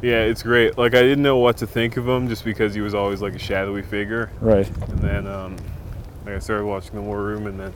[0.02, 0.78] Yeah, it's great.
[0.78, 3.34] Like I didn't know what to think of him just because he was always like
[3.36, 4.32] a shadowy figure.
[4.42, 4.68] Right.
[4.90, 5.56] And then um,
[6.26, 7.74] like I started watching the War Room, and then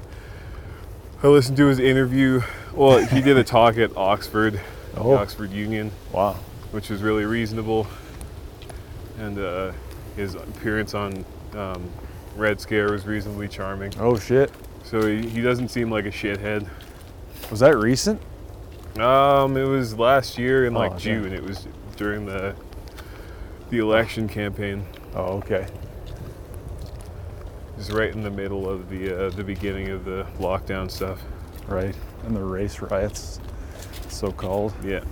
[1.21, 2.41] I listened to his interview.
[2.73, 4.59] Well, he did a talk at Oxford,
[4.97, 5.11] Oh.
[5.11, 6.33] the Oxford Union, Wow.
[6.71, 7.87] which was really reasonable.
[9.19, 9.71] And uh,
[10.15, 11.23] his appearance on
[11.55, 11.89] um,
[12.35, 13.93] Red Scare was reasonably charming.
[13.99, 14.51] Oh shit.
[14.83, 16.67] So he, he doesn't seem like a shithead.
[17.51, 18.19] Was that recent?
[18.99, 21.03] Um, it was last year in Oh, like okay.
[21.03, 21.31] June.
[21.33, 22.55] It was during the
[23.69, 24.85] the election campaign.
[25.15, 25.67] Oh okay.
[27.77, 31.21] Was right in the middle of the uh, the beginning of the lockdown stuff.
[31.67, 31.95] Right.
[32.25, 33.39] And the race riots,
[34.09, 34.73] so called.
[34.83, 35.03] Yeah.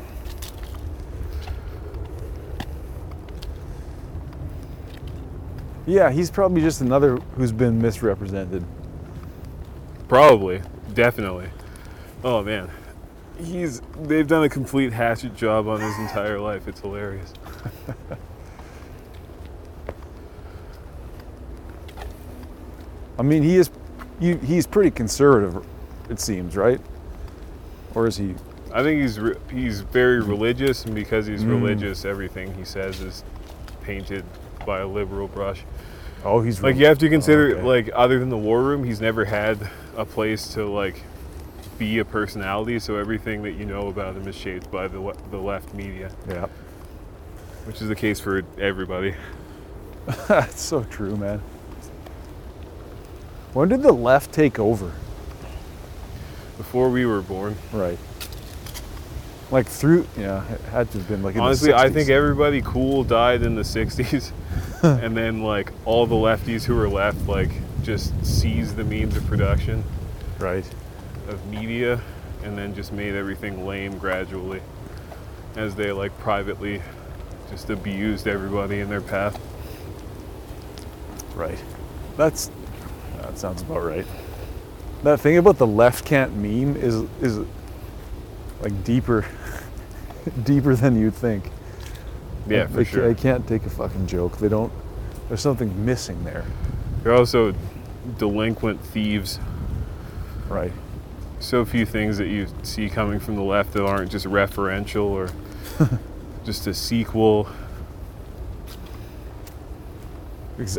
[5.85, 8.64] Yeah, he's probably just another who's been misrepresented.
[10.08, 10.61] Probably,
[10.93, 11.50] definitely.
[12.24, 12.69] Oh man,
[13.41, 16.67] he's they've done a complete hatchet job on his entire life.
[16.67, 17.33] It's hilarious.
[23.19, 23.69] I mean, he is,
[24.19, 25.63] you, he's pretty conservative,
[26.09, 26.79] it seems, right?
[27.93, 28.35] Or is he?
[28.73, 31.49] I think he's re- he's very religious, and because he's Mm.
[31.61, 33.23] religious, everything he says is
[33.83, 34.23] painted
[34.65, 35.63] by a liberal brush.
[36.23, 37.61] Oh, he's Like you have to consider, okay.
[37.61, 39.57] like other than the war room, he's never had
[39.97, 41.01] a place to like
[41.77, 42.80] be a personality.
[42.80, 46.11] So everything that you know about him is shaped by the le- the left media,
[46.27, 46.48] Yeah,
[47.66, 49.16] which is the case for everybody.
[50.27, 51.41] that's so true, man.
[53.53, 54.91] When did the left take over?
[56.58, 57.98] Before we were born, Right.
[59.50, 61.80] Like through, yeah, it had to have been like honestly, the 60s.
[61.80, 64.32] I think everybody cool died in the '60s,
[64.83, 67.50] and then like all the lefties who were left, like
[67.83, 69.83] just seized the means of production
[70.40, 70.64] right.
[71.32, 72.01] Of media,
[72.43, 74.61] and then just made everything lame gradually,
[75.56, 76.82] as they like privately
[77.50, 79.40] just abused everybody in their path.
[81.35, 81.61] Right.
[82.18, 82.50] That's
[83.22, 84.06] that sounds about right.
[85.03, 87.40] That thing about the left can't meme is is
[88.61, 89.26] like deeper
[90.43, 91.50] deeper than you'd think.
[92.48, 93.14] Yeah, Like, for they, sure.
[93.14, 94.38] They can't take a fucking joke.
[94.38, 94.72] They don't.
[95.27, 96.45] There's something missing there.
[97.03, 97.53] They're also
[98.18, 99.40] delinquent thieves.
[100.50, 100.74] Right.
[101.41, 105.29] So few things that you see coming from the left that aren't just referential or
[106.45, 107.49] just a sequel.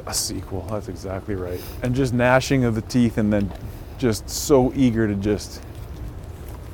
[0.07, 0.63] A sequel.
[0.71, 1.61] That's exactly right.
[1.83, 3.53] And just gnashing of the teeth, and then
[3.99, 5.61] just so eager to just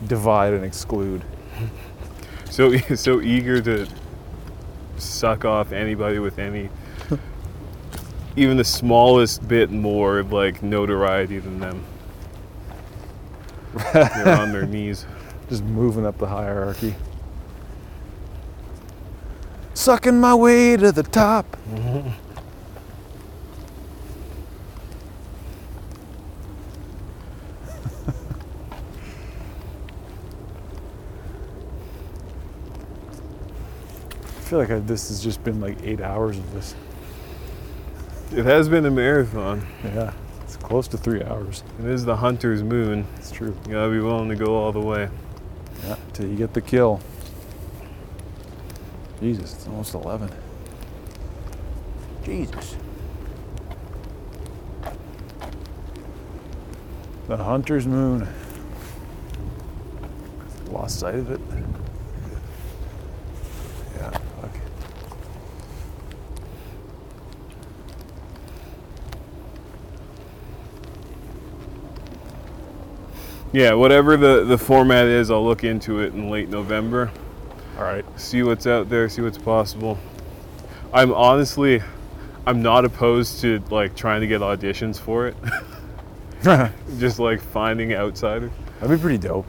[0.06, 1.24] divide and exclude.
[2.50, 3.86] So so eager to
[4.96, 6.70] suck off anybody with any
[8.36, 11.84] even the smallest bit more of like notoriety than them.
[13.92, 15.06] They're on their knees.
[15.48, 16.94] Just moving up the hierarchy.
[19.74, 21.56] Sucking my way to the top.
[34.22, 36.74] I feel like I, this has just been like eight hours of this.
[38.32, 39.66] It has been a marathon.
[39.84, 40.12] Yeah,
[40.62, 41.62] close to three hours.
[41.78, 43.06] It is the hunter's moon.
[43.16, 43.56] It's true.
[43.66, 45.08] You gotta be willing to go all the way.
[45.84, 47.00] Yeah, till you get the kill.
[49.20, 50.30] Jesus, it's almost 11.
[52.24, 52.76] Jesus.
[57.26, 58.28] The Hunter's Moon.
[60.70, 61.40] Lost sight of it.
[63.96, 64.50] Yeah, fuck.
[73.52, 77.10] Yeah, whatever the, the format is, I'll look into it in late November.
[77.78, 78.04] All right.
[78.18, 79.98] see what's out there, see what's possible.
[80.92, 81.82] I'm honestly,
[82.46, 85.36] I'm not opposed to like trying to get auditions for it.
[86.98, 88.50] Just like finding outsiders.
[88.80, 89.46] That'd be pretty dope.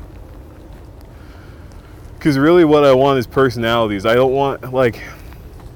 [2.17, 4.05] Because really, what I want is personalities.
[4.05, 5.01] I don't want like,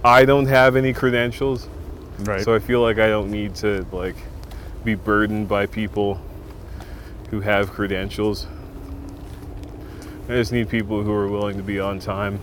[0.04, 1.68] I don't have any credentials,
[2.20, 2.42] Right.
[2.42, 4.16] so I feel like I don't need to like
[4.84, 6.20] be burdened by people
[7.34, 8.46] who have credentials.
[10.30, 12.40] I just need people who are willing to be on time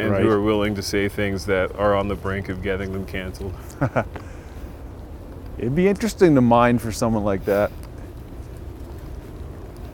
[0.00, 0.22] and Right.
[0.22, 3.54] who are willing to say things that are on the brink of getting them canceled.
[5.58, 7.70] It'd be interesting to mine for someone like that.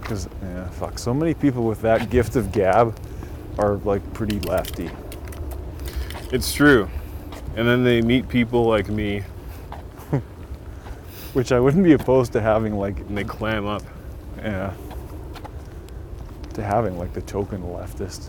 [0.01, 2.99] Because, yeah, fuck, so many people with that gift of gab
[3.59, 4.89] are like pretty lefty.
[6.33, 6.89] It's true.
[7.55, 9.25] And then they meet people like me
[11.35, 13.83] Which I wouldn't be opposed to having, like, and they clam up.
[14.39, 14.73] yeah,
[16.55, 18.29] to having like the token leftist,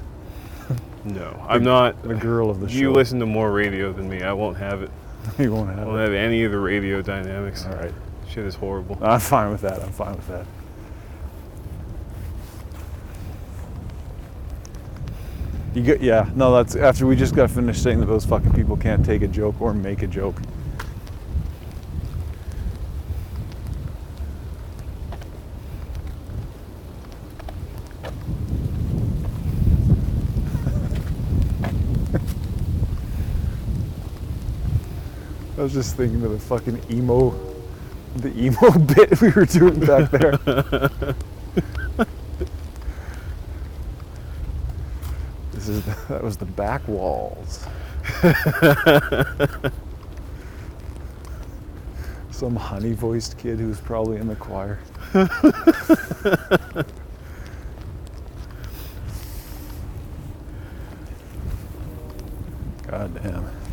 [1.03, 2.01] No, I'm not.
[2.01, 2.75] the girl of the show.
[2.77, 4.23] You listen to more radio than me.
[4.23, 4.89] I won't have it.
[5.39, 5.79] you won't have.
[5.79, 6.05] I won't it.
[6.05, 7.65] have any of the radio dynamics.
[7.65, 7.93] All right,
[8.27, 8.97] Shit is horrible.
[9.01, 9.81] I'm fine with that.
[9.83, 10.45] I'm fine with that.
[15.73, 18.77] You get, yeah, no, that's after we just got finished saying that those fucking people
[18.77, 20.41] can't take a joke or make a joke.
[35.65, 37.31] Was just thinking of the fucking emo,
[38.17, 40.37] the emo bit we were doing back there.
[45.51, 47.65] this is that was the back walls.
[52.29, 54.77] Some honey-voiced kid who's probably in the choir.
[62.87, 63.64] God damn.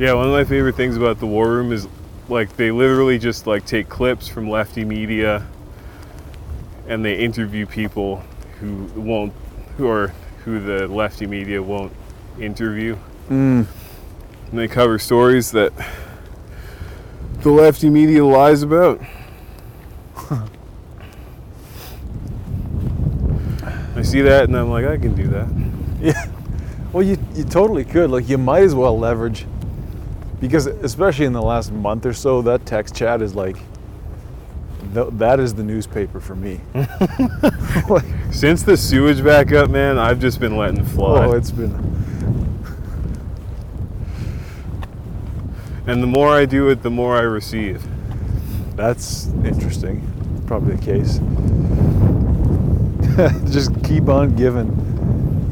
[0.00, 1.86] Yeah, one of my favorite things about the War Room is
[2.30, 5.46] like they literally just like take clips from lefty media
[6.88, 8.24] and they interview people
[8.60, 9.34] who won't
[9.76, 10.14] who are
[10.46, 11.92] who the lefty media won't
[12.38, 12.96] interview.
[13.28, 13.66] Mm.
[14.50, 15.74] And they cover stories that
[17.42, 19.02] the lefty media lies about.
[23.94, 25.46] I see that and I'm like, I can do that.
[26.00, 26.32] Yeah.
[26.90, 28.10] Well, you, you totally could.
[28.10, 29.44] Like, you might as well leverage,
[30.40, 33.56] because especially in the last month or so, that text chat is like,
[34.94, 36.60] th- that is the newspaper for me.
[37.88, 41.26] like, Since the sewage backup, man, I've just been letting fly.
[41.26, 41.74] oh, it's been.
[45.86, 47.82] and the more I do it, the more I receive.
[48.76, 50.06] That's interesting.
[50.46, 51.20] Probably the case.
[53.52, 54.68] Just keep on giving,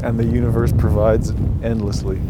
[0.02, 1.30] and the universe provides
[1.62, 2.20] endlessly.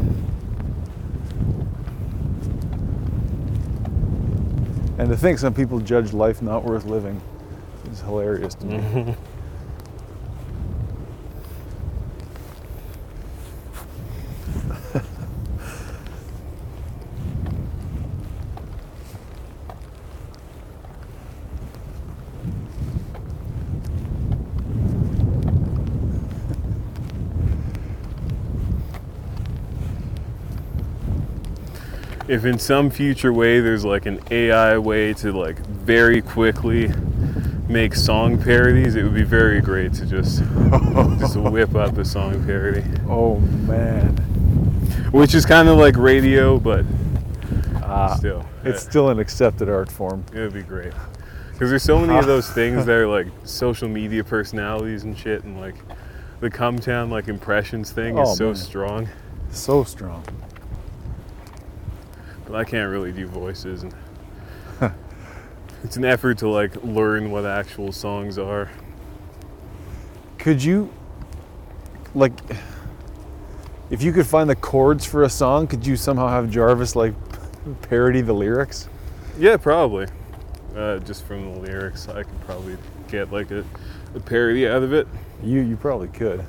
[4.99, 7.21] And to think some people judge life not worth living
[7.91, 9.15] is hilarious to me.
[32.29, 36.91] if in some future way there's like an AI way to like very quickly
[37.69, 40.43] make song parodies, it would be very great to just
[41.19, 44.17] just whip up a song parody, Oh man.
[45.13, 46.85] which is kind of like radio, but
[47.83, 50.25] Ah, still, it's uh, still an accepted art form.
[50.35, 50.93] it would be great.
[51.53, 55.43] Because there's so many of those things that are like social media personalities and shit,
[55.45, 55.75] and like
[56.41, 58.55] the Cum Town like impressions thing Oh, is so man.
[58.57, 59.09] strong.
[59.51, 60.23] So strong.
[62.49, 63.95] But I can't really do voices, and
[65.85, 68.71] it's an effort to like learn what actual songs are.
[70.39, 70.91] Could you,
[72.15, 72.33] like,
[73.91, 77.13] if you could find the chords for a song, could you somehow have Jarvis like
[77.83, 78.89] parody the lyrics?
[79.39, 80.07] Yeah, probably.
[80.75, 82.79] Uh, just from the lyrics, I could probably
[83.09, 83.63] get like a,
[84.15, 85.07] a parody out of it.
[85.43, 86.47] You you probably could.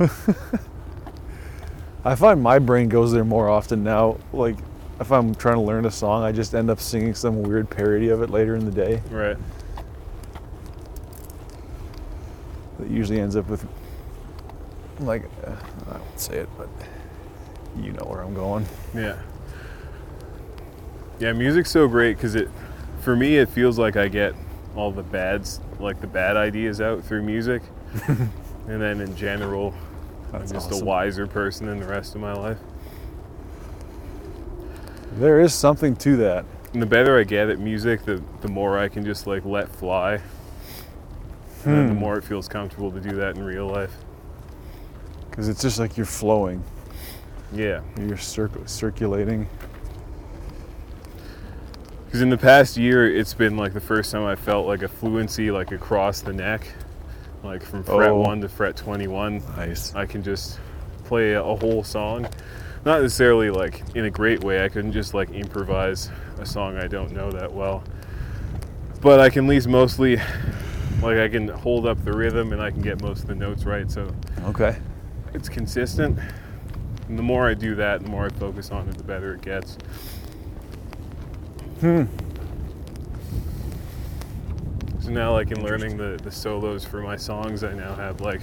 [2.08, 4.16] I find my brain goes there more often now.
[4.32, 4.56] Like
[4.98, 8.08] if I'm trying to learn a song, I just end up singing some weird parody
[8.08, 9.02] of it later in the day.
[9.10, 9.36] Right.
[12.78, 13.68] That usually ends up with
[15.00, 15.54] like uh,
[15.90, 16.70] I won't say it, but
[17.76, 18.64] you know where I'm going.
[18.94, 19.18] Yeah.
[21.20, 22.48] Yeah, music's so great because it,
[23.02, 24.34] for me, it feels like I get
[24.74, 27.60] all the bads, like the bad ideas out through music,
[28.06, 28.30] and
[28.66, 29.74] then in general,
[30.32, 30.82] That's I'm just awesome.
[30.82, 32.58] a wiser person than the rest of my life.
[35.12, 36.44] There is something to that.
[36.72, 39.68] And the better I get at music, the the more I can just like let
[39.68, 40.20] fly,
[41.64, 41.98] and the Hmm.
[41.98, 43.92] more it feels comfortable to do that in real life.
[45.30, 46.62] Because it's just like you're flowing,
[47.52, 47.80] Yeah.
[47.98, 49.48] you're circ- circulating.
[52.04, 54.88] Because in the past year, it's been like the first time I felt like a
[54.88, 56.66] fluency like across the neck,
[57.42, 58.20] like from fret Oh.
[58.20, 59.42] one to fret twenty-one.
[59.56, 59.94] Nice.
[59.94, 60.58] I can just
[61.04, 62.26] play a, a whole song,
[62.84, 64.64] not necessarily like in a great way.
[64.64, 67.82] I couldn't just like improvise a song I don't know that well,
[69.00, 70.16] but I can at least mostly
[71.02, 73.64] like I can hold up the rhythm and I can get most of the notes
[73.64, 73.90] right.
[73.90, 74.12] So
[74.44, 74.76] Okay.
[75.34, 76.18] it's consistent.
[77.08, 79.40] And the more I do that, the more I focus on it, the better it
[79.40, 79.78] gets.
[81.80, 82.04] Hmm.
[85.00, 88.42] So now, like in learning the, the solos for my songs, I now have like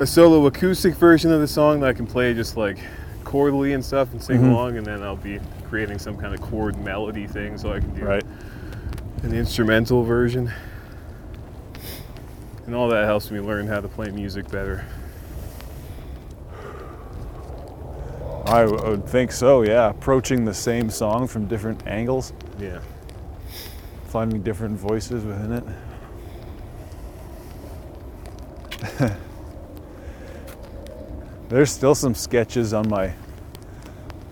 [0.00, 2.78] a solo acoustic version of the song that I can play just like
[3.24, 4.50] chordally and stuff and sing Mhm.
[4.50, 7.94] along, and then I'll be creating some kind of chord melody thing so I can
[7.94, 8.24] do Right.
[9.22, 10.50] an instrumental version.
[12.66, 14.84] And all that helps me learn how to play music better.
[18.46, 19.90] I would think so, yeah.
[19.90, 22.78] Approaching the same song from different angles, Yeah.
[24.14, 25.74] Finding different voices within
[29.00, 29.00] it.
[31.48, 33.12] There's still some sketches on my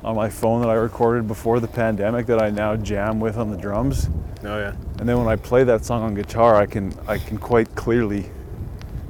[0.05, 3.51] on my phone that I recorded before the pandemic that I now jam with on
[3.51, 4.09] the drums.
[4.45, 4.77] Oh yeah.
[5.01, 8.31] And then when I play that song on guitar, I can I can quite clearly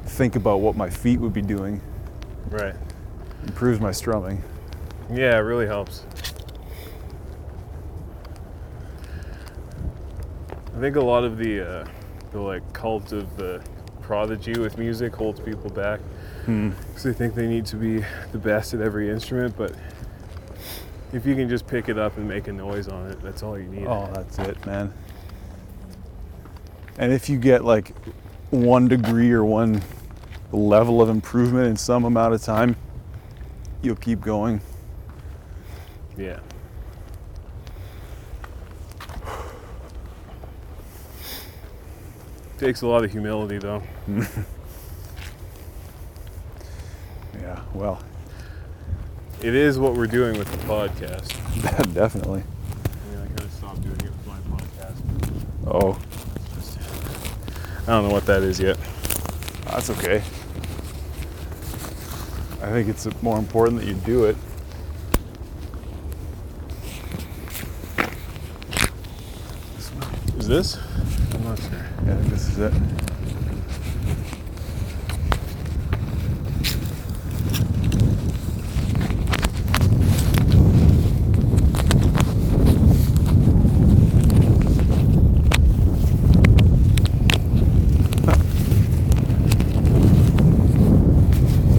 [0.07, 1.83] think about what my feet would be doing.
[2.49, 2.75] Right.
[3.42, 4.42] Improves my strumming.
[5.10, 6.07] Yeah, it really helps.
[10.76, 11.89] I think a lot of the uh,
[12.33, 13.62] the like cult of the
[14.01, 16.01] prodigy with music holds people back
[16.47, 16.70] Hmm.
[16.70, 19.57] because they think they need to be the best at every instrument.
[19.57, 19.75] But
[21.12, 23.59] if you can just pick it up and make a noise on it, that's all
[23.59, 23.86] you need.
[23.86, 24.92] Oh, that's it, man.
[26.99, 27.94] And if you get like
[28.51, 29.83] one degree or one
[30.51, 32.75] level of improvement in some amount of time,
[33.83, 34.60] you'll keep going.
[36.17, 36.41] Yeah.
[42.63, 43.83] Takes a lot of humility, though.
[47.41, 48.01] Yeah, well,
[49.41, 51.27] It is what we're doing with the podcast.
[51.95, 52.45] definitely.
[53.11, 54.97] I kind of stopped doing it with my podcast.
[55.67, 55.99] Oh,
[57.83, 58.79] I don't know what that is yet.
[59.65, 60.19] that's okay.
[62.63, 64.37] I think it's more important that you do it.
[70.43, 70.77] Is this?
[71.35, 71.71] I'm not sure.
[72.05, 72.73] Yeah, this is it.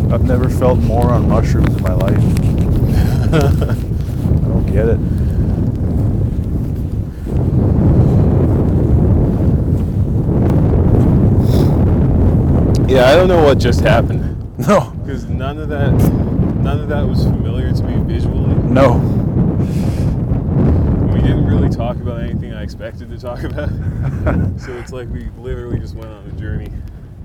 [0.10, 2.16] I've never felt more on mushrooms in my life.
[3.34, 5.33] I don't get it.
[12.94, 14.22] Yeah, I don't know what just happened
[14.68, 14.92] No.
[15.04, 18.54] because none of that, none of that was familiar to me visually.
[18.72, 18.98] No.
[21.12, 23.70] We didn't really talk about anything I expected to talk about.
[24.62, 26.72] so it's like we literally just went on a journey.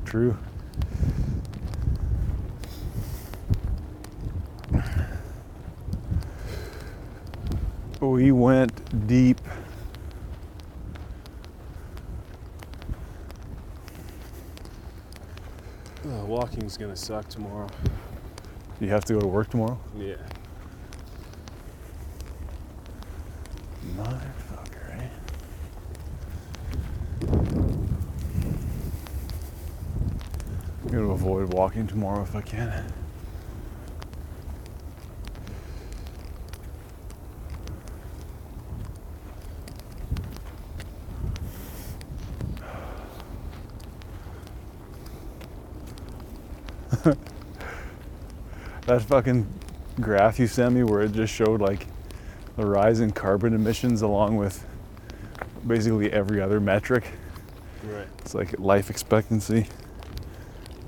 [0.06, 0.38] True.
[8.00, 9.38] We went deep.
[16.08, 17.68] Uh, walking's gonna suck tomorrow.
[18.80, 19.78] You have to go to work tomorrow?
[19.94, 20.14] Yeah.
[23.94, 25.08] Motherfucker, eh?
[30.82, 32.90] I'm gonna avoid walking tomorrow if I can.
[48.86, 49.46] that fucking
[50.00, 51.86] graph you sent me where it just showed like
[52.56, 54.64] the rise in carbon emissions along with
[55.66, 57.04] basically every other metric.
[57.84, 58.06] Right.
[58.18, 59.66] It's like life expectancy,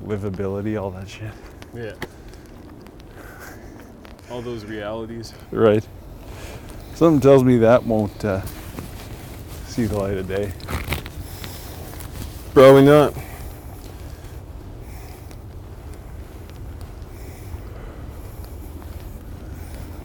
[0.05, 1.33] livability, all that shit.
[1.75, 1.95] Yeah.
[4.31, 5.35] All those realities.
[5.51, 5.87] Right.
[6.95, 8.43] Something tells me that won't uh,
[9.67, 10.53] see the light of day.
[12.53, 13.15] Probably not.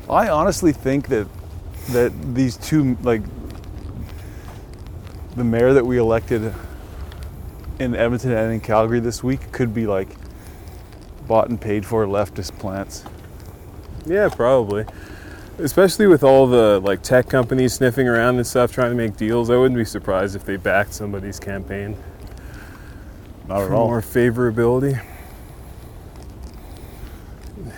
[0.09, 1.27] I honestly think that
[1.90, 3.22] that these two like
[5.35, 6.53] the mayor that we elected
[7.80, 10.09] in Edmonton and in Calgary this week could be like
[11.27, 13.03] bought and paid for leftist plants.
[14.06, 14.85] Yeah, probably.
[15.58, 19.50] Especially with all the like tech companies sniffing around and stuff trying to make deals,
[19.50, 21.98] I wouldn't be surprised if they backed somebody's campaign
[23.48, 25.01] Not at for more favorability.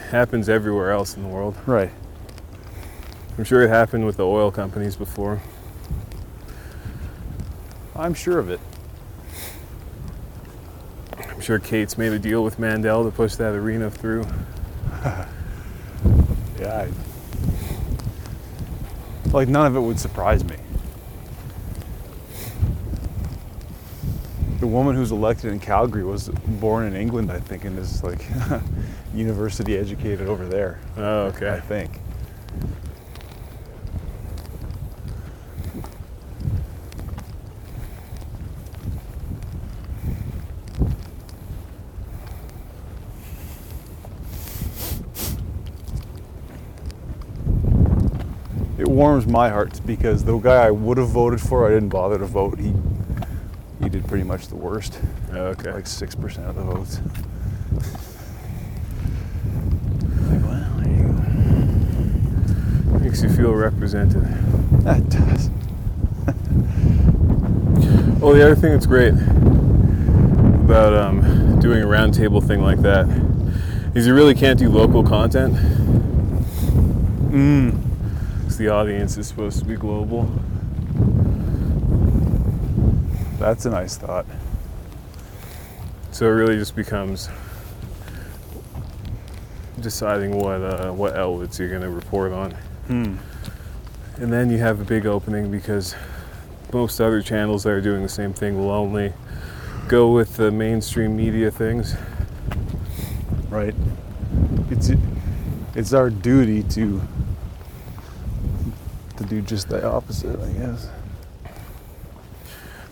[0.09, 1.55] happens everywhere else in the world.
[1.65, 1.91] Right.
[3.37, 5.41] I'm sure it happened with the oil companies before.
[7.95, 8.59] I'm sure of it.
[11.17, 14.25] I'm sure Katz made a deal with Mandel to push that arena through.
[16.59, 16.87] Yeah.
[16.87, 16.89] I,
[19.29, 20.55] like none of it would surprise me.
[24.59, 28.25] The woman who's elected in Calgary was born in England, I think, and is like
[29.13, 30.79] university educated over there.
[30.97, 31.51] Oh, okay.
[31.51, 31.99] I think.
[48.77, 48.87] It
[49.27, 52.25] warms my heart because the guy I would have voted for, I didn't bother to
[52.25, 52.59] vote.
[52.59, 52.73] He
[53.81, 54.99] he did pretty much the worst,
[55.31, 55.71] Oh, okay.
[55.71, 56.99] like six percent of the votes.
[60.29, 61.03] Like, well, there you
[62.93, 62.99] go.
[62.99, 64.23] Makes you feel represented.
[64.83, 65.49] That does.
[68.19, 73.05] Well, the other thing that's great about um, doing a roundtable thing like that
[73.93, 75.53] is you really can't do local content.
[77.29, 77.86] Mm.
[78.57, 80.23] The audience is supposed to be global.
[83.39, 84.25] That's a nice thought.
[86.11, 87.29] So it really just becomes
[89.79, 92.51] deciding what uh, what outlets you're going to report on,
[92.87, 93.15] Hmm.
[94.17, 95.93] and then you have a big opening because
[96.73, 99.13] most other channels that are doing the same thing will only
[99.87, 101.95] go with the mainstream media things.
[103.49, 103.75] Right.
[104.71, 104.91] It's
[105.75, 107.01] it's our duty to
[109.17, 110.89] to do just the opposite, I guess.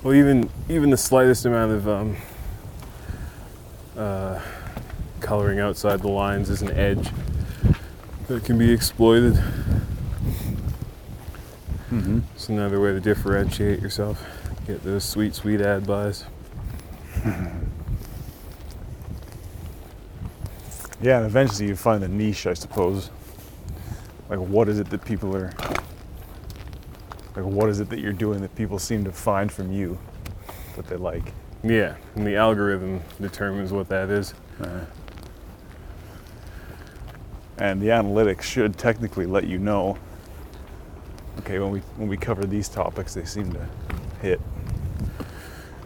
[0.03, 2.17] Well, even even the slightest amount of um,
[3.97, 4.41] uh,
[5.19, 7.09] coloring outside the lines is an edge
[8.27, 9.33] that can be exploited.
[11.91, 12.19] Mm-hmm.
[12.35, 14.23] It's another way to differentiate yourself.
[14.67, 16.25] Get those sweet, sweet ad buys.
[21.01, 23.11] Yeah, and eventually you find a niche, I suppose.
[24.27, 25.53] Like, what is it that people are.
[27.35, 29.97] Like, what is it that you're doing that people seem to find from you
[30.75, 31.33] that they like?
[31.63, 34.33] Yeah, and the algorithm determines what that is.
[34.61, 34.85] Uh,
[37.57, 39.97] and the analytics should technically let you know.
[41.39, 43.67] Okay, when we when we cover these topics, they seem to
[44.21, 44.39] hit.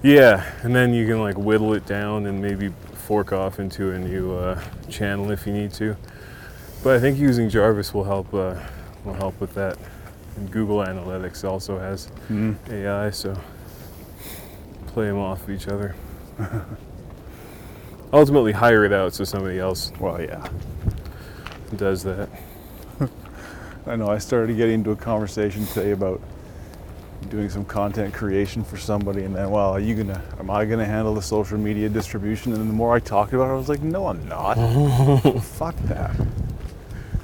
[0.03, 3.99] Yeah, and then you can like whittle it down and maybe fork off into a
[3.99, 5.95] new uh, channel if you need to.
[6.83, 8.55] But I think using Jarvis will help uh,
[9.03, 9.77] will help with that.
[10.37, 12.55] And Google Analytics also has Mm.
[12.71, 13.35] AI, so
[14.87, 15.95] play them off of each other.
[18.13, 20.47] Ultimately, hire it out so somebody else Well, yeah.
[21.75, 22.27] does that.
[23.87, 24.07] I know.
[24.09, 26.19] I started getting into a conversation today about
[27.29, 30.21] doing some content creation for somebody, and then, well, are you gonna?
[30.39, 32.53] Am I gonna handle the social media distribution?
[32.53, 34.55] And the more I talked about it, I was like, no, I'm not.
[35.43, 36.15] Fuck that.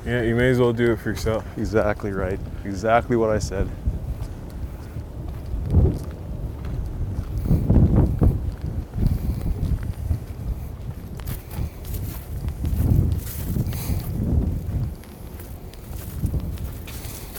[0.05, 1.43] Yeah, you may as well do it for yourself.
[1.57, 2.39] Exactly right.
[2.63, 3.67] Exactly what I said.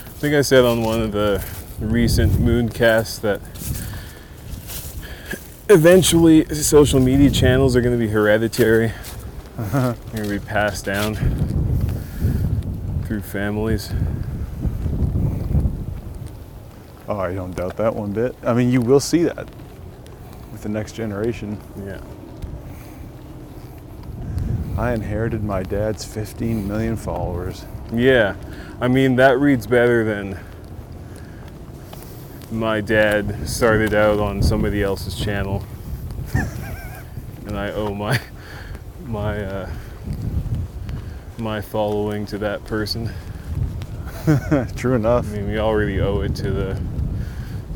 [0.08, 1.46] I think I said on one of the
[1.78, 3.40] recent mooncasts that
[5.72, 8.92] eventually social media channels are going to be hereditary.
[9.56, 11.65] They're going to be passed down
[13.06, 13.92] through families.
[17.08, 18.34] Oh, I don't doubt that one bit.
[18.42, 19.48] I mean, you will see that
[20.50, 21.60] with the next generation.
[21.86, 22.00] Yeah.
[24.76, 27.64] I inherited my dad's 15 million followers.
[27.92, 28.34] Yeah.
[28.80, 30.38] I mean, that reads better than
[32.50, 35.64] my dad started out on somebody else's channel.
[37.46, 38.20] and I owe my
[39.06, 39.70] my uh,
[41.38, 43.10] my following to that person.
[44.76, 46.80] True enough, I mean, we already owe it to the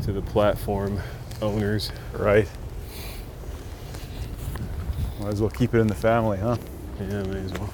[0.03, 0.99] to the platform
[1.41, 1.91] owners.
[2.13, 2.47] right?
[5.19, 6.57] Might as well keep it in the family, huh?
[6.99, 7.69] Yeah, may as well.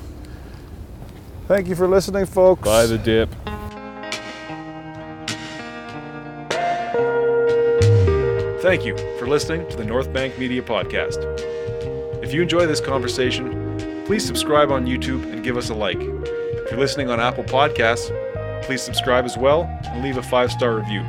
[1.47, 2.61] Thank you for listening, folks.
[2.63, 3.29] Buy the dip.
[8.61, 11.23] Thank you for listening to the North Bank Media Podcast.
[12.21, 13.66] If you enjoy this conversation,
[14.07, 15.99] please subscribe on YouTube and give us a like.
[15.99, 18.09] If you're listening on Apple Podcasts,
[18.63, 21.03] please subscribe as well and leave a five star review.